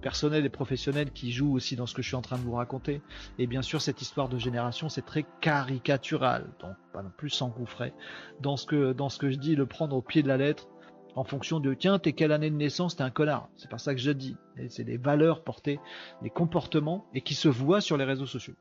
[0.01, 2.53] personnelle et professionnelle qui joue aussi dans ce que je suis en train de vous
[2.53, 3.01] raconter.
[3.39, 7.93] Et bien sûr, cette histoire de génération, c'est très caricatural, donc pas non plus s'engouffrer
[8.41, 10.67] dans ce que dans ce que je dis, le prendre au pied de la lettre
[11.15, 13.49] en fonction de tiens, t'es quelle année de naissance, t'es un connard.
[13.55, 14.37] C'est pas ça que je dis.
[14.67, 15.79] C'est des valeurs portées,
[16.21, 18.53] des comportements et qui se voient sur les réseaux sociaux.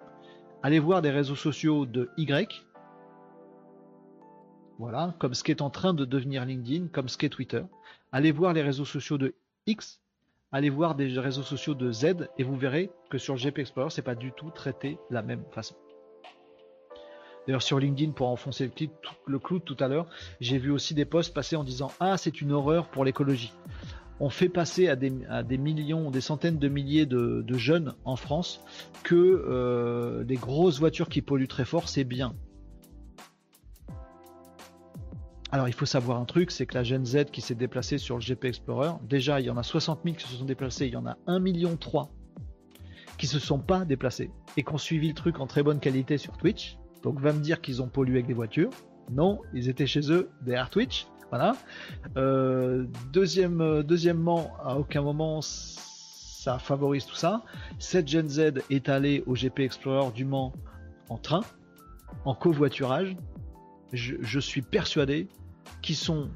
[0.63, 2.67] Allez voir des réseaux sociaux de Y,
[4.79, 7.63] voilà, comme ce qui est en train de devenir LinkedIn, comme ce qu'est Twitter.
[8.13, 9.35] Allez voir les réseaux sociaux de
[9.67, 10.01] X,
[10.53, 13.91] allez voir des réseaux sociaux de Z et vous verrez que sur le GP Explorer,
[13.91, 15.75] c'est pas du tout traité de la même façon.
[17.47, 18.71] D'ailleurs, sur LinkedIn, pour enfoncer
[19.27, 20.07] le, clou tout à l'heure,
[20.41, 23.53] j'ai vu aussi des posts passer en disant Ah, c'est une horreur pour l'écologie.
[24.21, 25.11] On fait passer à des,
[25.59, 28.61] millions, des centaines de milliers de, jeunes en France
[29.03, 32.35] que euh, des grosses voitures qui polluent très fort, c'est bien.
[35.51, 38.19] Alors il faut savoir un truc, c'est que la Gen Z qui s'est déplacée sur
[38.19, 40.93] le GP Explorer, déjà il y en a 60 000 qui se sont déplacés, il
[40.93, 42.11] y en a 1 million 3
[43.17, 46.19] qui se sont pas déplacés et qui ont suivi le truc en très bonne qualité
[46.19, 46.79] sur Twitch.
[47.03, 48.71] Donc va me dire qu'ils ont pollué avec des voitures.
[49.11, 51.07] Non, ils étaient chez eux derrière Twitch.
[51.31, 51.57] Voilà.
[52.17, 57.43] Euh, deuxième, euh, deuxièmement, à aucun moment ça favorise tout ça.
[57.79, 60.53] Cette Gen Z est allée au GP Explorer du Mans
[61.09, 61.41] en train,
[62.27, 63.17] en covoiturage.
[63.93, 65.29] je suis persuadé
[65.83, 66.29] qui sont,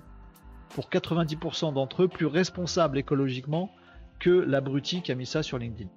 [0.70, 3.70] pour 90% d'entre eux, plus responsables écologiquement
[4.18, 5.90] que l'abruti qui a mis ça sur LinkedIn.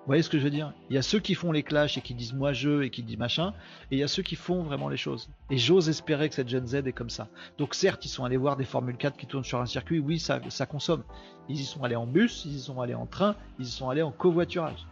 [0.00, 0.72] Vous voyez ce que je veux dire?
[0.88, 3.02] Il y a ceux qui font les clashs et qui disent moi je et qui
[3.02, 3.52] disent machin,
[3.90, 5.30] et il y a ceux qui font vraiment les choses.
[5.50, 7.28] Et j'ose espérer que cette Gen Z est comme ça.
[7.58, 10.18] Donc certes, ils sont allés voir des Formule 4 qui tournent sur un circuit, oui,
[10.18, 11.04] ça, ça consomme.
[11.48, 13.90] Ils y sont allés en bus, ils y sont allés en train, ils y sont
[13.90, 14.86] allés en covoiturage.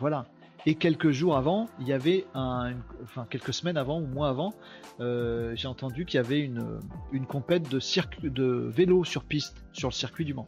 [0.00, 0.26] Voilà.
[0.64, 4.54] Et quelques jours avant, il y avait un, enfin quelques semaines avant ou mois avant,
[5.00, 10.24] euh, j'ai entendu qu'il y avait une, compète de vélo sur piste sur le circuit
[10.24, 10.46] du Mans.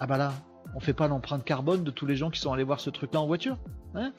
[0.00, 0.32] Ah bah là,
[0.74, 3.20] on fait pas l'empreinte carbone de tous les gens qui sont allés voir ce truc-là
[3.20, 3.56] en voiture.
[3.94, 4.12] Hein?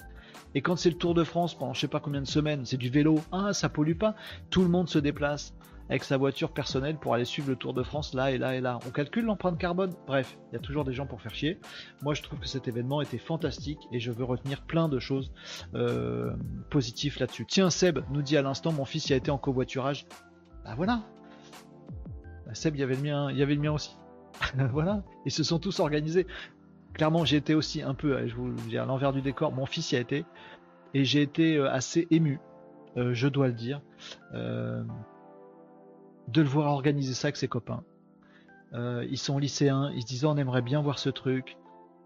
[0.55, 2.77] Et quand c'est le Tour de France pendant je sais pas combien de semaines, c'est
[2.77, 4.15] du vélo, ah ça pollue pas,
[4.49, 5.53] tout le monde se déplace.
[5.89, 8.61] Avec sa voiture personnelle pour aller suivre le Tour de France là et là et
[8.61, 8.79] là.
[8.87, 9.91] On calcule l'empreinte carbone.
[10.07, 11.59] Bref, il y a toujours des gens pour faire chier.
[12.01, 15.31] Moi, je trouve que cet événement était fantastique et je veux retenir plein de choses
[15.75, 16.33] euh,
[16.69, 17.45] positives là-dessus.
[17.45, 20.05] Tiens, Seb nous dit à l'instant, mon fils y a été en covoiturage.
[20.63, 21.01] Bah voilà.
[22.45, 23.95] Bah, Seb, il y avait le mien, y avait le mien aussi.
[24.71, 25.03] voilà.
[25.25, 26.27] Ils se sont tous organisés.
[26.93, 29.51] Clairement, j'ai été aussi un peu, je vous dire, à l'envers du décor.
[29.51, 30.25] Mon fils y a été
[30.93, 32.39] et j'ai été euh, assez ému,
[32.97, 33.81] euh, je dois le dire
[36.27, 37.83] de le voir organiser ça avec ses copains.
[38.73, 41.57] Euh, ils sont lycéens, ils se disent on aimerait bien voir ce truc.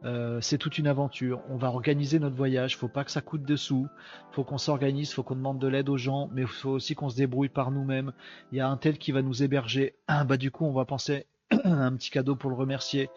[0.03, 1.41] Euh, c'est toute une aventure.
[1.49, 2.77] On va organiser notre voyage.
[2.77, 3.87] Faut pas que ça coûte de sous.
[4.31, 5.11] Faut qu'on s'organise.
[5.13, 6.29] Faut qu'on demande de l'aide aux gens.
[6.33, 8.13] Mais faut aussi qu'on se débrouille par nous-mêmes.
[8.51, 9.95] Il y a un tel qui va nous héberger.
[10.07, 11.25] Ah, bah du coup, on va penser
[11.63, 13.09] un petit cadeau pour le remercier.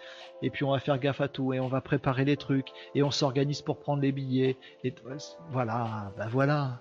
[0.43, 1.53] Et puis on va faire gaffe à tout.
[1.53, 2.69] Et on va préparer les trucs.
[2.95, 4.57] Et on s'organise pour prendre les billets.
[4.85, 4.95] Et
[5.51, 6.81] voilà, bah voilà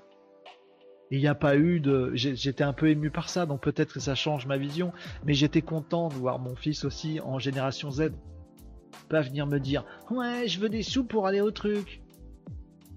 [1.12, 2.12] il n'y a pas eu de.
[2.14, 4.92] J'étais un peu ému par ça, donc peut-être que ça change ma vision,
[5.26, 8.12] mais j'étais content de voir mon fils aussi en génération Z
[9.10, 12.02] pas venir me dire Ouais, je veux des sous pour aller au truc.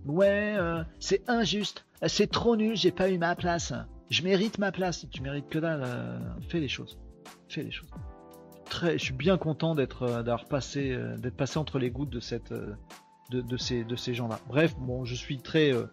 [0.05, 3.73] Ouais, euh, c'est injuste, c'est trop nul, j'ai pas eu ma place.
[4.11, 5.07] Je mérite ma place.
[5.11, 6.99] Tu mérites que dalle, euh, fais les choses.
[7.49, 7.89] Fais les choses.
[8.67, 12.21] Très, je suis bien content d'être euh, d'avoir passé, d'être passé entre les gouttes de
[12.21, 12.53] cette
[13.35, 14.39] de, ces, gens-là.
[14.49, 14.75] Bref,
[15.05, 15.87] je suis très euh,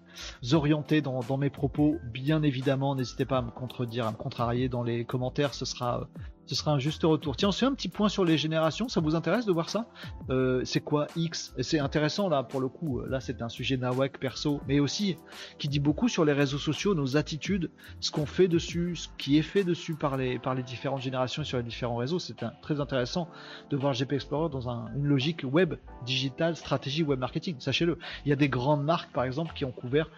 [0.53, 2.95] orienté dans, mes propos, bien évidemment.
[2.95, 6.07] N'hésitez pas à me contredire, à me contrarier dans les commentaires, ce sera,
[6.50, 7.38] ce sera un juste retour.
[7.38, 9.86] Tiens, fait un petit point sur les générations, ça vous intéresse de voir ça?
[10.32, 11.54] Euh, C'est quoi X?
[11.60, 15.16] C'est intéressant là pour le coup, là c'est un sujet nawak perso, mais aussi
[15.60, 17.70] qui dit beaucoup sur les réseaux sociaux, nos attitudes,
[18.00, 21.43] ce qu'on fait dessus, ce qui est fait dessus par les, par les différentes générations
[21.43, 22.18] sur les différents réseaux.
[22.18, 23.30] C'est très intéressant
[23.70, 28.00] de voir GP Explorer dans une logique web, digital, stratégie web marketing, sachez-le.
[28.26, 30.10] Il y a des grandes marques par exemple qui ont couvert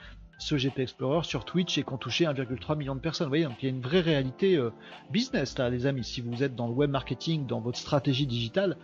[0.41, 3.27] ce GP Explorer sur Twitch et qu'on touché 1,3 million de personnes.
[3.27, 4.71] Vous voyez, donc il y a une vraie réalité euh,
[5.11, 6.03] business là, les amis.
[6.03, 8.75] Si vous êtes dans le web marketing, dans votre stratégie digitale,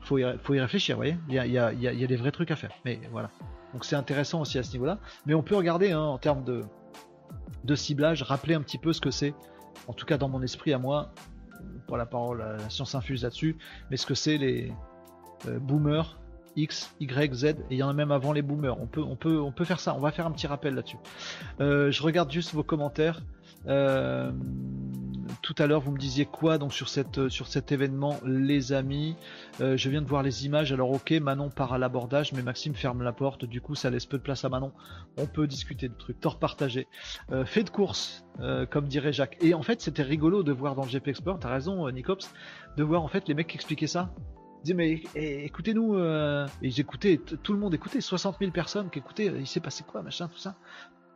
[0.00, 0.96] faut y, faut y réfléchir.
[0.96, 2.72] Vous voyez, il y a, il y, a, des vrais trucs à faire.
[2.84, 3.30] Mais voilà.
[3.72, 4.98] Donc c'est intéressant aussi à ce niveau-là.
[5.24, 6.62] Mais on peut regarder hein, en termes de,
[7.62, 9.34] de ciblage, rappeler un petit peu ce que c'est,
[9.86, 11.12] en tout cas dans mon esprit à moi,
[11.86, 13.56] pour la parole, la science infuse là-dessus,
[13.88, 14.72] mais ce que c'est les
[15.46, 16.18] euh, boomers
[16.56, 18.76] X, Y, Z, et il y en a même avant les boomers.
[18.80, 19.94] On peut, faire ça.
[19.94, 20.98] On va faire un petit rappel là-dessus.
[21.60, 23.22] Euh, je regarde juste vos commentaires.
[23.66, 24.30] Euh,
[25.40, 29.16] tout à l'heure, vous me disiez quoi donc sur cette, sur cet événement, les amis?
[29.60, 30.72] Euh, je viens de voir les images.
[30.72, 33.44] Alors ok, Manon part à l'abordage, mais Maxime ferme la porte.
[33.44, 34.72] Du coup, ça laisse peu de place à Manon.
[35.16, 36.86] On peut discuter de trucs, tort partagé.
[37.46, 38.24] fait de course,
[38.70, 39.38] comme dirait Jacques.
[39.40, 41.38] Et en fait, c'était rigolo de voir dans le GP Explorer.
[41.40, 42.32] T'as raison, Nicops,
[42.76, 44.10] de voir en fait les mecs qui expliquaient ça
[44.64, 45.02] disait mais
[45.44, 49.60] écoutez-nous euh, et j'écoutais tout le monde écoutait 60 000 personnes qui écoutaient il s'est
[49.60, 50.56] passé quoi machin tout ça.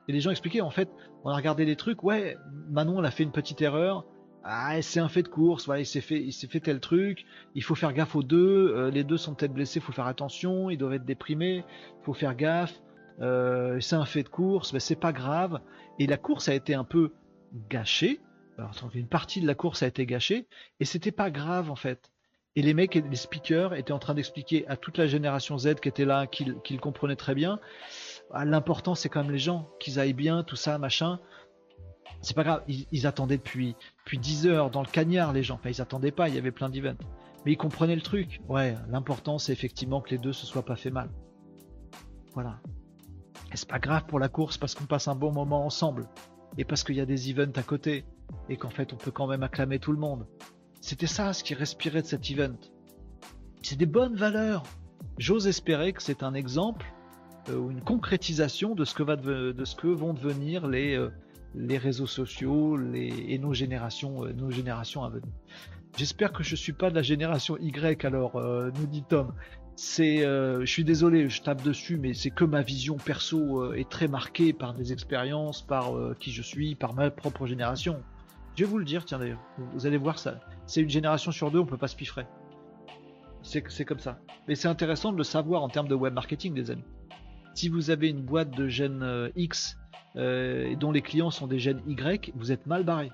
[0.07, 0.91] Et les gens expliquaient en fait
[1.25, 2.37] on a regardé les trucs ouais
[2.71, 4.07] Manon elle a fait une petite erreur.
[4.45, 7.27] Ah c'est un fait de course voilà il s'est fait il s'est fait tel truc
[7.55, 10.71] il faut faire gaffe aux deux euh, les deux sont peut-être blessés faut faire attention
[10.71, 11.65] ils doivent être déprimés
[12.03, 12.81] faut faire gaffe
[13.21, 15.61] euh, c'est un fait de course mais c'est pas grave.
[15.99, 17.13] Et la course a été un peu
[17.69, 18.21] gâchée.
[18.57, 20.47] Alors, une partie de la course a été gâchée
[20.81, 22.11] et c'était pas grave en fait
[22.59, 25.89] et les mecs, les speakers étaient en train d'expliquer à toute la génération Z qui
[25.89, 27.61] était là, qu'ils comprenaient très bien.
[28.33, 31.21] Ah, l'important, c'est quand même les gens, qu'ils aillent bien, tout ça, machin.
[32.21, 35.55] C'est pas grave, ils, attendaient depuis, depuis 10 heures dans le cagnard, les gens.
[35.55, 36.99] Enfin, ils attendaient pas, il y avait plein d'events.
[37.47, 38.41] Mais ils comprenaient le truc.
[38.49, 41.11] Ouais, l'important, c'est effectivement que les deux se soient pas fait mal.
[42.35, 42.59] Voilà.
[43.53, 46.09] Et c'est pas grave pour la course parce qu'on passe un bon moment ensemble.
[46.57, 48.05] Et parce qu'il y a des events à côté.
[48.49, 50.27] Et qu'en fait, on peut quand même acclamer tout le monde.
[50.81, 52.57] C'était ça ce qui respirait de cet event.
[53.63, 54.63] C'est des bonnes valeurs.
[55.19, 56.87] J'ose espérer que c'est un exemple
[57.49, 61.11] euh, ou une concrétisation de ce que, vont devenir les, euh,
[61.79, 65.33] réseaux sociaux et nos générations, euh, nos générations à venir.
[65.97, 69.33] J'espère que je suis pas de la génération Y alors, nous dit Tom.
[69.77, 74.53] Je suis désolé, je tape dessus, mais c'est que ma vision perso est très marquée
[74.53, 78.01] par des expériences, par qui je suis, par ma propre génération.
[78.59, 79.39] Je vais vous le dire, tiens d'ailleurs,
[79.73, 80.41] vous allez voir ça.
[80.67, 82.27] C'est une génération sur deux, on peut pas se piffrer.
[83.41, 84.19] C'est comme ça.
[84.49, 86.83] Et c'est intéressant de le savoir en termes de web marketing, les amis.
[87.55, 89.79] Si vous avez une boîte de gènes euh, X
[90.17, 93.13] euh, dont les clients sont des gènes Y, vous êtes mal barré.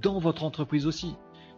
[0.00, 1.14] Dans votre entreprise aussi.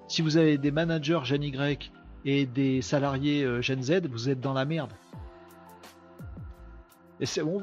[0.09, 1.93] Si vous avez des managers gènes Y
[2.24, 4.91] et des salariés euh, Z, vous êtes dans la merde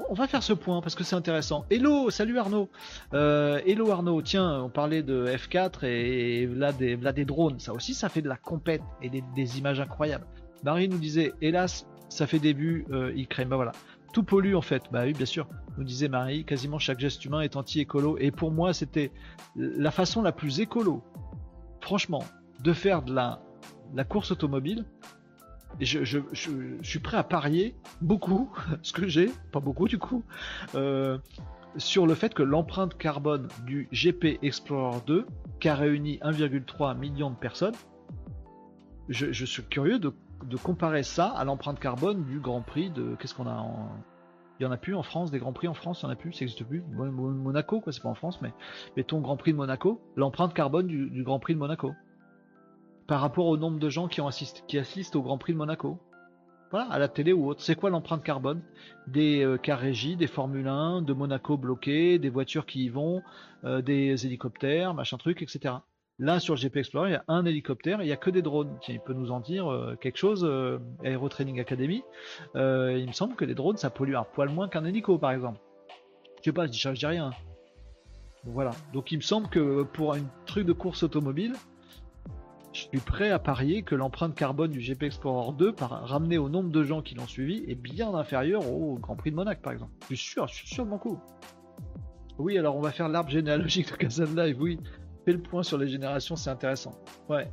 [0.10, 1.66] on, va faire ce point parce que c'est intéressant.
[1.70, 2.70] Hello, salut Arnaud.
[3.14, 7.60] Euh, hello Arnaud, tiens, on parlait de F4 et, là, des, des drones.
[7.60, 10.26] Ça aussi, ça fait de la compète et des, images incroyables.
[10.64, 13.46] Marie nous disait, hélas, ça fait début, euh, il crée.
[13.46, 13.72] Bah voilà,
[14.14, 14.84] tout pollue en fait.
[14.92, 15.48] Bah oui, bien sûr.
[15.78, 16.44] nous disait Marie.
[16.44, 18.18] Quasiment chaque geste humain est anti-écolo.
[18.20, 19.12] Et pour moi, c'était
[19.56, 21.04] la façon la plus écolo,
[21.82, 22.24] franchement,
[22.64, 24.86] de faire de la course automobile.
[25.80, 26.20] Je,
[26.82, 28.50] suis prêt à parier beaucoup,
[28.82, 30.24] ce que j'ai, pas beaucoup du coup,
[30.76, 31.18] euh,
[31.78, 35.26] sur le fait que l'empreinte carbone du GP Explorer 2,
[35.60, 37.76] qui a réuni 1,3 million de personnes,
[39.10, 40.14] je, suis curieux de,
[40.64, 43.16] comparer ça à l'empreinte carbone du Grand Prix de.
[43.20, 43.90] Qu'est-ce qu'on a en.
[44.60, 46.12] Il y en a plus en France, des Grands Prix en France, il y en
[46.12, 46.82] a plus, ça n'existe plus.
[46.82, 48.54] Monaco, quoi, c'est pas en France, mais
[48.96, 51.92] mettons Grand Prix de Monaco, l'empreinte carbone du, Grand Prix de Monaco.
[53.08, 56.00] Par rapport au nombre de gens qui, assistent au Grand Prix de Monaco.
[56.72, 57.62] Voilà, à la télé ou autre.
[57.62, 58.62] C'est quoi l'empreinte carbone?
[59.08, 59.58] Des euh,
[60.18, 63.22] des Formule 1, de Monaco bloqués, des voitures qui y vont,
[63.64, 65.76] euh, des hélicoptères, machin truc, etc.
[66.18, 68.42] Là, sur le GP Explorer, il y a un hélicoptère, il n'y a que des
[68.42, 68.78] drones.
[68.82, 72.04] Tiens, il peut nous en dire euh, quelque chose, euh, Aero Training Academy.
[72.56, 75.60] Il me semble que les drones, ça pollue un poil moins qu'un hélico, par exemple.
[76.40, 77.32] Je sais pas, je dis, je dis rien.
[78.46, 78.72] Voilà.
[78.94, 81.54] Donc, il me semble que pour un truc de course automobile,
[82.76, 86.50] je suis prêt à parier que l'empreinte carbone du GP Explorer 2, par, ramenée au
[86.50, 89.72] nombre de gens qui l'ont suivi, est bien inférieure au Grand Prix de Monaco, par
[89.72, 89.94] exemple.
[90.10, 91.18] Je suis sûr, je suis sûr de mon coup.
[92.38, 94.78] Oui, alors on va faire l'arbre généalogique de Kazan Live, oui.
[95.24, 96.92] Fais le point sur les générations, c'est intéressant.
[97.30, 97.50] Ouais.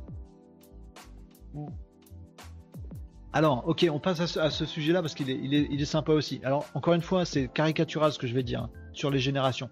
[3.35, 6.39] Alors, ok, on passe à ce, sujet-là parce qu'il est, sympa aussi.
[6.43, 9.71] Alors, encore une fois, c'est caricatural ce que je vais dire hein, sur les générations.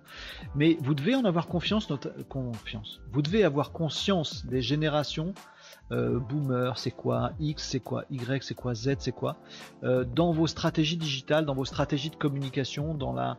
[0.56, 1.88] Mais vous devez en avoir confiance,
[2.28, 3.02] confiance.
[3.12, 5.36] Vous devez avoir conscience des générations.
[5.92, 9.38] Euh, boomer, c'est quoi X, c'est quoi Y, c'est quoi Z, c'est quoi
[9.84, 13.38] euh, Dans vos stratégies digitales, dans vos stratégies de communication, dans la,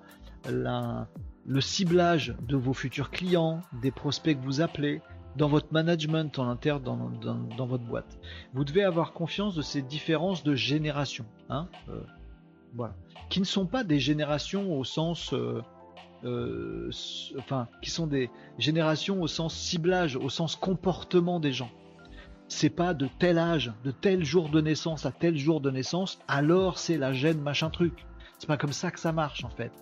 [1.47, 5.01] le ciblage de vos futurs clients, des prospects que vous appelez,
[5.37, 8.19] dans votre management en interne dans, votre boîte.
[8.55, 12.01] Vous devez avoir confiance de ces différences de génération, hein, euh,
[12.75, 12.95] voilà,
[13.31, 15.63] qui ne sont pas des générations au sens, euh,
[16.25, 16.91] euh,
[17.39, 21.71] enfin, qui sont des générations au sens ciblage, au sens comportement des gens.
[22.49, 26.19] C'est pas de tel âge, de tel jour de naissance à tel jour de naissance,
[26.29, 28.07] alors c'est la gêne machin truc.
[28.39, 29.73] C'est pas comme ça que ça marche en fait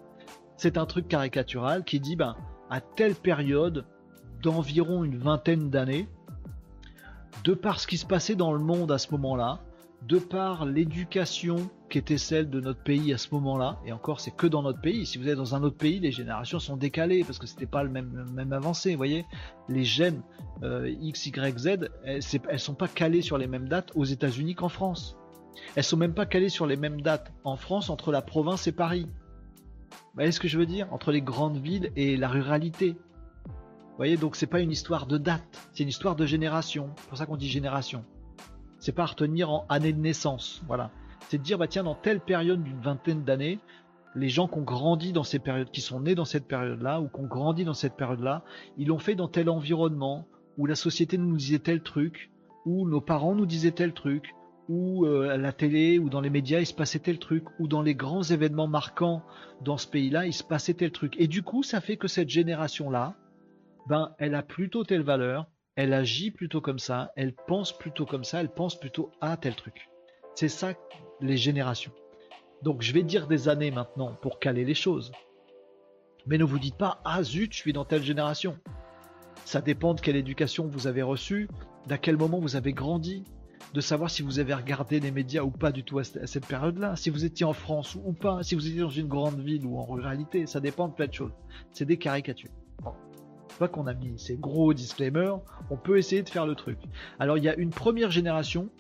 [0.61, 2.37] c'est un truc caricatural qui dit ben
[2.69, 3.87] à telle période
[4.43, 6.09] d'environ une vingtaine d'années,
[7.45, 9.61] de par ce qui se passait dans le monde à ce moment-là,
[10.07, 14.31] de par l'éducation qui était celle de notre pays à ce moment-là, et encore c'est
[14.31, 17.25] que dans notre pays, si vous êtes dans un autre pays, les générations sont décalées
[17.25, 19.27] parce que c'était pas le même, même avancé, vous voyez,
[19.69, 20.23] les gènes
[20.63, 21.67] euh, X, Y, Z,
[22.05, 25.17] elles, elles sont pas calées sur les mêmes dates aux États-Unis qu'en France.
[25.75, 28.73] Elles sont même pas calées sur les mêmes dates en France entre la province et
[28.73, 29.07] Paris.
[29.91, 30.93] Vous voyez ce que je veux dire?
[30.93, 32.97] Entre les grandes villes et la ruralité.
[34.01, 36.89] Voyez, donc c'est pas une histoire de date, c'est une histoire de génération.
[36.97, 38.03] C'est pour ça qu'on dit génération.
[38.79, 40.63] C'est pas à retenir en année de naissance.
[40.67, 40.91] Voilà.
[41.29, 43.59] C'est de dire, bah tiens, dans telle période d'une vingtaine d'années,
[44.15, 47.09] les gens qui ont grandi dans ces périodes, qui sont nés dans cette période-là, ou
[47.09, 48.43] qui ont grandi dans cette période-là,
[48.79, 52.31] ils l'ont fait dans tel environnement, où la société nous disait tel truc,
[52.65, 54.35] où nos parents nous disaient tel truc,
[54.71, 57.69] ou euh, à la télé ou dans les médias il se passait tel truc, ou
[57.69, 59.23] dans les grands événements marquants
[59.61, 61.17] dans ce pays-là il se passait tel truc.
[61.19, 63.15] Et du coup ça fait que cette génération-là,
[63.91, 68.23] ben elle a plutôt telle valeur, elle agit plutôt comme ça, elle pense plutôt comme
[68.23, 69.91] ça, elle pense plutôt à tel truc.
[70.37, 70.75] C'est ça
[71.21, 71.91] les générations.
[72.63, 75.11] Donc je vais dire des années maintenant pour caler les choses.
[76.27, 78.57] Mais ne vous dites pas ah zut je suis dans telle génération.
[79.45, 81.49] Ça dépend de quelle éducation vous avez reçue,
[81.89, 83.25] d'à quel moment vous avez grandi,
[83.75, 86.95] de savoir si vous avez regardé les médias ou pas du tout à cette période-là,
[86.95, 89.79] si vous étiez en France ou pas, si vous étiez dans une grande ville ou
[89.81, 91.35] en ruralité, ça dépend de plein de choses.
[91.73, 92.53] C'est des caricatures.
[93.69, 96.79] Qu'on a mis ces gros disclaimers, on peut essayer de faire le truc.
[97.19, 98.71] Alors il y a une première génération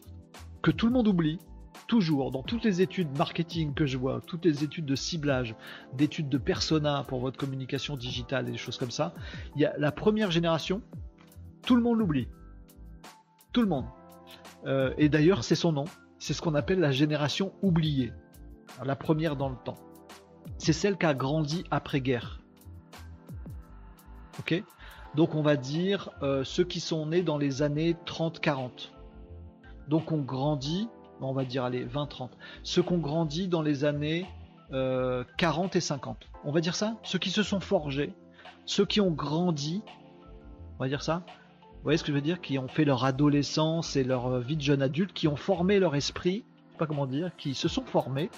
[0.62, 1.39] que tout le monde oublie,
[1.86, 5.55] toujours, dans toutes les études marketing que je vois, toutes les études de ciblage,
[5.94, 9.15] d'études de persona pour votre communication digitale et des choses comme ça,
[9.57, 10.82] il y a la première génération,
[11.66, 12.28] tout le monde l'oublie.
[13.52, 13.86] Tout le monde.
[14.66, 15.85] Euh, et d'ailleurs, c'est son nom.
[16.19, 18.12] C'est ce qu'on appelle la génération oubliée.
[18.85, 19.78] La première dans le temps.
[20.59, 22.40] C'est celle qui a grandi après-guerre.
[25.15, 28.91] Donc on va dire euh, ceux qui sont nés dans les années 30-40.
[29.89, 30.89] Donc on grandit,
[31.21, 32.31] on va dire allez 20-30.
[32.63, 34.27] Ceux qui ont grandi dans les années
[34.71, 36.29] 40 euh, et 50.
[36.45, 36.97] On va dire ça?
[37.03, 38.13] Ceux qui se sont forgés,
[38.67, 39.83] ceux qui ont grandi,
[40.79, 42.41] on va dire ça, vous voyez ce que je veux dire?
[42.41, 45.97] Qui ont fait leur adolescence et leur vie de jeune adulte, qui ont formé leur
[45.97, 48.31] esprit, je sais pas comment dire, qui se sont formés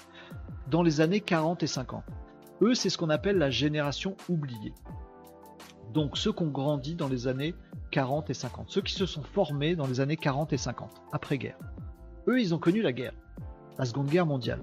[0.70, 2.02] dans les années 40 et 50.
[2.62, 4.72] Eux, c'est ce qu'on appelle la génération oubliée.
[5.92, 7.54] Donc ceux qui ont grandi dans les années
[7.90, 11.58] 40 et 50, ceux qui se sont formés dans les années 40 et 50, après-guerre.
[12.28, 13.14] Eux, ils ont connu la guerre,
[13.78, 14.62] la Seconde Guerre mondiale.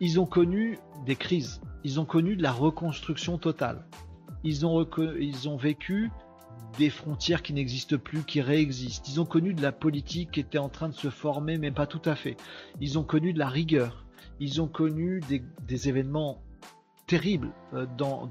[0.00, 3.84] Ils ont connu des crises, ils ont connu de la reconstruction totale.
[4.44, 4.84] Ils ont,
[5.18, 6.10] ils ont vécu
[6.78, 9.08] des frontières qui n'existent plus, qui réexistent.
[9.08, 11.86] Ils ont connu de la politique qui était en train de se former, mais pas
[11.86, 12.36] tout à fait.
[12.80, 14.04] Ils ont connu de la rigueur.
[14.40, 16.42] Ils ont connu des, événements
[17.06, 18.28] terribles euh, dans,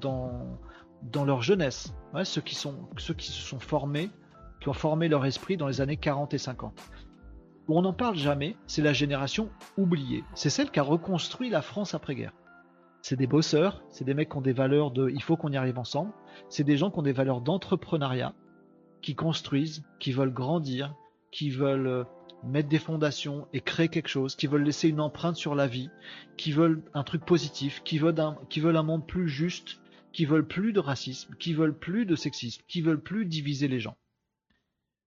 [1.03, 1.93] dans, leur jeunesse.
[2.23, 4.09] ceux, qui sont, ceux qui se sont formés,
[4.59, 6.73] qui ont formé leur esprit dans les années 40 et 50.
[7.67, 10.23] On n'en parle jamais, c'est la génération oubliée.
[10.33, 12.33] C'est celle qui a reconstruit la France après-guerre.
[13.01, 15.57] C'est des bosseurs, c'est des mecs qui ont des valeurs de il faut qu'on y
[15.57, 16.11] arrive ensemble.
[16.49, 18.33] C'est des gens qui ont des valeurs d'entrepreneuriat,
[19.01, 20.93] qui construisent, qui veulent grandir,
[21.31, 22.03] qui veulent euh,
[22.43, 25.89] mettre des fondations et créer quelque chose, qui veulent laisser une empreinte sur la vie,
[26.37, 29.81] qui veulent un truc positif, qui veulent un, qui veulent un monde plus juste,
[30.13, 33.79] qui veulent plus de racisme, qui veulent plus de sexisme, qui veulent plus diviser les
[33.79, 33.97] gens.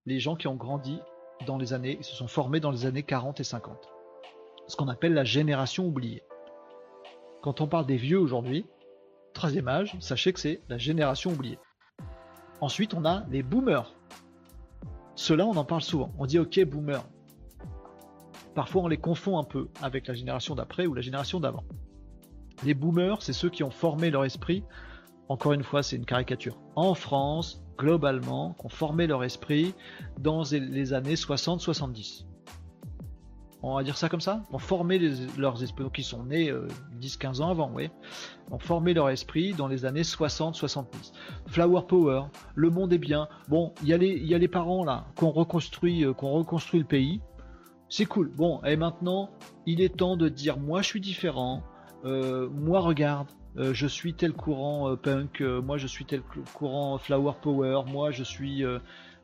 [0.06, 0.98] Les gens qui ont grandi
[1.46, 3.88] dans les années, se sont formés dans les années 40 et 50.
[4.66, 6.22] Ce qu'on appelle la génération oubliée.
[7.42, 8.64] Quand on parle des vieux aujourd'hui,
[9.34, 11.58] troisième âge, sachez que c'est la génération oubliée.
[12.60, 13.94] Ensuite, on a les boomers.
[15.16, 16.12] Ceux-là, on en parle souvent.
[16.18, 17.04] On dit ok, boomer.
[18.54, 21.64] Parfois, on les confond un peu avec la génération d'après ou la génération d'avant.
[22.64, 24.64] Les boomers, c'est ceux qui ont formé leur esprit.
[25.28, 26.58] Encore une fois, c'est une caricature.
[26.76, 29.74] En France, globalement, qui ont formé leur esprit
[30.18, 32.24] dans les années 60-70
[33.66, 34.98] on va dire ça comme ça, ont formé
[35.38, 36.52] leurs esprits, ils sont nés
[37.00, 37.88] 10-15 euh, ans avant, oui,
[38.50, 41.12] ont formé leur esprit dans les années 60-70.
[41.46, 42.24] Flower Power,
[42.54, 43.26] le monde est bien.
[43.48, 46.80] Bon, il y, a les, y a les parents là qu'on reconstruit, euh, qu'on reconstruit
[46.80, 47.22] le pays.
[47.88, 48.30] C'est cool.
[48.36, 49.30] Bon, et maintenant,
[49.64, 51.62] il est temps de dire moi je suis différent,
[52.04, 56.22] euh, moi regarde, je suis tel courant punk, moi je suis tel
[56.54, 58.64] courant flower power, moi je suis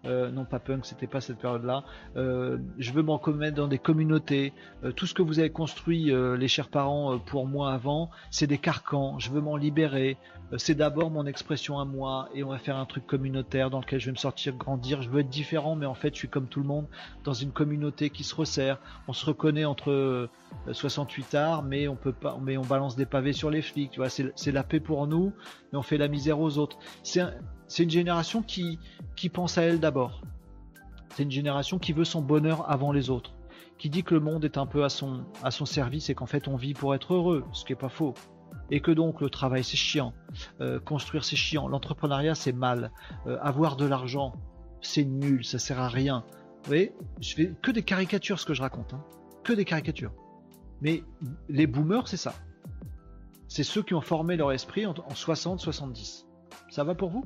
[0.06, 1.84] euh, non pas punk, c'était pas cette période-là.
[2.16, 3.20] Euh, je veux m'en
[3.54, 4.52] dans des communautés.
[4.82, 8.58] Euh, tout ce que vous avez construit, les chers parents, pour moi avant, c'est des
[8.58, 9.18] carcans.
[9.18, 10.16] Je veux m'en libérer.
[10.56, 14.00] c'est d'abord mon expression à moi et on va faire un truc communautaire dans lequel
[14.00, 15.02] je vais me sortir, grandir.
[15.02, 16.86] Je veux être différent, mais en fait, je suis comme tout le monde
[17.24, 18.78] dans une communauté qui se resserre.
[19.06, 20.28] On se reconnaît entre
[20.72, 23.92] 68 arts, mais on peut pas, mais on balance des pavés sur les flics.
[23.92, 25.32] Tu vois, c'est la paix pour nous,
[25.72, 26.78] mais on fait la misère aux autres.
[27.02, 27.22] C'est
[27.70, 28.80] c'est une génération qui,
[29.32, 30.22] pense à elle d'abord.
[31.14, 33.32] C'est une génération qui veut son bonheur avant les autres,
[33.78, 35.24] qui dit que le monde est un peu à son,
[35.66, 38.14] service et qu'en fait on vit pour être heureux, ce qui n'est pas faux.
[38.72, 40.12] Et que donc le travail c'est chiant,
[40.60, 42.90] euh, construire c'est chiant, l'entrepreneuriat c'est mal,
[43.28, 44.32] euh, avoir de l'argent
[44.82, 46.24] c'est nul, ça sert à rien.
[46.64, 49.04] Vous voyez, je fais que des caricatures ce que je raconte, hein.
[49.44, 50.12] que des caricatures.
[50.80, 51.04] Mais
[51.48, 52.34] les boomers c'est ça.
[53.46, 56.24] C'est ceux qui ont formé leur esprit en 60-70.
[56.68, 57.24] Ça va pour vous?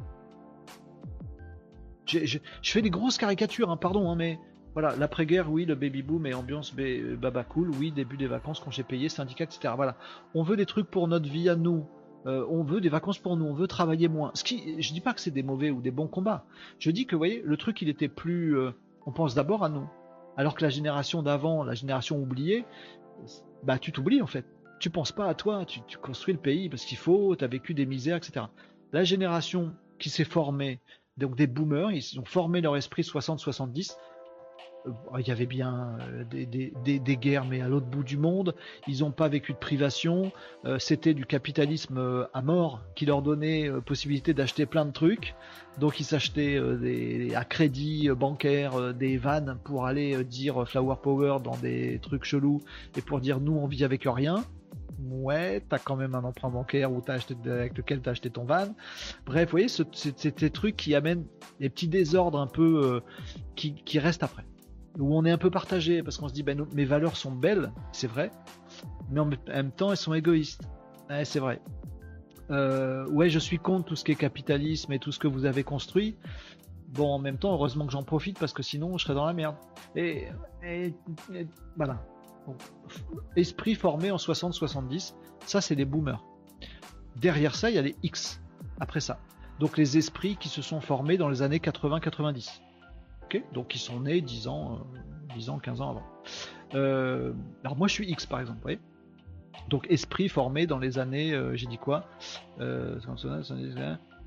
[2.25, 4.39] Je, fais des grosses caricatures, hein, pardon, hein, mais
[4.75, 8.71] voilà, l'après-guerre, oui, le baby boom et ambiance baba cool, oui, début des vacances, quand
[8.71, 9.73] j'ai payé, syndicat, etc.
[9.77, 9.97] Voilà,
[10.35, 11.87] on veut des trucs pour notre vie à nous.
[12.27, 14.31] Euh, on veut des vacances pour nous, on veut travailler moins.
[14.35, 16.47] Ce qui, je dis pas que c'est des mauvais ou des bons combats.
[16.79, 18.59] Je dis que, voyez, le truc, il était plus.
[18.59, 18.71] Euh,
[19.07, 19.89] on pense d'abord à nous.
[20.37, 22.65] Alors que la génération d'avant, la génération oubliée,
[23.63, 24.45] bah tu t'oublies en fait.
[24.81, 27.47] Tu penses pas à toi, tu, tu construis le pays parce qu'il faut, tu as
[27.47, 28.47] vécu des misères, etc.
[28.93, 30.81] La génération qui s'est formée
[31.17, 33.97] donc des boomers, ils ont formé leur esprit 60-70.
[34.87, 38.55] Euh, il y avait bien euh, des, guerres, mais à l'autre bout du monde.
[38.89, 40.33] Ils n'ont pas vécu de privation.
[40.65, 45.35] Euh, c'était du capitalisme à mort qui leur donnait possibilité d'acheter plein de trucs.
[45.79, 46.61] Donc ils s'achetaient
[47.35, 52.61] à crédit bancaire des vannes pour aller dire Flower Power dans des trucs chelous
[52.97, 54.45] et pour dire nous on vit avec rien
[55.01, 58.45] ouais, t'as quand même un emprunt bancaire ou as acheté, avec lequel t'as acheté ton
[58.45, 58.75] van.
[59.27, 61.25] Bref, vous voyez, c'est des trucs qui amènent
[61.61, 63.01] des petits désordres un peu euh,
[63.57, 64.45] qui, restent après.
[64.99, 67.73] Où on est un peu partagé parce qu'on se dit, ben, mes valeurs sont belles,
[67.93, 68.31] c'est vrai,
[69.11, 70.63] mais en même temps, elles sont égoïstes.
[71.25, 71.61] c'est vrai.
[72.51, 75.47] Euh, ouais, je suis contre tout ce qui est capitalisme et tout ce que vous
[75.47, 76.17] avez construit.
[76.89, 79.33] Bon, en même temps, heureusement que j'en profite parce que sinon, je serais dans la
[79.33, 79.57] merde.
[79.97, 80.29] et
[81.77, 82.05] voilà
[83.37, 85.15] esprit formé en 60-70,
[85.47, 86.25] ça c'est des boomers.
[87.17, 88.41] Derrière ça, il y a les X,
[88.81, 89.21] après ça.
[89.61, 92.61] Donc les esprits qui se sont formés dans les années 80-90.
[93.53, 94.87] Donc ils sont nés 10 ans,
[95.35, 96.05] 10 euh, ans, 15 ans avant.
[96.75, 98.81] Euh, alors moi je suis X par exemple, voyez
[99.69, 102.05] Donc esprit formé dans les années, euh, j'ai dit quoi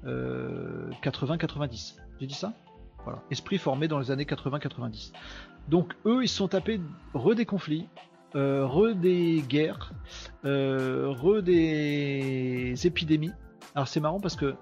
[0.01, 1.95] 80-90.
[2.19, 2.53] J'ai dit ça?
[3.03, 3.21] Voilà.
[3.31, 5.13] Esprit formé dans les années 80-90.
[5.67, 6.79] Donc eux, ils sont tapés
[7.13, 7.87] re des conflits,
[8.35, 9.91] euh, re des guerres,
[10.45, 13.33] euh, re des épidémies.
[13.75, 14.55] Alors c'est marrant parce que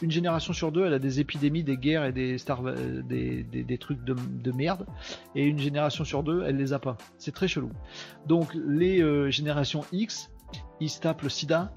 [0.00, 4.04] une génération sur deux, elle a des épidémies, des guerres et des, euh, des, trucs
[4.04, 4.86] de, merde.
[5.34, 6.96] Et une génération sur deux, elle les a pas.
[7.18, 7.70] C'est très chelou.
[8.26, 10.30] Donc les générations X,
[10.80, 11.72] ils se tapent le sida,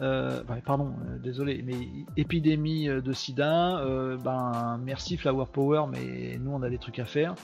[0.00, 3.84] euh, pardon, euh, désolé, mais épidémie euh, de sida,
[4.24, 7.34] ben merci Flower Power, mais nous on a des trucs à faire.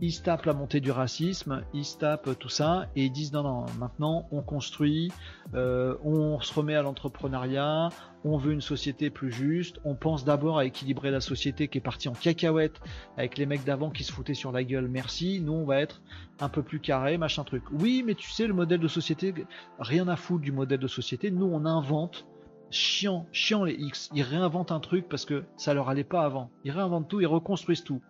[0.00, 3.32] Ils se tapent la montée du racisme, ils se tapent tout ça et ils disent
[3.32, 5.12] non non, maintenant on construit,
[5.54, 7.90] on se remet à l'entrepreneuriat,
[8.24, 11.82] on veut une société plus juste, on pense d'abord à équilibrer la société qui est
[11.82, 12.80] partie en cacahuète
[13.16, 16.02] avec les mecs d'avant qui se foutaient sur la gueule, merci, nous on va être
[16.40, 17.64] un peu plus carré, machin truc.
[17.72, 19.34] Oui, mais tu sais, le modèle de société,
[19.78, 22.26] rien à foutre du modèle de société, nous on invente,
[22.70, 26.50] chiant, chiant les X, ils réinventent un truc parce que ça leur allait pas avant.
[26.64, 28.00] Ils réinventent tout, ils reconstruisent tout.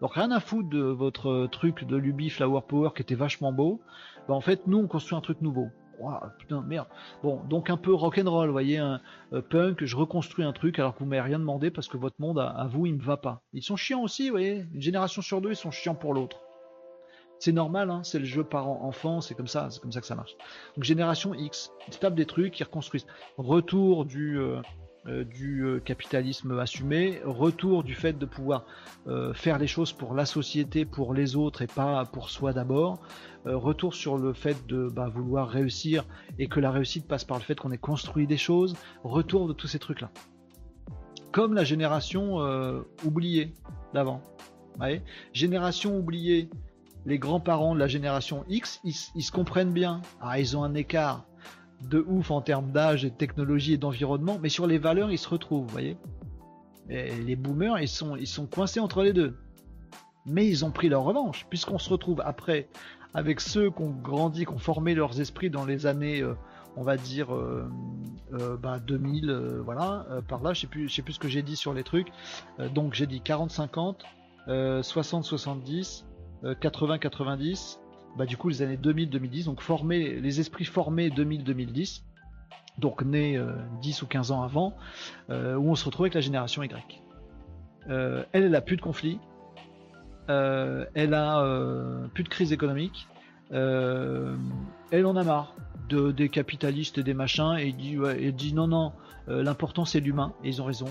[0.00, 3.80] Donc rien à foutre de votre truc de Luby Flower Power qui était vachement beau.
[4.28, 5.68] Bah, en fait, nous on construit un truc nouveau
[6.38, 6.86] putain, merde.
[7.22, 11.00] Bon, donc un peu rock'n'roll, vous voyez, euh, punk, je reconstruis un truc alors que
[11.00, 13.42] vous m'avez rien demandé parce que votre monde, à, vous, il me va pas.
[13.52, 16.40] Ils sont chiants aussi, vous voyez, une génération sur deux, ils sont chiants pour l'autre.
[17.38, 20.14] C'est normal, hein, c'est le jeu parent-enfant, c'est comme ça, c'est comme ça que ça
[20.14, 20.36] marche.
[20.76, 23.06] Donc génération X, ils tapent des trucs, ils reconstruisent.
[23.36, 24.60] Retour du, euh,
[25.06, 28.64] du euh, capitalisme assumé, retour du fait de pouvoir
[29.08, 33.00] euh, faire les choses pour la société, pour les autres et pas pour soi d'abord,
[33.44, 36.04] retour sur le fait de bah, vouloir réussir
[36.38, 39.52] et que la réussite passe par le fait qu'on ait construit des choses, retour de
[39.52, 40.10] tous ces trucs-là.
[41.32, 42.36] Comme la génération
[43.04, 43.52] oubliée
[43.94, 44.22] d'avant.
[45.32, 46.50] Génération oubliée,
[47.04, 50.02] les grands-parents de la génération X, ils, ils se comprennent bien.
[50.20, 51.26] Ah, ils ont un écart
[51.88, 55.28] de ouf en termes d'âge, de technologie et d'environnement, mais sur les valeurs, ils se
[55.28, 55.96] retrouvent, vous voyez.
[56.88, 59.36] les boomers, ils sont, ils sont coincés entre les deux.
[60.26, 62.68] Mais ils ont pris leur revanche, puisqu'on se retrouve après
[63.14, 66.34] avec ceux qui ont grandi, qui ont formé leurs esprits dans les années, euh,
[66.76, 67.34] on va dire, 2000,
[68.32, 68.78] euh, euh, bah,
[69.64, 72.08] voilà, par là, je sais sais plus ce que j'ai dit sur les trucs.
[72.74, 73.96] donc j'ai dit 40-50,
[74.48, 76.04] 60-70,
[76.44, 77.78] 80-90,
[78.16, 82.02] bah, du coup les années 2000-2010, donc formés, les esprits formés 2000-2010,
[82.78, 83.40] donc nés
[83.80, 84.74] 10 euh, ou 15 ans avant,
[85.30, 87.02] euh, où on se retrouve avec la génération Y.
[87.88, 89.18] Euh, elle, elle a plus de conflits,
[90.28, 93.08] elle a plus de crise économique,
[93.50, 95.54] elle en a marre
[95.88, 98.92] de, des capitalistes et des machins, et dit, ouais, dit non, non,
[99.28, 100.88] l'important c'est l'humain, et ils ont raison.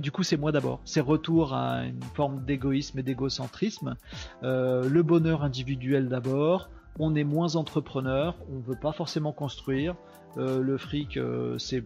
[0.00, 0.80] du coup, c'est moi d'abord.
[0.84, 3.96] C'est retour à une forme d'égoïsme et d'égocentrisme.
[4.42, 6.70] le bonheur individuel d'abord.
[7.00, 9.96] On est moins entrepreneur, on veut pas forcément construire.
[10.36, 11.18] le fric,
[11.58, 11.84] c'est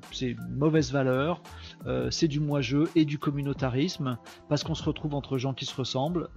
[0.50, 1.42] mauvaise valeur.
[2.10, 4.18] c'est du moi-je et du communautarisme
[4.48, 6.28] parce qu'on se retrouve entre gens qui se ressemblent,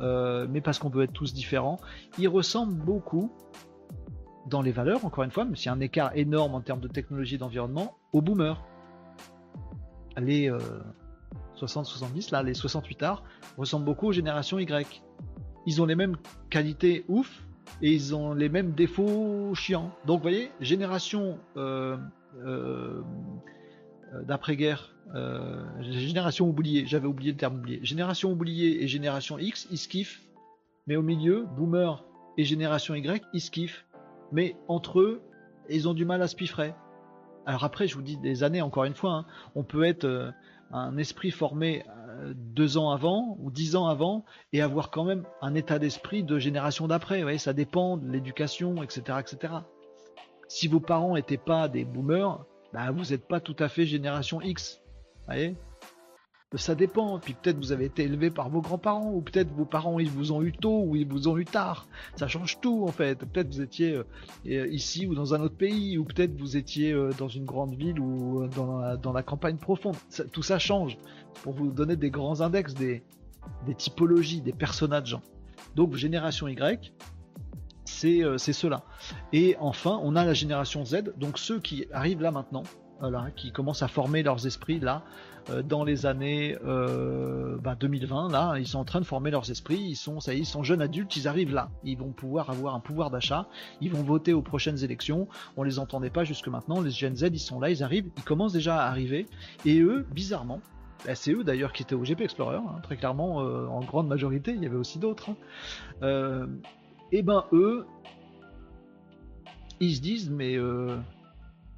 [0.49, 1.79] mais parce qu'on veut être tous différents.
[2.17, 3.31] Ils ressemblent beaucoup
[4.49, 7.35] dans les valeurs, encore une fois, mais a un écart énorme en termes de technologie
[7.35, 8.63] et d'environnement, aux boomers.
[10.17, 10.51] Les
[11.57, 13.23] 60-70, euh, là, les 68 arts,
[13.57, 15.01] ressemblent beaucoup aux générations Y.
[15.65, 16.17] Ils ont les mêmes
[16.49, 17.43] qualités ouf,
[17.81, 19.91] et ils ont les mêmes défauts chiants.
[20.05, 21.97] Donc, vous voyez, génération euh,
[22.43, 23.01] euh,
[24.23, 24.93] d'après-guerre,
[25.81, 30.21] génération oubliée, j'avais oublié le terme oublié, génération oubliée et génération X, ils se kiffent,
[30.87, 32.03] mais au milieu, boomer
[32.37, 33.85] et génération Y, ils se kiffent
[34.31, 35.21] mais entre eux,
[35.69, 36.73] ils ont du mal à se piffrer.
[37.45, 40.31] Alors après, je vous dis des années, encore une fois, hein, on peut être euh,
[40.71, 45.23] un esprit formé euh, deux ans avant ou dix ans avant et avoir quand même
[45.41, 47.17] un état d'esprit de génération d'après.
[47.17, 49.53] Vous voyez, ça dépend de l'éducation, etc., etc.
[50.47, 54.41] Si vos parents n'étaient pas des boomers, bah, vous n'êtes pas tout à fait génération
[54.41, 54.81] X.
[54.85, 55.55] Vous voyez?
[56.57, 57.19] Ça dépend.
[57.19, 60.31] Puis peut-être vous avez été élevé par vos grands-parents, ou peut-être vos parents ils vous
[60.31, 61.87] ont eu tôt ou ils vous ont eu tard.
[62.15, 63.15] Ça change tout en fait.
[63.19, 64.03] Peut-être vous étiez euh,
[64.47, 67.75] euh, ici ou dans un autre pays, ou peut-être vous étiez euh, dans une grande
[67.75, 69.95] ville ou dans la, dans la campagne profonde.
[70.31, 70.97] tout ça change
[71.43, 73.03] pour vous donner des grands index, des,
[73.77, 75.17] typologies, des personnages.
[75.75, 76.91] Donc génération Y,
[77.85, 78.83] c'est cela.
[79.31, 82.63] Et enfin, on a la génération Z, donc ceux qui arrivent là maintenant,
[83.01, 85.03] voilà, qui commencent à former leurs esprits là,
[85.49, 86.65] euh, dans les années 2020.
[86.69, 87.75] Euh, bah,
[88.31, 89.79] là, ils sont en train de former leurs esprits.
[89.79, 91.15] Ils sont, ça ils sont jeunes adultes.
[91.15, 91.69] Ils arrivent là.
[91.83, 93.47] Ils vont pouvoir avoir un pouvoir d'achat.
[93.81, 95.27] Ils vont voter aux prochaines élections.
[95.57, 96.79] On les entendait pas jusque maintenant.
[96.79, 97.71] Les Gen Z, ils sont là.
[97.71, 98.09] Ils arrivent.
[98.17, 99.25] Ils commencent déjà à arriver.
[99.65, 100.61] Et eux, bizarrement,
[101.05, 104.07] bah, c'est eux d'ailleurs qui étaient au GP Explorer, hein, très clairement, euh, en grande
[104.07, 105.31] majorité, il y avait aussi d'autres.
[106.03, 106.47] Hein.
[107.11, 107.85] et ben eux,
[109.79, 110.55] ils se disent mais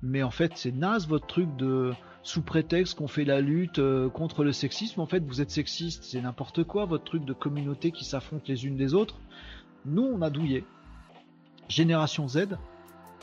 [0.04, 4.10] mais en fait c'est naze votre truc de sous prétexte qu'on fait la lutte euh,
[4.10, 7.92] contre le sexisme, en fait vous êtes sexiste, c'est n'importe quoi votre truc de communauté
[7.92, 9.20] qui s'affrontent les unes des autres.
[9.86, 10.66] Nous on a douillé.
[11.70, 12.58] Génération Z,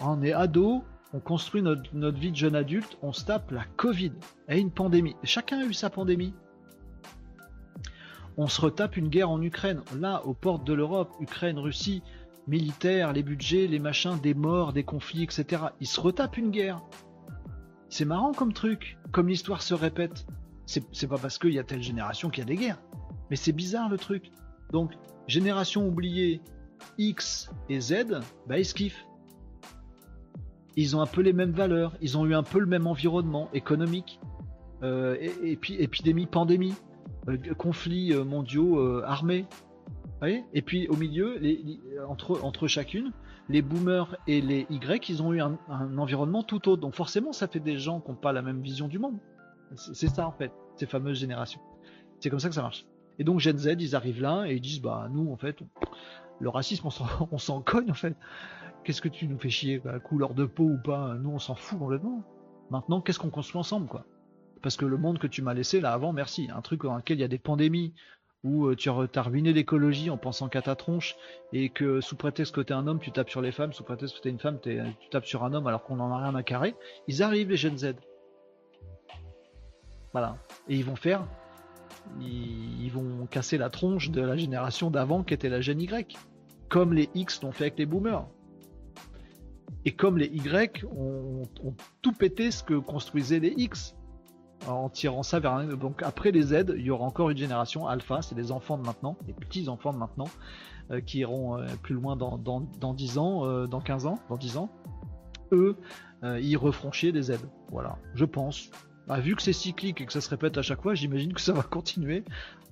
[0.00, 0.82] on est ado,
[1.12, 4.12] on construit notre, vie de jeune adulte, on se tape la Covid
[4.48, 5.16] et une pandémie.
[5.22, 6.34] Chacun a eu sa pandémie.
[8.36, 12.02] On se retape une guerre en Ukraine, là, aux portes de l'Europe, Ukraine, Russie,
[12.50, 15.62] militaire, les budgets, les machins, des morts, des conflits, etc.
[15.80, 16.82] Ils se retapent une guerre.
[17.88, 20.26] C'est marrant comme truc, comme l'histoire se répète.
[20.66, 22.80] C'est pas parce qu'il y a telle génération qu'il y a des guerres.
[23.30, 24.30] Mais c'est bizarre le truc.
[24.72, 24.92] Donc,
[25.26, 26.42] génération oubliée,
[26.98, 29.06] X et Z, bah ils se kiffent.
[30.76, 33.48] Ils ont un peu les mêmes valeurs, ils ont eu un peu le même environnement
[33.52, 34.20] économique,
[34.82, 36.74] euh, et, épidémie, pandémie,
[37.28, 39.46] euh, conflits euh, mondiaux armés.
[40.22, 41.40] Et puis au milieu,
[42.08, 43.12] entre, entre chacune,
[43.48, 45.58] les boomers et les Y, ils ont eu un,
[45.98, 46.82] environnement tout autre.
[46.82, 49.18] Donc forcément, ça fait des gens qui n'ont pas la même vision du monde.
[49.76, 51.60] C'est ça en fait, ces fameuses générations.
[52.18, 52.86] C'est comme ça que ça marche.
[53.18, 55.58] Et donc Gen Z, ils arrivent là et ils disent, bah nous en fait,
[56.40, 56.88] le racisme,
[57.30, 58.16] on s'en cogne en fait.
[58.84, 61.78] Qu'est-ce que tu nous fais chier, couleur de peau ou pas Nous, on s'en fout
[61.78, 62.24] complètement.
[62.70, 64.06] Maintenant, qu'est-ce qu'on construit ensemble, quoi?
[64.62, 66.48] Parce que le monde que tu m'as laissé là avant, merci.
[66.54, 67.94] Un truc dans lequel il y a des pandémies,
[68.42, 71.16] où euh, tu as ruiné l'écologie en pensant qu'à ta tronche,
[71.52, 74.16] et que sous prétexte que t'es un homme, tu tapes sur les femmes, sous prétexte
[74.16, 74.80] que t'es une femme, tu
[75.10, 76.74] tapes sur un homme alors qu'on en a rien à carrer.
[77.06, 77.94] Ils arrivent, les Gen Z.
[80.12, 80.38] Voilà.
[80.68, 81.24] Et ils vont faire
[82.20, 86.16] ils, vont casser la tronche de la génération d'avant qui était la Gen Y,
[86.68, 88.26] comme les X l'ont fait avec les boomers.
[89.84, 91.42] Et comme les Y ont,
[92.02, 93.94] tout pété ce que construisaient les X,
[94.66, 95.66] en tirant ça vers un...
[95.66, 98.84] Donc après les Z, il y aura encore une génération alpha, c'est les enfants de
[98.84, 100.28] maintenant, les petits-enfants de maintenant,
[100.90, 104.36] euh, qui iront euh, plus loin dans, dans, 10 ans, euh, dans 15 ans, dans
[104.36, 104.70] 10 ans.
[105.52, 105.76] Eux,
[106.22, 107.38] ils referont chier des Z.
[107.70, 108.70] Voilà, je pense.
[109.08, 111.40] Bah, vu que c'est cyclique et que ça se répète à chaque fois, j'imagine que
[111.40, 112.24] ça va continuer.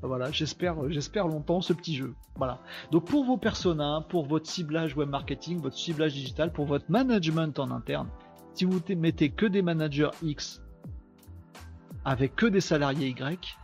[0.02, 2.15] Voilà, j'espère, j'espère longtemps ce petit jeu.
[2.36, 2.60] Voilà.
[2.93, 7.59] Donc pour vos personas, pour votre ciblage web marketing, votre ciblage digital, pour votre management
[7.59, 8.09] en interne,
[8.55, 10.62] si vous mettez que des managers X
[12.04, 13.58] avec que des salariés Y,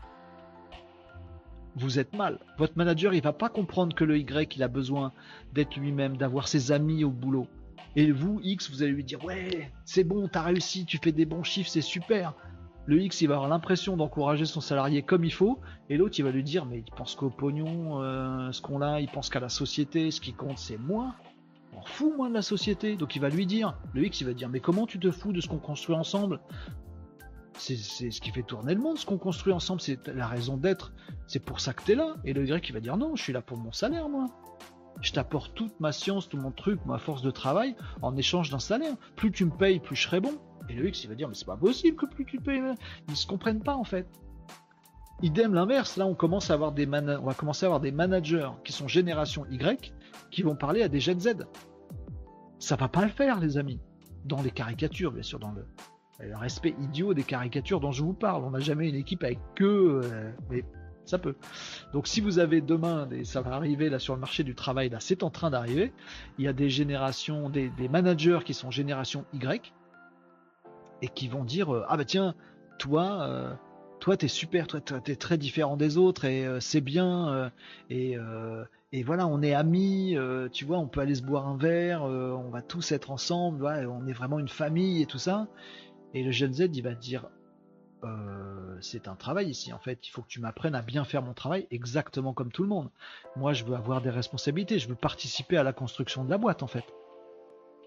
[1.77, 2.39] vous êtes mal.
[2.59, 5.13] Votre manager, il va pas comprendre que le Y, il a besoin
[5.53, 7.47] d'être lui-même, d'avoir ses amis au boulot.
[7.97, 11.25] Et vous, X, vous allez lui dire, ouais, c'est bon, t'as réussi, tu fais des
[11.25, 12.35] bons chiffres, c'est super.
[12.87, 15.59] Le X, il va avoir l'impression d'encourager son salarié comme il faut,
[15.89, 19.01] et l'autre, il va lui dire, mais il pense qu'au pognon, euh, ce qu'on a,
[19.01, 21.15] il pense qu'à la société, ce qui compte, c'est moi.
[21.77, 22.97] On fout, moi, de la société.
[22.97, 25.33] Donc il va lui dire, le X, il va dire, mais comment tu te fous
[25.33, 26.41] de ce qu'on construit ensemble?
[27.57, 30.93] C'est ce qui fait tourner le monde, ce qu'on construit ensemble, c'est la raison d'être,
[31.27, 32.17] c'est pour ça que t'es là.
[32.25, 34.27] Et le Y, il va dire, non, je suis là pour mon salaire, moi.
[35.01, 38.59] Je t'apporte toute ma science, tout mon truc, ma force de travail, en échange d'un
[38.59, 38.95] salaire.
[39.17, 40.35] Plus tu me payes, plus je serai bon.
[40.69, 42.63] Et le X, il va dire, mais c'est pas possible que plus tu payes.
[43.09, 44.07] Ils se comprennent pas, en fait.
[45.23, 48.51] Idem l'inverse, là on commence à avoir des on va commencer à avoir des managers
[48.65, 49.95] qui sont génération Y
[50.31, 51.47] qui vont parler à des Gen Z.
[52.59, 53.81] Ça va pas le faire les amis.
[54.25, 55.67] Dans les caricatures, bien sûr, dans le,
[56.21, 58.45] respect idiot des caricatures dont je vous parle.
[58.45, 60.65] On n'a jamais une équipe avec que euh, mais
[61.05, 61.35] ça peut.
[61.93, 64.89] Donc si vous avez demain, et ça va arriver là sur le marché du travail,
[64.89, 65.93] là c'est en train d'arriver,
[66.39, 69.73] il y a des générations, des, managers qui sont génération Y,
[71.03, 72.35] et qui vont dire euh, ah bah tiens
[72.79, 73.53] toi euh,
[74.01, 77.51] toi t'es super toi t'es très différent des autres et euh, c'est bien
[77.91, 78.17] et
[78.93, 80.17] et voilà on est amis
[80.53, 84.07] tu vois on peut aller se boire un verre on va tous être ensemble on
[84.07, 85.49] est vraiment une famille et tout ça
[86.15, 87.29] et le jeune Z il va dire
[88.81, 90.07] c'est un travail ici en fait.
[90.07, 92.91] Il faut que tu m'apprennes à bien faire mon travail exactement comme tout le monde.
[93.35, 94.79] Moi je veux avoir des responsabilités.
[94.79, 96.85] Je veux participer à la construction de la boîte en fait.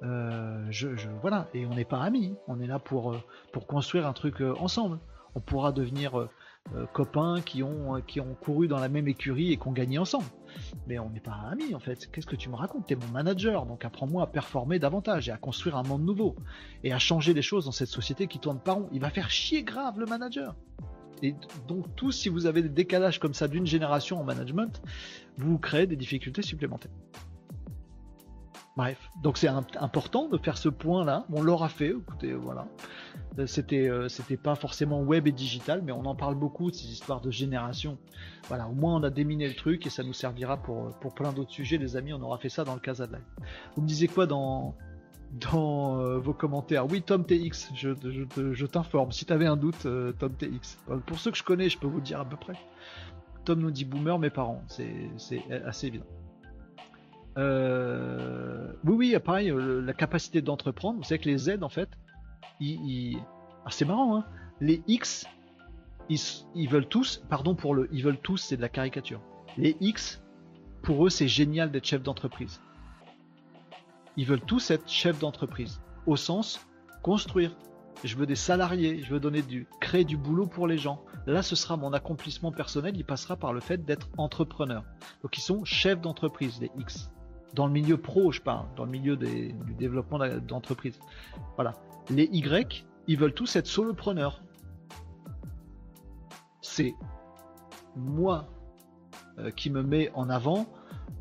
[0.03, 0.89] Euh, je,
[1.21, 3.17] voilà, et on n'est pas amis, on est là pour, euh,
[3.51, 4.99] pour construire un truc euh, ensemble.
[5.33, 6.29] On pourra devenir
[6.94, 10.26] copains qui ont, qui ont couru dans la même écurie et qui ont gagné ensemble.
[10.88, 12.10] Mais on n'est pas amis en fait.
[12.11, 12.88] Qu'est-ce que tu me racontes?
[12.88, 16.35] T'es mon manager, donc apprends-moi à performer davantage et à construire un monde nouveau
[16.84, 18.89] et à changer les choses dans cette société qui tourne pas rond.
[18.91, 20.56] Il va faire chier grave le manager.
[21.23, 21.35] Et
[21.68, 24.81] donc tous, si vous avez des décalages comme ça d'une génération en management,
[25.38, 26.91] vous créez des difficultés supplémentaires.
[28.77, 31.25] Bref, donc c'est important de faire ce point-là.
[31.33, 32.67] On l'aura fait, écoutez, voilà.
[33.39, 36.75] Euh, c'était, euh, c'était pas forcément web et digital, mais on en parle beaucoup de
[36.75, 37.97] ces histoires de génération.
[38.49, 41.33] Voilà, au moins on a déminé le truc et ça nous servira pour, pour plein
[41.33, 42.13] d'autres sujets, les amis.
[42.13, 43.25] On aura fait ça dans le Casa de Live.
[43.75, 44.75] Vous me disiez quoi dans,
[45.51, 46.85] dans euh, vos commentaires?
[46.85, 47.89] Oui, Tom TX, je,
[48.53, 49.11] je, t'informe.
[49.11, 49.87] Si t'avais un doute,
[50.19, 50.77] Tom TX.
[51.07, 52.53] Pour ceux que je connais, je peux vous dire à peu près.
[53.43, 54.61] Tom nous dit boomer, mes parents.
[54.67, 56.05] C'est assez évident.
[57.38, 60.97] Euh, oui, oui, pareil, euh, la capacité d'entreprendre.
[60.97, 61.89] Vous savez que les Z, en fait,
[62.59, 63.18] ils,
[63.65, 64.26] ah, c'est marrant, hein
[64.59, 65.27] les X,
[66.09, 69.22] ils, veulent tous, pardon pour le, ils veulent tous, c'est de la caricature.
[69.57, 70.23] Les X,
[70.81, 72.61] pour eux, c'est génial d'être chef d'entreprise.
[74.15, 76.65] Ils veulent tous être chef d'entreprise, au sens
[77.03, 77.55] construire.
[78.03, 81.03] Je veux des salariés, je veux donner du, créer du boulot pour les gens.
[81.26, 84.84] Là, ce sera mon accomplissement personnel, il passera par le fait d'être entrepreneur.
[85.22, 87.11] Donc, ils sont chefs d'entreprise, les X
[87.57, 90.99] dans le milieu pro, je parle, dans le milieu du développement d'entreprise.
[91.55, 91.73] Voilà.
[92.11, 94.43] Les Y, ils veulent tous être solopreneurs.
[96.61, 96.93] C'est
[97.95, 98.47] moi
[99.39, 100.67] euh, qui me mets en avant.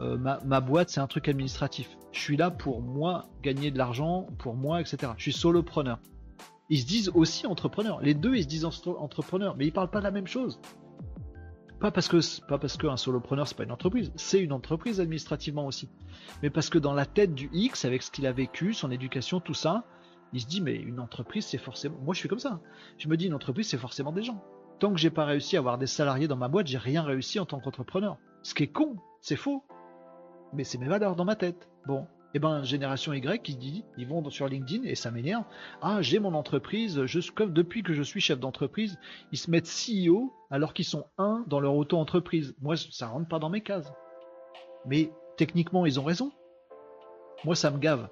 [0.00, 1.88] Euh, ma, boîte, c'est un truc administratif.
[2.12, 5.12] Je suis là pour moi gagner de l'argent, pour moi, etc.
[5.16, 5.98] Je suis solopreneur.
[6.68, 8.02] Ils se disent aussi entrepreneurs.
[8.02, 10.60] Les deux, ils se disent entrepreneurs, mais ils parlent pas de la même chose.
[11.80, 15.66] Pas parce que pas parce qu'un solopreneur c'est pas une entreprise, c'est une entreprise administrativement
[15.66, 15.90] aussi.
[16.42, 19.40] Mais parce que dans la tête du X, avec ce qu'il a vécu, son éducation,
[19.40, 19.84] tout ça,
[20.32, 21.98] il se dit mais une entreprise c'est forcément.
[22.02, 22.60] Moi je suis comme ça.
[22.96, 24.42] Je me dis une entreprise c'est forcément des gens.
[24.78, 27.38] Tant que j'ai pas réussi à avoir des salariés dans ma boîte, j'ai rien réussi
[27.38, 28.16] en tant qu'entrepreneur.
[28.42, 29.62] Ce qui est con, c'est faux.
[30.54, 31.68] Mais c'est mes valeurs dans ma tête.
[31.86, 32.06] Bon,
[32.36, 35.44] eh ben génération Y qui dit, ils vont sur LinkedIn et ça m'énerve.
[35.80, 37.00] Ah, j'ai mon entreprise,
[37.34, 38.98] comme depuis que je suis chef d'entreprise,
[39.32, 42.54] ils se mettent CEO alors qu'ils sont un dans leur auto-entreprise.
[42.60, 43.90] Moi, ça rentre pas dans mes cases.
[44.84, 46.30] Mais techniquement, ils ont raison.
[47.46, 48.06] Moi, ça me gave.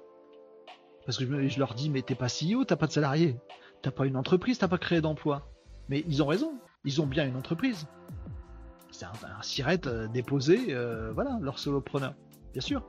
[1.05, 3.37] Parce que je, leur dis, mais t'es pas CEO, t'as pas de salarié,
[3.83, 5.51] t'as pas une entreprise, t'as pas créé d'emploi.
[5.87, 7.85] Mais ils ont raison, ils ont bien une entreprise.
[8.89, 12.15] C'est un, un euh, déposé, euh, voilà, leur solopreneur,
[12.53, 12.83] bien sûr.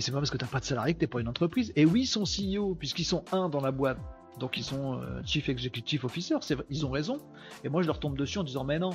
[0.00, 1.74] Et c'est pas parce que t'as pas de salarié que t'es pas une entreprise.
[1.76, 3.98] Et oui, ils sont CEO, puisqu'ils sont un dans la boîte.
[4.38, 6.36] Donc ils sont euh, Chief Executive Officer,
[6.70, 7.18] ils ont raison.
[7.64, 8.92] Et moi je leur tombe dessus en disant mais non.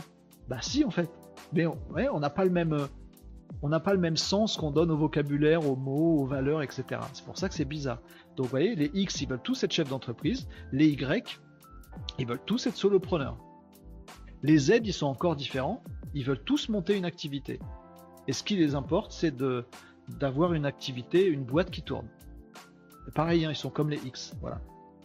[0.48, 1.08] Bah si en fait.
[1.54, 2.76] Mais on n'a pas le même.
[3.62, 6.86] on n'a pas le même sens qu'on donne au vocabulaire, aux mots, aux valeurs, etc.
[7.14, 8.02] C'est pour ça que c'est bizarre.
[8.36, 10.48] Donc vous voyez, les X, ils veulent tous être chefs d'entreprise.
[10.72, 11.40] Les Y,
[12.18, 13.38] ils veulent tous être solopreneurs.
[14.42, 15.84] Les Z, ils sont encore différents.
[16.16, 17.60] Ils veulent tous monter une activité.
[18.28, 19.68] Et ce qui les importe, c'est de
[20.08, 22.08] d'avoir une activité, une boîte qui tourne.
[23.14, 24.62] pareil, hein, ils sont comme les X, voilà.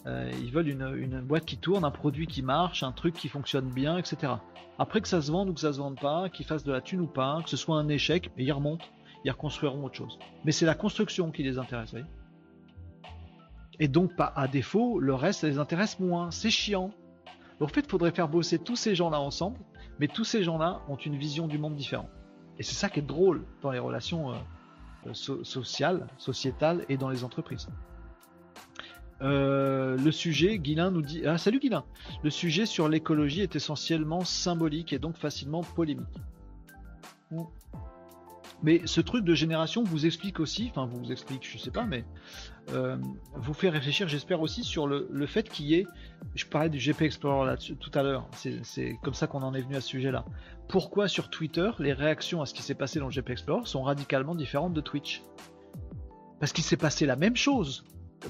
[0.06, 3.68] Euh, ils veulent une, boîte qui tourne, un produit qui marche, un truc qui fonctionne
[3.68, 4.34] bien, etc.
[4.78, 6.80] Après que ça se vende ou que ça se vende pas, qu'ils fassent de la
[6.80, 8.86] thune ou pas, que ce soit un échec, ils remontent,
[9.24, 10.18] ils reconstruiront autre chose.
[10.44, 12.06] Mais c'est la construction qui les intéresse, voyez.
[13.78, 16.30] Et donc, pas à défaut, le reste ça les intéresse moins.
[16.30, 16.90] C'est chiant.
[17.60, 19.58] En fait, il faudrait faire bosser tous ces gens-là ensemble,
[19.98, 22.08] mais tous ces gens-là ont une vision du monde différente.
[22.58, 24.32] Et c'est ça qui est drôle dans les relations.
[24.32, 24.36] Euh,
[25.06, 27.68] euh, social, sociétal et dans les entreprises.
[29.22, 31.26] Euh, le sujet, Guilin nous dit.
[31.26, 31.84] Ah, salut Guilin
[32.22, 36.06] Le sujet sur l'écologie est essentiellement symbolique et donc facilement polémique.
[38.62, 42.04] Mais ce truc de génération vous explique aussi, enfin vous explique, je sais pas, mais
[42.72, 42.96] euh,
[43.34, 45.86] vous fait réfléchir, j'espère aussi, sur le, fait qu'il y ait,
[46.34, 48.28] je parlais du GP Explorer là tout à l'heure,
[48.62, 50.24] c'est comme ça qu'on en est venu à ce sujet-là.
[50.68, 53.82] Pourquoi sur Twitter, les réactions à ce qui s'est passé dans le GP Explorer sont
[53.82, 55.22] radicalement différentes de Twitch?
[56.38, 57.84] Parce qu'il s'est passé la même chose.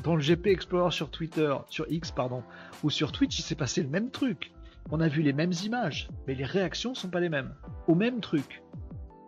[0.05, 2.43] Dans le GP Explorer sur Twitter, sur X, pardon,
[2.83, 4.53] ou sur Twitch, il s'est passé le même truc.
[4.91, 7.55] On a vu les mêmes images, mais les réactions sont pas les mêmes.
[7.87, 8.63] Au même truc.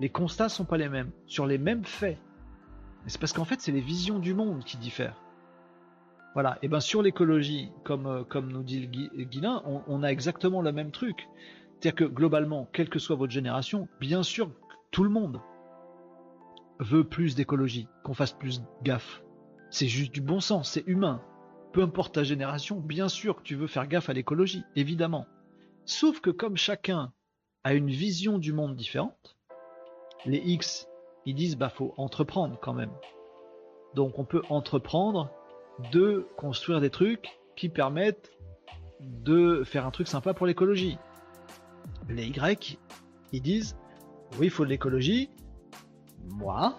[0.00, 1.10] Les constats sont pas les mêmes.
[1.26, 2.18] Sur les mêmes faits
[3.06, 5.20] c'est parce qu'en fait, c'est les visions du monde qui diffèrent.
[6.34, 10.72] Voilà, et bien sur l'écologie, comme, euh, comme nous dit Guilin, on, a exactement le
[10.72, 11.28] même truc.
[11.74, 14.50] C'est-à-dire que globalement, quelle que soit votre génération, bien sûr,
[14.90, 15.40] tout le monde
[16.78, 19.22] veut plus d'écologie, qu'on fasse plus gaffe.
[19.70, 21.22] C'est juste du bon sens, c'est humain.
[21.72, 25.26] Peu importe ta génération, bien sûr que tu veux faire gaffe à l'écologie, évidemment.
[25.84, 27.12] Sauf que comme chacun
[27.64, 29.36] a une vision du monde différente,
[30.24, 30.88] les X
[31.26, 32.92] ils disent bah faut entreprendre quand même.
[33.94, 35.30] Donc on peut entreprendre
[35.92, 38.30] de construire des trucs qui permettent
[39.00, 40.98] de faire un truc sympa pour l'écologie.
[42.08, 42.78] Les Y,
[43.32, 43.76] ils disent
[44.38, 45.30] oui, il faut de l'écologie.
[46.30, 46.78] Moi,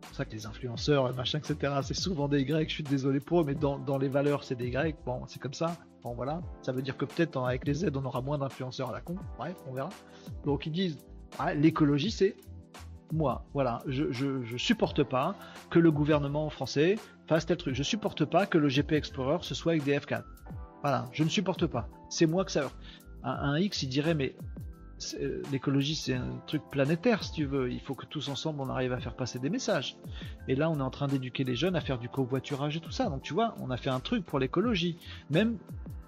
[0.00, 3.20] c'est pour ça que les influenceurs, machin, etc., c'est souvent des Y, je suis désolé
[3.20, 4.96] pour eux, mais dans, dans les valeurs, c'est des Y.
[5.06, 5.76] Bon, c'est comme ça.
[6.02, 6.42] Bon, voilà.
[6.62, 9.16] Ça veut dire que peut-être avec les Z, on aura moins d'influenceurs à la con.
[9.38, 9.90] Bref, on verra.
[10.44, 10.98] Donc ils disent
[11.38, 12.36] ah, l'écologie, c'est
[13.12, 15.34] moi, voilà, je, supporte pas
[15.70, 16.96] que le gouvernement français
[17.26, 17.74] fasse tel truc.
[17.74, 20.22] Je supporte pas que le GP Explorer ce soit avec des F4.
[20.82, 21.88] Voilà, je ne supporte pas.
[22.08, 22.70] C'est moi que ça.
[23.22, 24.34] Un, un X, il dirait, mais
[25.20, 27.70] euh, l'écologie, c'est un truc planétaire, si tu veux.
[27.70, 29.96] Il faut que tous ensemble, on arrive à faire passer des messages.
[30.48, 32.90] Et là, on est en train d'éduquer les jeunes à faire du covoiturage et tout
[32.90, 33.08] ça.
[33.08, 34.98] Donc, tu vois, on a fait un truc pour l'écologie.
[35.30, 35.58] Même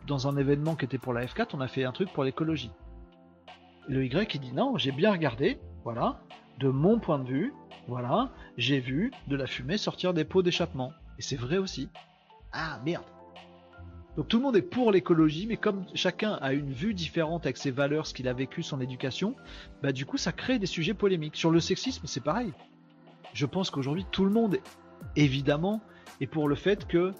[0.06, 2.70] dans un événement qui était pour la F4, on a fait un truc pour l'écologie.
[3.88, 5.58] Le Y, il dit non, j'ai bien regardé.
[5.84, 6.20] Voilà
[6.62, 7.52] de mon point de vue,
[7.88, 10.92] voilà, j'ai vu de la fumée sortir des pots d'échappement.
[11.18, 11.88] Et c'est vrai aussi.
[12.52, 13.04] Ah merde.
[14.16, 17.56] Donc tout le monde est pour l'écologie, mais comme chacun a une vue différente avec
[17.56, 19.34] ses valeurs, ce qu'il a vécu, son éducation,
[19.82, 21.36] bah du coup ça crée des sujets polémiques.
[21.36, 22.52] Sur le sexisme, c'est pareil.
[23.32, 24.58] Je pense qu'aujourd'hui tout le monde,
[25.16, 25.80] évidemment,
[26.20, 27.12] est pour le fait que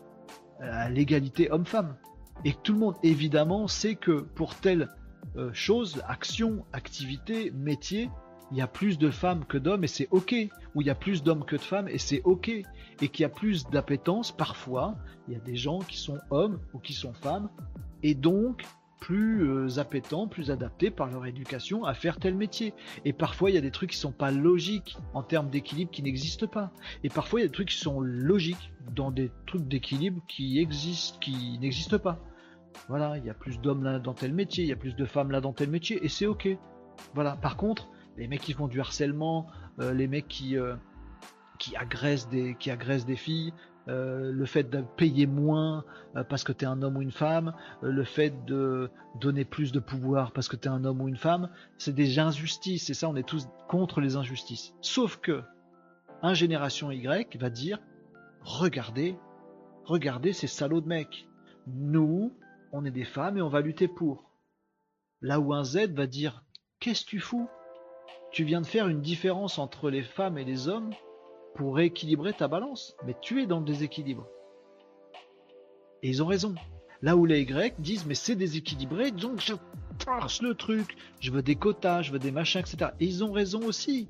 [0.60, 1.96] euh, l'égalité homme-femme.
[2.44, 4.88] Et tout le monde, évidemment, sait que pour telle
[5.36, 8.10] euh, chose, action, activité, métier,
[8.52, 10.34] il y a plus de femmes que d'hommes et c'est ok,
[10.74, 13.24] ou il y a plus d'hommes que de femmes et c'est ok, et qu'il y
[13.24, 14.94] a plus d'appétence parfois,
[15.26, 17.48] il y a des gens qui sont hommes ou qui sont femmes,
[18.02, 18.62] et donc
[19.00, 22.72] plus euh, appétents, plus adaptés par leur éducation à faire tel métier.
[23.04, 26.02] Et parfois il y a des trucs qui sont pas logiques en termes d'équilibre qui
[26.02, 26.70] n'existent pas.
[27.02, 30.60] Et parfois il y a des trucs qui sont logiques dans des trucs d'équilibre qui
[30.60, 32.20] existent, qui n'existent pas.
[32.88, 35.04] Voilà, il y a plus d'hommes là dans tel métier, il y a plus de
[35.04, 36.56] femmes là dans tel métier, et c'est ok.
[37.14, 37.36] Voilà.
[37.36, 39.46] Par contre, les mecs qui font du harcèlement,
[39.80, 40.74] euh, les mecs qui, euh,
[41.58, 43.52] qui, agressent des, qui agressent des filles,
[43.88, 45.84] euh, le fait de payer moins
[46.28, 48.90] parce que tu es un homme ou une femme, le fait de
[49.20, 51.48] donner plus de pouvoir parce que tu es un homme ou une femme,
[51.78, 54.74] c'est des injustices, et ça on est tous contre les injustices.
[54.82, 55.42] Sauf que
[56.22, 57.80] un génération Y va dire
[58.42, 59.16] regardez,
[59.84, 61.26] regardez ces salauds de mecs.
[61.66, 62.32] Nous,
[62.72, 64.30] on est des femmes et on va lutter pour.
[65.20, 66.44] Là où un Z va dire
[66.80, 67.48] qu'est-ce que tu fous?
[68.32, 70.90] Tu viens de faire une différence entre les femmes et les hommes
[71.54, 72.96] pour rééquilibrer ta balance.
[73.06, 74.26] Mais tu es dans le déséquilibre.
[76.02, 76.54] Et ils ont raison.
[77.02, 79.54] Là où les Y disent mais c'est déséquilibré, donc je
[79.98, 82.92] torche le truc, je veux des quotas, je veux des machins, etc.
[83.00, 84.08] Et ils ont raison aussi.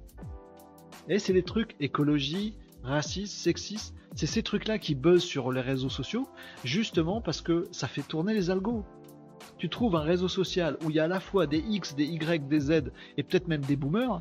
[1.09, 5.89] Et c'est des trucs écologie, racisme, sexisme, c'est ces trucs-là qui buzzent sur les réseaux
[5.89, 6.29] sociaux,
[6.65, 8.85] justement parce que ça fait tourner les algos
[9.63, 12.05] tu trouves un réseau social où il y a à la fois des X, des
[12.05, 14.21] Y, des Z et peut-être même des boomers,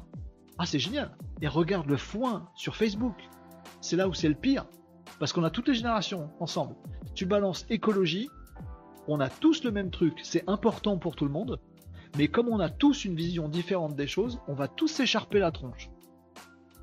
[0.60, 1.18] ah c'est génial.
[1.42, 3.16] Et regarde le foin sur Facebook.
[3.82, 4.68] C'est là où c'est le pire.
[5.18, 6.76] Parce qu'on a toutes les générations ensemble.
[7.16, 8.30] Tu balances écologie,
[9.08, 11.60] on a tous le même truc, c'est important pour tout le monde.
[12.20, 15.52] Mais comme on a tous une vision différente des choses, on va tous s'écharper la
[15.52, 15.90] tronche.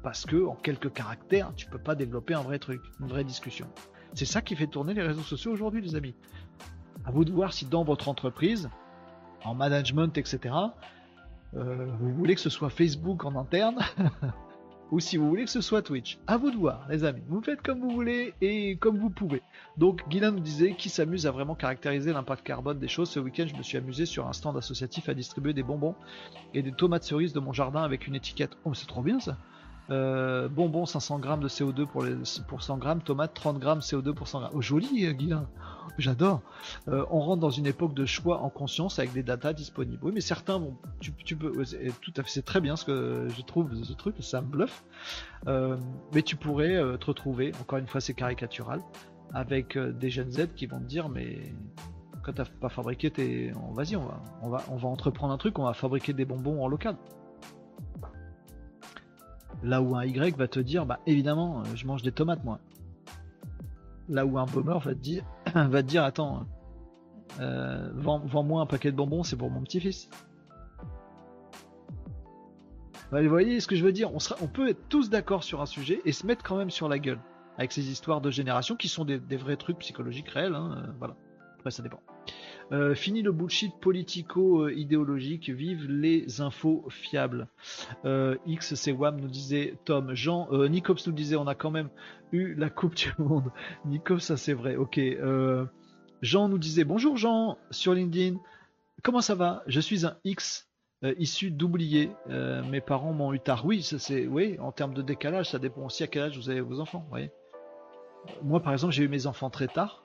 [0.02, 3.68] Parce que en quelques caractères, tu peux pas développer un vrai truc, une vraie discussion.
[4.14, 6.16] C'est ça qui fait tourner les réseaux sociaux aujourd'hui, les amis.
[7.09, 8.68] À vous de voir si dans votre entreprise,
[9.43, 10.55] en management, etc.,
[11.56, 13.78] euh, vous voulez que ce soit Facebook en interne
[14.90, 16.18] ou si vous voulez que ce soit Twitch.
[16.26, 17.22] À vous de voir, les amis.
[17.26, 19.40] Vous faites comme vous voulez et comme vous pouvez.
[19.78, 23.09] Donc, Guylain nous disait qui s'amuse à vraiment caractériser l'impact carbone des choses.
[23.09, 25.94] Ce week-end, je me suis amusé sur un stand associatif à distribuer des bonbons
[26.52, 28.59] et des tomates cerises de mon jardin avec une étiquette.
[28.66, 29.39] Oh, c'est trop bien ça!
[29.90, 32.15] Euh, bonbons 500 grammes de CO2 pour, les,
[32.47, 34.52] pour 100 grammes, tomates 30 grammes CO2 pour 100 grammes.
[34.55, 35.48] Oh, joli, euh, Guilain.
[35.97, 36.43] J'adore.
[36.89, 39.98] Euh, on rentre dans une époque de choix en conscience avec des datas disponibles.
[40.05, 40.77] Oui, mais certains vont.
[41.01, 41.52] Tu, tu peux.
[42.01, 42.31] Tout à fait.
[42.31, 44.15] C'est très bien ce que je trouve ce truc.
[44.20, 44.85] Ça me bluffe.
[45.47, 47.52] mais tu pourrais te retrouver.
[47.60, 48.81] Encore une fois, c'est caricatural
[49.35, 51.52] avec des jeunes Z qui vont te dire, mais
[52.23, 55.59] quand t'as pas fabriqué tes, vas-y, on va, on va, on va entreprendre un truc.
[55.59, 56.97] On va fabriquer des bonbons en local.
[59.62, 62.60] Là où un Y va te dire, bah évidemment, euh, je mange des tomates moi.
[64.09, 65.24] Là où un boomer va te dire,
[65.55, 66.47] va te dire attends,
[67.40, 70.09] euh, vends-moi un paquet de bonbons, c'est pour mon petit-fils.
[73.10, 74.10] vous voyez ce que je veux dire?
[74.40, 76.98] On peut être tous d'accord sur un sujet et se mettre quand même sur la
[76.98, 77.20] gueule
[77.59, 80.55] avec ces histoires de génération qui sont des, vrais trucs psychologiques réels.
[80.55, 81.16] Hein, euh, voilà.
[81.59, 82.01] Après, ça dépend.
[82.70, 87.49] Euh, fini le bullshit politico-idéologique, vive les infos fiables.
[88.05, 90.15] Euh, X, c'est Wam nous disait Tom.
[90.15, 91.89] Jean, euh, Nicops nous disait on a quand même
[92.32, 93.51] eu la Coupe du Monde.
[93.86, 95.01] Nicops, ça c'est vrai, ok.
[96.20, 98.39] Jean nous disait bonjour Jean sur LinkedIn.
[99.03, 99.62] Comment ça va?
[99.66, 100.69] Je suis un X
[101.19, 102.11] issu d'oublier.
[102.28, 103.65] mes parents m'ont eu tard.
[103.65, 106.61] Oui, c'est oui, en termes de décalage, ça dépend aussi à quel âge vous avez
[106.61, 107.07] vos enfants.
[107.09, 107.31] Voyez.
[108.43, 110.03] Moi, par exemple, j'ai eu mes enfants très tard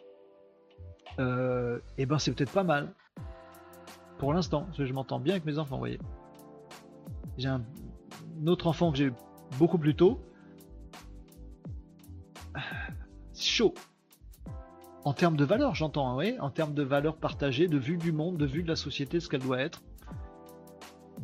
[1.19, 2.93] euh, eh ben c'est peut-être pas mal.
[4.17, 5.99] Pour l'instant, je m'entends bien avec mes enfants, voyez.
[7.37, 7.63] J'ai un,
[8.45, 9.11] autre enfant que j'ai
[9.57, 10.21] beaucoup plus tôt.
[13.35, 13.73] Chaud.
[15.03, 16.37] En termes de valeur, j'entends, oui.
[16.39, 19.27] En termes de valeur partagée, de vue du monde, de vue de la société, ce
[19.27, 19.81] qu'elle doit être.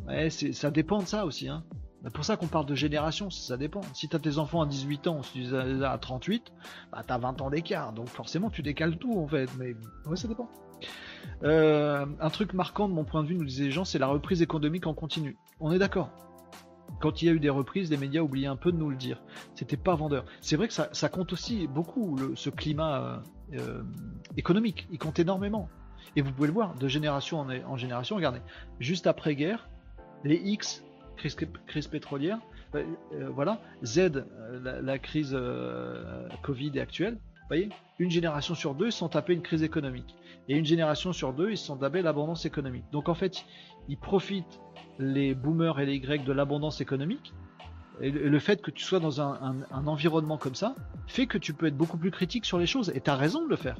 [0.06, 1.48] Ouais, ça dépend de ça aussi.
[1.48, 1.64] Hein.
[2.02, 3.82] C'est pour ça qu'on parle de génération, ça dépend.
[3.92, 6.52] Si tu as tes enfants à 18 ans, si tu les as à 38,
[6.92, 7.92] bah tu as 20 ans d'écart.
[7.92, 9.50] Donc forcément, tu décales tout en fait.
[9.58, 10.48] Mais ouais, ça dépend.
[11.42, 14.06] Euh, un truc marquant de mon point de vue, nous disaient les gens, c'est la
[14.06, 15.36] reprise économique en continu.
[15.60, 16.10] On est d'accord.
[17.00, 18.96] Quand il y a eu des reprises, les médias oubliaient un peu de nous le
[18.96, 19.22] dire.
[19.54, 20.24] C'était pas vendeur.
[20.40, 23.22] C'est vrai que ça, compte aussi beaucoup, ce climat
[23.52, 23.82] euh,
[24.36, 24.88] économique.
[24.90, 25.68] Il compte énormément.
[26.16, 28.16] Et vous pouvez le voir, de génération en, en génération.
[28.16, 28.40] Regardez,
[28.80, 29.68] juste après-guerre,
[30.24, 30.82] les X
[31.20, 32.38] crise, pétrolière,
[32.74, 35.36] euh, euh, voilà, Z, euh, la, crise
[36.42, 37.68] Covid est actuelle, vous voyez,
[37.98, 40.14] une génération sur deux, ils sont tapés une crise économique.
[40.48, 42.84] Et une génération sur deux, ils sont tapés l'abondance économique.
[42.92, 43.44] Donc en fait,
[43.88, 44.60] ils profitent,
[44.98, 47.32] les boomers et les Y, de l'abondance économique.
[48.00, 50.74] Et le fait que tu sois dans un, environnement comme ça
[51.06, 52.90] fait que tu peux être beaucoup plus critique sur les choses.
[52.94, 53.76] Et tu as raison de le faire.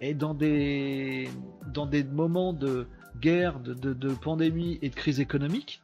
[0.00, 1.28] Et dans des,
[1.72, 2.86] dans des moments de
[3.20, 5.82] guerre, de pandémie et de crise économique,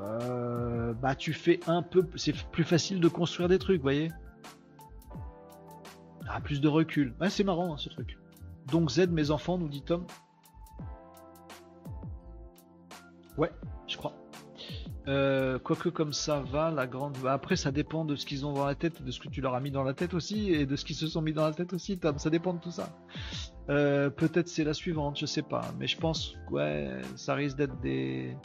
[0.00, 4.10] euh, bah tu fais un peu, c'est plus facile de construire des trucs, voyez.
[6.28, 7.14] Ah, plus de recul.
[7.28, 8.18] C'est marrant hein, ce truc.
[8.70, 10.06] Donc Z, mes enfants, nous dit Tom.
[13.36, 13.50] Ouais,
[13.86, 14.14] je crois.
[15.08, 17.16] Euh, quoique comme ça va, la grande.
[17.22, 19.40] Bah, après, ça dépend de ce qu'ils ont dans la tête, de ce que tu
[19.40, 21.46] leur as mis dans la tête aussi, et de ce qu'ils se sont mis dans
[21.46, 22.18] la tête aussi, Tom.
[22.18, 22.90] Ça dépend de tout ça.
[23.70, 25.64] Euh, peut-être c'est la suivante, je sais pas.
[25.78, 28.36] Mais je pense, ouais, ça risque d'être des.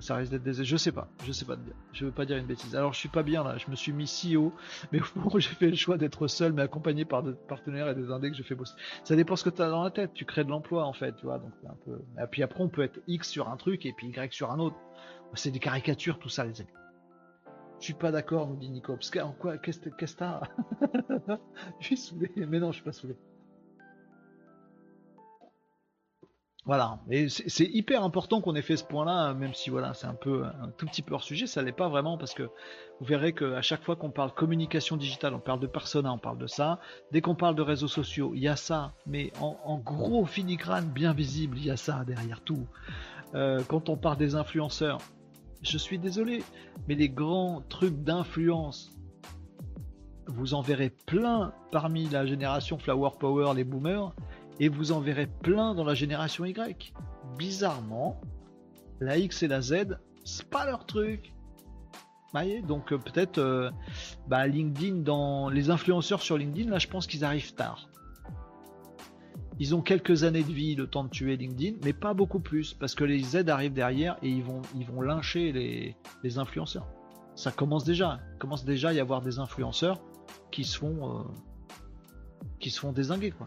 [0.00, 0.64] Ça risque d'être des.
[0.64, 1.56] Je sais pas, je sais pas.
[1.92, 2.74] Je veux pas dire une bêtise.
[2.74, 4.52] Alors je suis pas bien là, je me suis mis si haut,
[4.92, 8.10] mais au j'ai fait le choix d'être seul, mais accompagné par des partenaires et des
[8.10, 8.74] indés que je fais bosser.
[9.04, 11.14] Ça dépend ce que tu as dans la tête, tu crées de l'emploi en fait,
[11.16, 11.38] tu vois.
[11.38, 12.00] Donc un peu.
[12.20, 14.58] Et puis après, on peut être X sur un truc et puis Y sur un
[14.58, 14.76] autre.
[15.34, 16.70] C'est des caricatures, tout ça, les amis.
[17.82, 18.94] Je suis pas d'accord, nous dit Nico.
[18.94, 20.42] Parce que, quoi, qu'est-ce que t'as?
[21.80, 22.30] Je suis saoulé.
[22.36, 23.16] Mais non, je suis pas saoulé.
[26.64, 30.14] Voilà, et c'est hyper important qu'on ait fait ce point-là, même si voilà, c'est un
[30.14, 33.32] peu un tout petit peu hors sujet, ça l'est pas vraiment parce que vous verrez
[33.32, 36.78] qu'à chaque fois qu'on parle communication digitale, on parle de persona, on parle de ça.
[37.10, 41.12] Dès qu'on parle de réseaux sociaux, il y a ça, mais en, gros filigrane bien
[41.12, 42.68] visible, il y a ça derrière tout.
[43.34, 44.98] Euh, quand on parle des influenceurs,
[45.62, 46.44] je suis désolé,
[46.86, 48.92] mais les grands trucs d'influence,
[50.28, 54.14] vous en verrez plein parmi la génération Flower Power, les boomers
[54.60, 56.92] et vous en verrez plein dans la génération Y.
[57.38, 58.20] Bizarrement,
[59.00, 61.32] la X et la Z, c'est pas leur truc.
[62.32, 63.70] Voyez Donc euh, peut-être euh,
[64.26, 67.88] bah, LinkedIn, dans les influenceurs sur LinkedIn, là je pense qu'ils arrivent tard.
[69.58, 72.72] Ils ont quelques années de vie, le temps de tuer LinkedIn, mais pas beaucoup plus,
[72.72, 75.52] parce que les Z arrivent derrière et ils vont, ils vont lyncher
[76.22, 76.88] les, influenceurs.
[77.34, 78.20] Ça commence déjà.
[78.34, 80.00] Il commence déjà à y avoir des influenceurs
[80.50, 81.22] qui se font, euh,
[82.60, 83.46] qui se font désinguer, quoi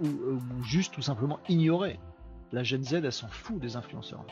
[0.00, 1.98] ou, juste tout simplement ignorer.
[2.52, 4.24] La Gen Z, elle s'en fout des influenceurs.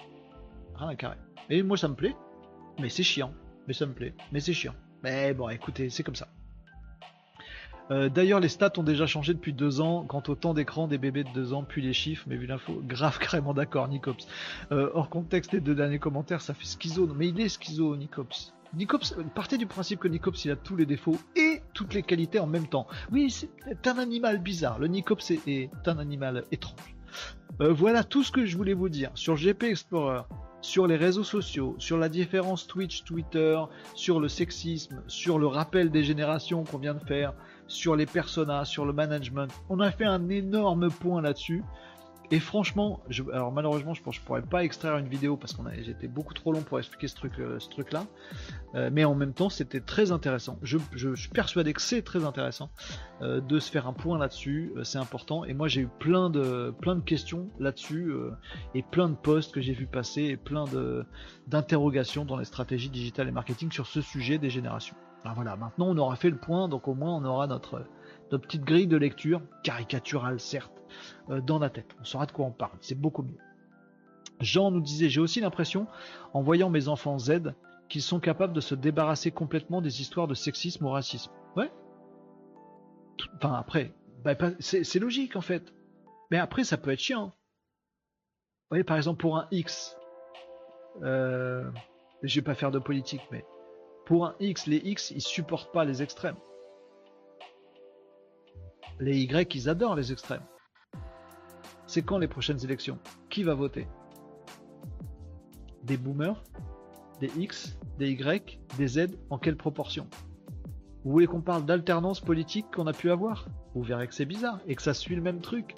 [0.77, 1.17] Rien à carré.
[1.51, 2.15] Et moi, ça me plaît,
[2.79, 3.33] mais c'est chiant.
[3.67, 4.75] Mais ça me plaît, mais c'est chiant.
[5.03, 6.29] Mais bon, écoutez, c'est comme ça.
[7.91, 10.99] Euh, d'ailleurs, les stats ont déjà changé depuis deux ans quant au temps d'écran des
[10.99, 14.27] bébés de deux ans, puis les chiffres, mais vu l'info, grave carrément d'accord, Nicops.
[14.71, 17.07] Euh, hors contexte, les deux derniers commentaires, ça fait schizo.
[17.15, 18.55] Mais il est schizo, Nicops.
[18.75, 22.39] Nicops, partez du principe que Nicops il a tous les défauts et toutes les qualités
[22.39, 22.87] en même temps.
[23.11, 24.79] Oui, c'est un animal bizarre.
[24.79, 26.97] Le Nicops est, un animal étrange.
[27.61, 30.23] Euh, voilà tout ce que je voulais vous dire sur GP Explorer,
[30.63, 33.61] sur les réseaux sociaux, sur la différence Twitch, Twitter,
[33.95, 37.35] sur le sexisme, sur le rappel des générations qu'on vient de faire,
[37.67, 39.49] sur les personas, sur le management.
[39.69, 41.63] On a fait un énorme point là-dessus.
[42.31, 43.01] Et franchement,
[43.33, 46.63] alors malheureusement, je je pourrais pas extraire une vidéo parce qu'on j'étais beaucoup trop long
[46.63, 48.07] pour expliquer ce truc, euh, ce truc-là.
[48.75, 50.59] Euh, mais en même temps, c'était très intéressant.
[50.63, 50.79] Je,
[51.15, 52.71] suis persuadé que c'est très intéressant
[53.21, 54.73] euh, de se faire un point là-dessus.
[54.83, 55.45] c'est important.
[55.45, 58.13] Et moi, j'ai eu plein de, plein de questions là-dessus
[58.75, 61.05] et plein de posts que j'ai vu passer et plein de
[61.49, 64.97] d'interrogations dans les stratégies digitales et marketing sur ce sujet des générations.
[65.25, 67.85] Alors voilà, maintenant on aura fait le point, donc au moins on aura notre,
[68.33, 70.82] notre petite grille de lecture, caricaturale certes,
[71.29, 71.95] dans la tête.
[72.01, 73.39] On saura de quoi on parle, c'est beaucoup mieux.
[74.41, 75.87] Jean nous disait, j'ai aussi l'impression,
[76.35, 77.55] en voyant mes enfants Z,
[77.89, 81.31] qu'ils sont capables de se débarrasser complètement des histoires de sexisme ou racisme.
[81.57, 81.71] Ouais.
[83.37, 83.93] Enfin après,
[84.25, 85.73] bah, c'est logique en fait.
[86.31, 87.27] Mais après, ça peut être chiant.
[87.27, 89.99] Vous voyez, par exemple, pour un X,
[91.03, 91.71] euh,
[92.23, 93.45] je vais pas faire de politique, mais
[94.07, 96.37] pour un X, les X, ils supportent pas les extrêmes.
[98.99, 100.43] Les Y, ils adorent les extrêmes.
[101.93, 102.99] C'est quand les prochaines élections?
[103.29, 103.87] Qui va voter?
[105.85, 106.43] Des boomers?
[107.21, 107.77] Des X?
[107.99, 108.59] Des Y?
[108.79, 109.09] Des Z?
[109.29, 110.09] En quelle proportion?
[111.05, 113.47] Vous voulez qu'on parle d'alternance politique qu'on a pu avoir?
[113.75, 115.75] Vous verrez que c'est bizarre et que ça suit le même truc.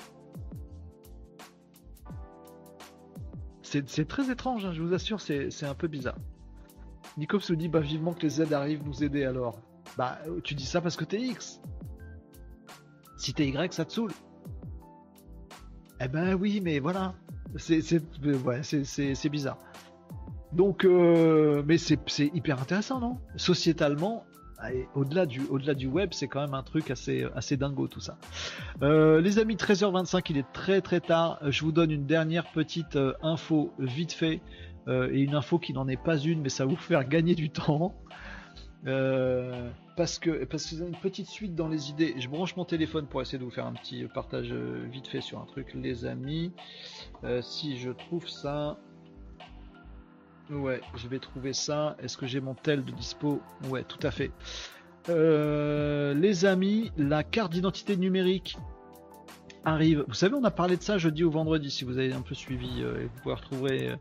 [3.63, 6.19] C'est très étrange, hein, je vous assure, c'est un peu bizarre.
[7.17, 9.59] Nico se dit bah vivement que les Z arrivent nous aider alors.
[9.99, 11.61] Bah tu dis ça parce que t'es X.
[13.17, 14.13] Si t'es Y, ça te saoule.
[16.05, 17.15] Eh ben oui, mais voilà.
[17.57, 17.81] C'est
[18.25, 19.59] ouais, bizarre.
[20.53, 21.99] Donc, euh, mais c'est
[22.35, 23.19] hyper intéressant, non?
[23.37, 24.25] Sociétalement,
[24.95, 28.19] au-delà du, au du web, c'est quand même un truc assez, assez dingo tout ça.
[28.83, 31.39] Euh, les amis, 13h25, il est très très tard.
[31.49, 34.43] Je vous donne une dernière petite euh, info vite fait.
[34.89, 37.49] et une info qui n'en est pas une, mais ça va vous faire gagner du
[37.51, 37.95] temps.
[38.87, 42.15] Euh, parce que parce que une petite suite dans les idées.
[42.19, 45.21] Je branche mon téléphone pour essayer de vous faire un petit partage euh, vite fait
[45.21, 46.53] sur un truc, les amis.
[47.25, 48.79] Euh, si je trouve ça,
[50.51, 51.97] ouais, je vais trouver ça.
[52.03, 53.41] Est-ce que j'ai mon tel de dispo?
[53.71, 54.33] Ouais, tout à fait.
[55.09, 58.59] les amis, la carte d'identité numérique
[59.65, 60.05] arrive.
[60.09, 62.35] Vous savez, on a parlé de ça jeudi ou vendredi, si vous avez un peu
[62.35, 63.95] suivi, euh, vous pouvez retrouver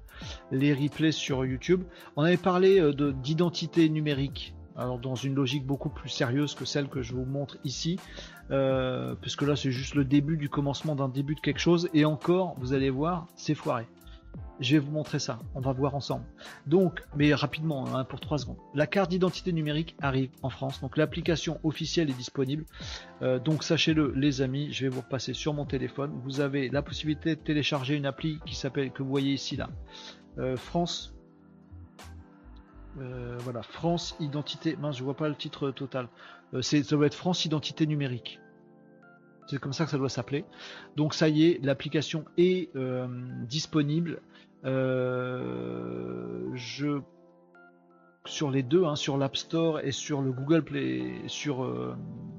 [0.51, 1.83] les replays sur YouTube.
[2.17, 4.53] On avait parlé de d'identité numérique.
[4.75, 7.99] Alors dans une logique beaucoup plus sérieuse que celle que je vous montre ici,
[9.21, 12.55] puisque là c'est juste le début du commencement d'un début de quelque chose, et encore,
[12.59, 13.87] vous allez voir, c'est foiré.
[14.59, 16.25] Je vais vous montrer ça, on va voir ensemble.
[16.67, 18.57] Donc, mais rapidement, hein, pour 3 secondes.
[18.73, 22.65] La carte d'identité numérique arrive en France, donc l'application officielle est disponible.
[23.21, 26.11] Euh, donc sachez-le les amis, je vais vous repasser sur mon téléphone.
[26.23, 29.69] Vous avez la possibilité de télécharger une appli qui s'appelle, que vous voyez ici là,
[30.37, 31.12] euh, France.
[32.99, 34.75] Euh, voilà, France Identité.
[34.75, 36.07] Mince, je vois pas le titre total.
[36.61, 38.39] c'est, ça doit être France Identité Numérique.
[39.47, 40.45] C'est comme ça que ça doit s'appeler.
[40.95, 42.69] Donc ça y est, l'application est
[43.45, 44.21] disponible.
[44.65, 47.01] Euh, je
[48.25, 51.93] sur les deux, hein, sur l'App Store et sur le Google Play, sur, euh,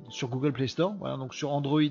[0.09, 1.83] sur Google Play Store, voilà, donc sur Android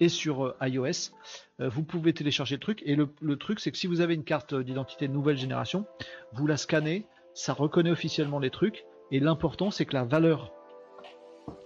[0.00, 1.12] et sur euh, iOS,
[1.60, 2.82] vous pouvez télécharger le truc.
[2.84, 5.86] Et le, le truc, c'est que si vous avez une carte d'identité nouvelle génération,
[6.32, 7.06] vous la scannez,
[7.38, 8.84] ça reconnaît officiellement les trucs.
[9.12, 10.52] Et l'important, c'est que la valeur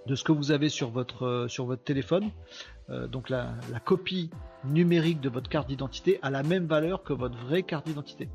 [0.07, 2.31] de ce que vous avez sur votre, sur votre téléphone,
[3.09, 3.55] donc la,
[3.85, 4.29] copie
[4.65, 8.29] numérique de votre carte d'identité a la même valeur que votre vraie carte d'identité.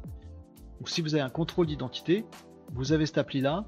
[0.79, 2.25] Donc si vous avez un contrôle d'identité,
[2.73, 3.65] vous avez cette appli là,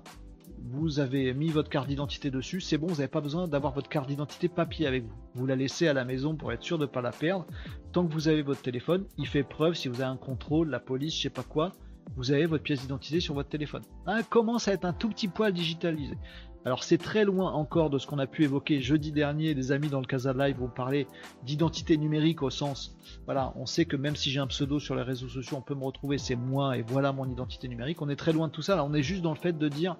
[0.72, 3.88] vous avez mis votre carte d'identité dessus, c'est bon, vous n'avez pas besoin d'avoir votre
[3.88, 5.16] carte d'identité papier avec vous.
[5.36, 7.46] Vous la laissez à la maison pour être sûr de ne pas la perdre.
[7.92, 10.80] Tant que vous avez votre téléphone, il fait preuve si vous avez un contrôle, la
[10.80, 11.72] police, je sais pas quoi,
[12.16, 13.84] vous avez votre pièce d'identité sur votre téléphone.
[14.06, 16.18] Hein, commence à être un tout petit poil digitalisé.
[16.66, 19.56] Alors c'est très loin encore de ce qu'on a pu évoquer jeudi dernier.
[19.56, 21.08] Des amis dans le Casa Live vont parler
[21.44, 25.02] d'identité numérique au sens, voilà, on sait que même si j'ai un pseudo sur les
[25.02, 28.02] réseaux sociaux, on peut me retrouver, c'est moi et voilà mon identité numérique.
[28.02, 28.76] On est très loin de tout ça.
[28.76, 29.98] Là, on est juste dans le fait de dire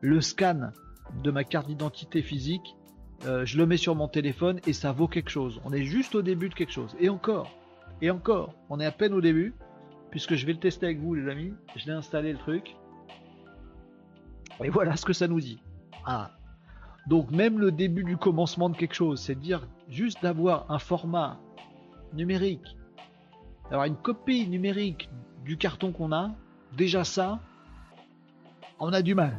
[0.00, 0.70] le scan
[1.22, 2.76] de ma carte d'identité physique,
[3.24, 5.60] euh, je le mets sur mon téléphone et ça vaut quelque chose.
[5.64, 6.94] On est juste au début de quelque chose.
[7.00, 7.50] Et encore,
[8.02, 9.54] et encore, on est à peine au début,
[10.10, 11.52] puisque je vais le tester avec vous les amis.
[11.76, 12.76] Je l'ai installé le truc.
[14.62, 15.60] Et voilà ce que ça nous dit.
[16.04, 16.30] Ah.
[17.06, 21.38] Donc même le début du commencement de quelque chose, c'est dire juste d'avoir un format
[22.14, 22.76] numérique,
[23.70, 25.08] d'avoir une copie numérique
[25.44, 26.34] du carton qu'on a,
[26.76, 27.40] déjà ça,
[28.80, 29.36] on a du mal.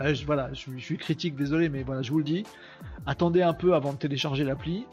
[0.00, 2.44] Euh, voilà, je, suis critique, désolé, mais voilà, je vous le dis.
[3.06, 4.86] Attendez un peu avant de télécharger l'appli.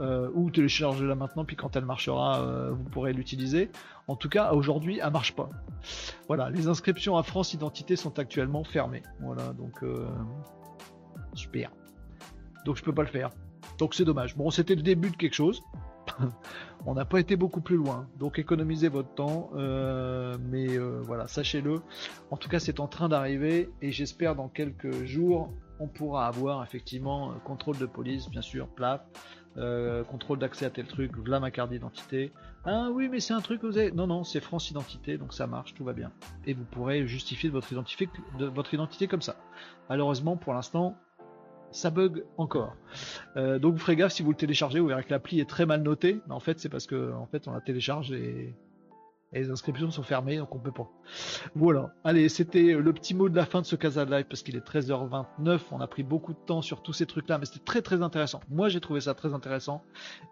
[0.00, 3.70] Euh, ou téléchargez-la maintenant, puis quand elle marchera, euh, vous pourrez l'utiliser.
[4.06, 5.50] En tout cas, aujourd'hui, elle marche pas.
[6.28, 9.02] Voilà, les inscriptions à France Identité sont actuellement fermées.
[9.20, 10.06] Voilà, donc euh,
[11.34, 11.72] super.
[12.64, 13.30] Donc je peux pas le faire.
[13.78, 14.36] Donc c'est dommage.
[14.36, 15.62] Bon, c'était le début de quelque chose.
[16.86, 18.06] On n'a pas été beaucoup plus loin.
[18.18, 19.50] Donc économisez votre temps.
[20.48, 21.82] mais voilà, sachez-le.
[22.30, 26.62] En tout cas, c'est en train d'arriver et j'espère dans quelques jours, on pourra avoir
[26.62, 29.06] effectivement contrôle de police, bien sûr, plat
[29.58, 32.32] euh, contrôle d'accès à tel truc, voilà ma carte d'identité.
[32.64, 33.96] Ah oui, mais c'est un truc que vous.
[33.96, 36.12] Non, non, c'est France Identité, donc ça marche, tout va bien.
[36.46, 37.72] Et vous pourrez justifier votre
[38.74, 39.36] identité comme ça.
[39.88, 40.96] Malheureusement, pour l'instant,
[41.70, 42.74] ça bug encore.
[43.36, 45.66] Euh, donc vous ferez gaffe si vous le téléchargez, vous verrez que l'appli est très
[45.66, 46.20] mal notée.
[46.26, 48.54] Mais en fait, c'est parce que en fait, on la télécharge et
[49.32, 50.88] les inscriptions sont fermées, donc on peut pas.
[51.54, 51.92] Voilà.
[52.02, 54.66] Allez, c'était le petit mot de la fin de ce Casa Live parce qu'il est
[54.66, 55.60] 13h29.
[55.70, 58.40] On a pris beaucoup de temps sur tous ces trucs-là, mais c'était très très intéressant.
[58.48, 59.82] Moi, j'ai trouvé ça très intéressant.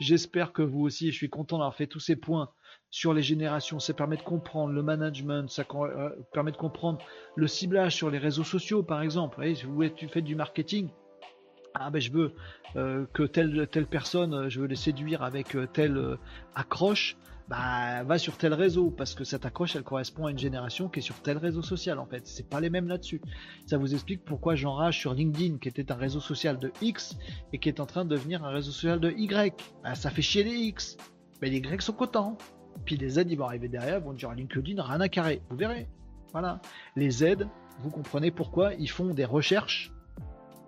[0.01, 1.12] J'espère que vous aussi.
[1.12, 2.51] Je suis content d'avoir fait tous ces points
[2.90, 3.78] sur les générations.
[3.81, 6.98] Ça permet de comprendre le management, ça euh, permet de comprendre
[7.35, 9.47] le ciblage sur les réseaux sociaux, par exemple.
[9.47, 10.89] Vous si vous fais du marketing,
[11.74, 12.32] ah ben je veux
[12.77, 16.16] euh, que telle telle personne, euh, je veux les séduire avec telle
[16.55, 17.18] accroche
[17.48, 20.98] bah va sur tel réseau parce que cette accroche elle correspond à une génération qui
[20.98, 22.27] est sur tel réseau social en fait.
[22.27, 23.20] C'est pas les mêmes là-dessus.
[23.66, 27.16] Ça vous explique pourquoi j'enrage sur LinkedIn qui était un réseau social de X
[27.52, 29.55] et qui est en train de devenir un réseau social de Y.
[29.85, 30.97] Bah, ça fait chier les X.
[31.40, 32.36] Mais les Y sont contents.
[32.85, 35.43] Puis les Z ils vont arriver derrière, vont dire LinkedIn rien à carrer.
[35.48, 35.89] Vous verrez.
[36.32, 36.60] Voilà.
[36.97, 37.47] Les Z,
[37.81, 39.93] vous comprenez pourquoi ils font des recherches.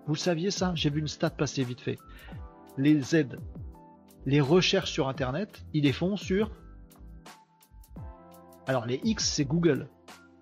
[0.07, 0.71] Vous le saviez ça?
[0.75, 1.99] J'ai vu une stat passer vite fait.
[2.77, 3.37] Les Z,
[4.25, 6.51] les recherches sur Internet, ils les font sur
[8.69, 9.89] alors les X, c'est Google.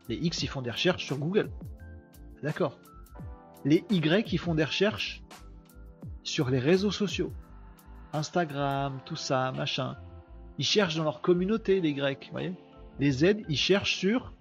[0.10, 1.50] Les X, ils font des recherches sur Google.
[2.44, 2.78] D'accord.
[3.64, 5.24] Les Y, ils font des recherches
[6.24, 7.32] sur les réseaux sociaux.
[8.12, 9.96] Instagram, tout ça, machin.
[10.58, 12.30] Ils cherchent dans leur communauté, les Grecs.
[13.00, 14.34] Les Z, ils cherchent sur...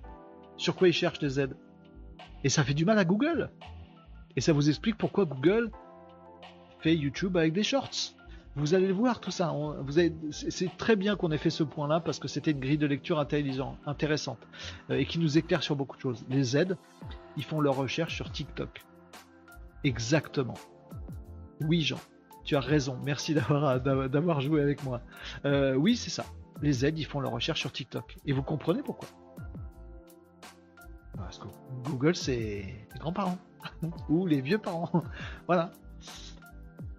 [0.57, 1.51] Sur quoi ils cherchent les Z
[2.43, 3.53] Et ça fait du mal à Google.
[4.35, 5.71] Et ça vous explique pourquoi Google
[6.81, 8.17] fait YouTube avec des shorts.
[8.57, 9.55] Vous allez le voir tout ça.
[10.31, 13.21] c'est très bien qu'on ait fait ce point-là parce que c'était une grille de lecture
[13.21, 14.39] intéressante
[14.91, 16.25] euh, et qui nous éclaire sur beaucoup de choses.
[16.31, 16.77] Les Z,
[17.37, 18.83] ils font leur recherche sur TikTok.
[19.85, 20.55] Exactement.
[21.61, 21.99] Oui, Jean.
[22.45, 22.99] Tu as raison.
[23.05, 25.03] Merci d'avoir d'avoir joué avec moi.
[25.45, 26.25] Euh, oui, c'est ça.
[26.63, 28.17] Les Z, ils font leur recherche sur TikTok.
[28.25, 29.09] Et vous comprenez pourquoi
[31.19, 31.49] Parce que
[31.85, 33.39] Google, c'est les grands-parents
[34.09, 35.03] ou les vieux parents.
[35.47, 35.73] voilà.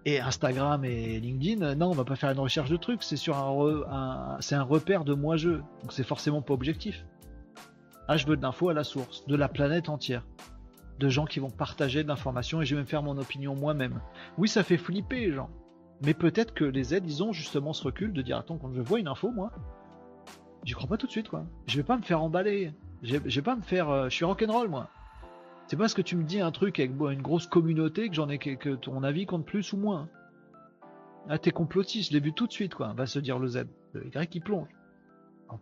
[0.04, 3.02] Et Instagram et LinkedIn, non, on va pas faire une recherche de trucs.
[3.02, 5.50] C'est sur un, c'est un repère de moi-je.
[5.50, 7.04] Donc c'est forcément pas objectif.
[8.06, 10.22] Ah, je veux de l'info à la source, de la planète entière
[10.98, 14.00] de gens qui vont partager de l'information et je vais me faire mon opinion moi-même.
[14.36, 15.50] Oui, ça fait flipper les gens.
[16.02, 18.80] Mais peut-être que les aides, ils ont justement ce recul de dire attends, quand je
[18.80, 19.52] vois une info, moi,
[20.64, 21.44] j'y crois pas tout de suite, quoi.
[21.66, 22.72] Je vais pas me faire emballer.
[23.02, 23.88] Je vais pas me faire.
[23.90, 24.88] Euh, je suis rock'n'roll, moi.
[25.68, 28.38] C'est parce que tu me dis un truc avec une grosse communauté que j'en ai
[28.38, 30.08] que, ton avis compte plus ou moins?
[31.28, 32.94] Ah, t'es complotiste, je l'ai vu tout de suite, quoi.
[32.94, 33.66] Va se dire le Z.
[33.92, 34.68] Le Y qui plonge.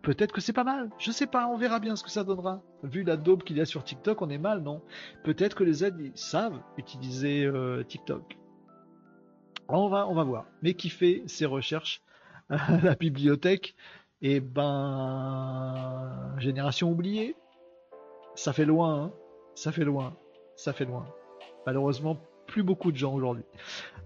[0.01, 2.61] Peut-être que c'est pas mal, je sais pas, on verra bien ce que ça donnera.
[2.83, 4.81] Vu la daube qu'il y a sur TikTok, on est mal, non?
[5.25, 8.37] Peut-être que les aides savent utiliser euh, TikTok.
[9.67, 10.45] On va, on va voir.
[10.61, 12.01] Mais qui fait ses recherches?
[12.49, 13.75] La bibliothèque?
[14.21, 17.35] Eh ben, génération oubliée.
[18.35, 19.13] Ça fait loin, hein
[19.57, 20.15] ça fait loin,
[20.55, 21.07] ça fait loin.
[21.65, 23.43] Malheureusement, plus beaucoup de gens aujourd'hui.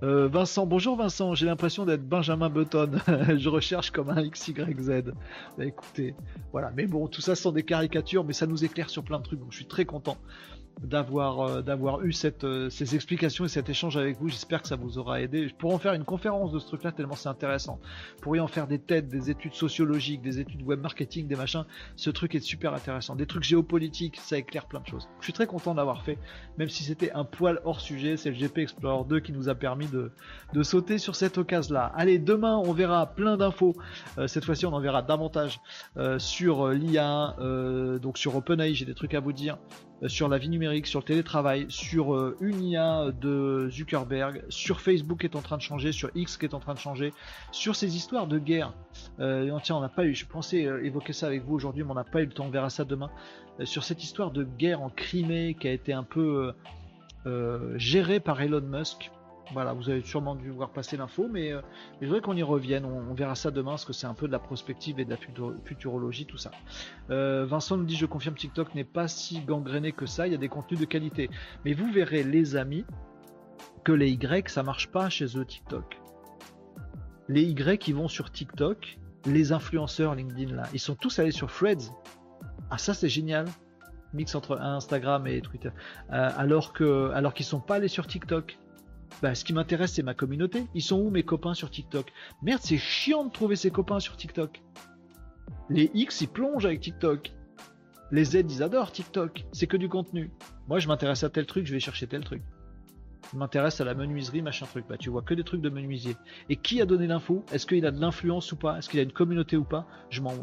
[0.02, 2.92] Euh, Vincent, bonjour Vincent, j'ai l'impression d'être Benjamin Button.
[3.38, 5.12] je recherche comme un XYZ.
[5.58, 6.16] Bah, écoutez,
[6.54, 6.72] voilà.
[6.78, 9.42] Mais bon, tout ça sont des caricatures, mais ça nous éclaire sur plein de trucs,
[9.42, 10.16] donc je suis très content
[10.82, 14.30] d'avoir euh, d'avoir eu euh, ces explications et cet échange avec vous.
[14.30, 15.48] J'espère que ça vous aura aidé.
[15.48, 17.80] Je pourrais en faire une conférence de ce truc-là tellement c'est intéressant.
[18.16, 21.66] Vous pourriez en faire des têtes, des études sociologiques, des études web marketing, des machins.
[21.96, 23.16] Ce truc est super intéressant.
[23.16, 25.08] Des trucs géopolitiques, ça éclaire plein de choses.
[25.20, 26.18] Je suis très content d'avoir fait,
[26.58, 28.18] même si c'était un poil hors sujet.
[28.18, 30.12] C'est le GP Explorer 2 qui nous a permis de,
[30.54, 31.92] de sauter sur cette occasion-là.
[31.96, 33.76] Allez, demain on verra plein d'infos.
[34.18, 35.60] Euh, cette fois-ci on en verra davantage
[36.18, 37.36] sur l'IA,
[38.02, 38.74] donc sur OpenAI.
[38.74, 39.58] J'ai des trucs à vous dire.
[40.04, 45.26] Euh, sur la vie numérique, sur le télétravail, sur euh, de Zuckerberg, sur Facebook qui
[45.26, 47.14] est en train de changer, sur X qui est en train de changer,
[47.52, 48.74] sur ces histoires de guerre.
[49.20, 51.96] Euh, tiens, on n'a pas eu, je pensais évoquer ça avec vous aujourd'hui, mais on
[51.96, 53.10] n'a pas eu le temps, on verra ça demain.
[53.64, 56.54] sur cette histoire de guerre en Crimée qui a été un peu
[57.76, 59.12] gérée par Elon Musk.
[59.54, 61.62] Voilà, vous avez sûrement dû voir passer l'info, mais, euh,
[62.00, 62.86] je voudrais qu'on y revienne.
[62.86, 65.18] On, verra ça demain, parce que c'est un peu de la prospective et de la
[65.66, 66.52] futurologie, tout ça.
[67.10, 70.36] Euh, Vincent nous dit Je confirme, TikTok n'est pas si gangréné que ça, il y
[70.36, 71.30] a des contenus de qualité.
[71.66, 72.86] Mais vous verrez, les amis,
[73.84, 76.00] que les Y, ça marche pas chez eux, TikTok.
[77.28, 81.52] Les Y qui vont sur TikTok, les influenceurs LinkedIn là, ils sont tous allés sur
[81.52, 81.92] Threads.
[82.70, 83.46] Ah, ça c'est génial
[84.14, 85.70] mix entre Instagram et Twitter,
[86.12, 88.58] euh, alors que alors qu'ils sont pas allés sur TikTok.
[89.22, 90.66] Bah, ce qui m'intéresse, c'est ma communauté.
[90.74, 92.12] Ils sont où mes copains sur TikTok?
[92.42, 94.62] Merde, c'est chiant de trouver ses copains sur TikTok.
[95.70, 97.32] Les X, ils plongent avec TikTok.
[98.12, 99.46] Les Z, ils adorent TikTok.
[99.52, 100.32] C'est que du contenu.
[100.68, 102.42] Moi, je m'intéresse à tel truc, je vais chercher tel truc.
[103.32, 104.86] Je m'intéresse à la menuiserie, machin truc.
[104.90, 106.18] Bah, tu vois que des trucs de menuisier.
[106.50, 107.46] Et qui a donné l'info?
[107.54, 108.78] Est-ce qu'il a de l'influence ou pas?
[108.78, 109.88] Est-ce qu'il a une communauté ou pas?
[110.10, 110.34] Je m'en,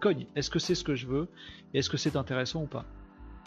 [0.00, 0.26] cogne.
[0.34, 1.28] Est-ce que c'est ce que je veux?
[1.74, 2.86] Et est-ce que c'est intéressant ou pas?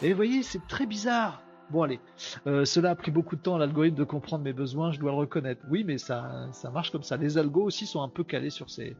[0.02, 1.42] Et vous voyez, c'est très bizarre.
[1.70, 2.00] Bon allez,
[2.46, 5.10] euh, cela a pris beaucoup de temps à l'algorithme de comprendre mes besoins, je dois
[5.10, 5.60] le reconnaître.
[5.70, 7.18] Oui, mais ça, ça marche comme ça.
[7.18, 8.96] Les algos aussi sont un peu calés sur ces,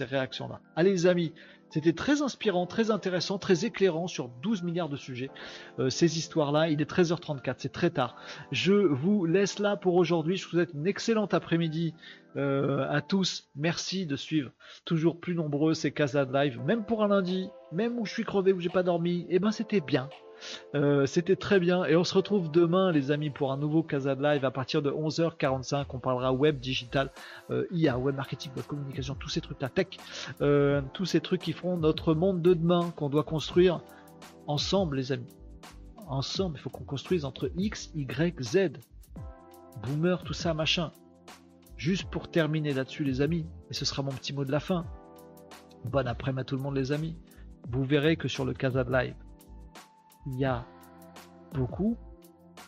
[0.00, 0.60] réactions-là.
[0.74, 1.32] Allez les amis,
[1.68, 5.30] c'était très inspirant, très intéressant, très éclairant sur 12 milliards de sujets.
[5.78, 8.16] Euh, ces histoires-là, il est 13h34, c'est très tard.
[8.50, 10.36] Je vous laisse là pour aujourd'hui.
[10.36, 11.94] Je vous souhaite une excellente après-midi
[12.36, 13.48] euh, à tous.
[13.54, 14.50] Merci de suivre
[14.84, 18.52] toujours plus nombreux ces Casa live, même pour un lundi, même où je suis crevé,
[18.52, 19.26] où j'ai pas dormi.
[19.28, 20.08] Eh ben c'était bien.
[20.74, 21.84] Euh, c'était très bien.
[21.84, 24.90] Et on se retrouve demain, les amis, pour un nouveau Casa Live à partir de
[24.90, 25.86] 11h45.
[25.90, 27.10] On parlera web, digital,
[27.50, 29.88] euh, IA, web marketing, web communication, tous ces trucs, la tech,
[30.40, 33.80] euh, tous ces trucs qui feront notre monde de demain qu'on doit construire
[34.46, 35.34] ensemble, les amis.
[36.06, 38.72] Ensemble, il faut qu'on construise entre X, Y, Z.
[39.82, 40.90] Boomer, tout ça, machin.
[41.76, 44.84] Juste pour terminer là-dessus, les amis, et ce sera mon petit mot de la fin.
[45.84, 47.16] Bon après-midi à tout le monde, les amis.
[47.70, 49.14] Vous verrez que sur le Casa Live,
[50.26, 50.64] il y a
[51.54, 51.96] beaucoup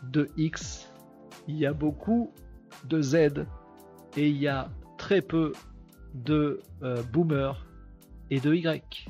[0.02, 0.92] de X,
[1.48, 2.32] il y a beaucoup
[2.84, 3.14] de Z
[4.16, 5.52] et il y a très peu
[6.14, 7.66] de euh, boomers
[8.30, 9.06] et de Y.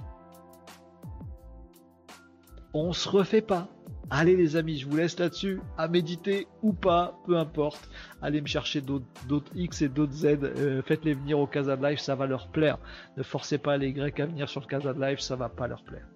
[2.74, 3.68] On se refait pas.
[4.14, 7.88] Allez les amis, je vous laisse là-dessus, à méditer ou pas, peu importe.
[8.20, 11.98] Allez me chercher d'autres X et d'autres Z, euh, faites-les venir au Casa de Live,
[11.98, 12.76] ça va leur plaire.
[13.16, 15.66] Ne forcez pas les Y à venir sur le Casa de Live, ça va pas
[15.66, 16.06] leur plaire.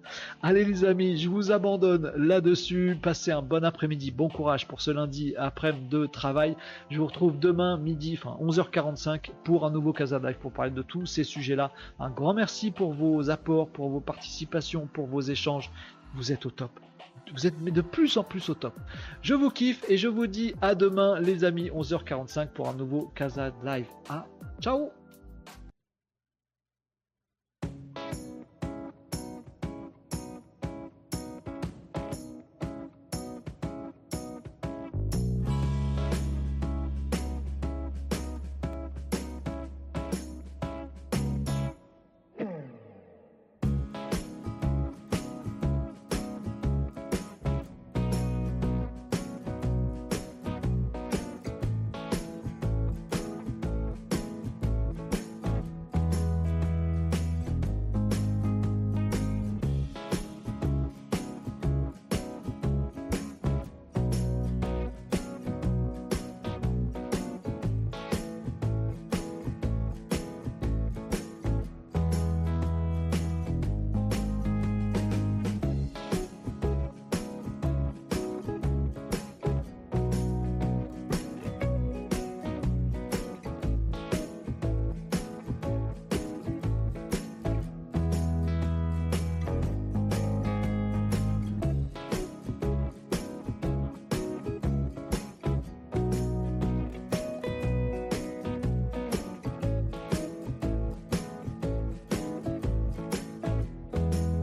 [0.43, 2.99] Allez les amis, je vous abandonne là-dessus.
[3.01, 6.55] Passez un bon après-midi, bon courage pour ce lundi après-midi de travail.
[6.91, 10.69] Je vous retrouve demain midi, enfin 11h45 pour un nouveau Casa de Live pour parler
[10.69, 11.71] de tous ces sujets-là.
[11.99, 15.71] Un grand merci pour vos apports, pour vos participations, pour vos échanges.
[16.13, 16.79] Vous êtes au top
[17.33, 18.73] vous êtes de plus en plus au top.
[19.21, 23.11] Je vous kiffe et je vous dis à demain les amis 11h45 pour un nouveau
[23.15, 23.87] Casa Live.
[24.09, 24.25] Ah,
[24.61, 24.91] ciao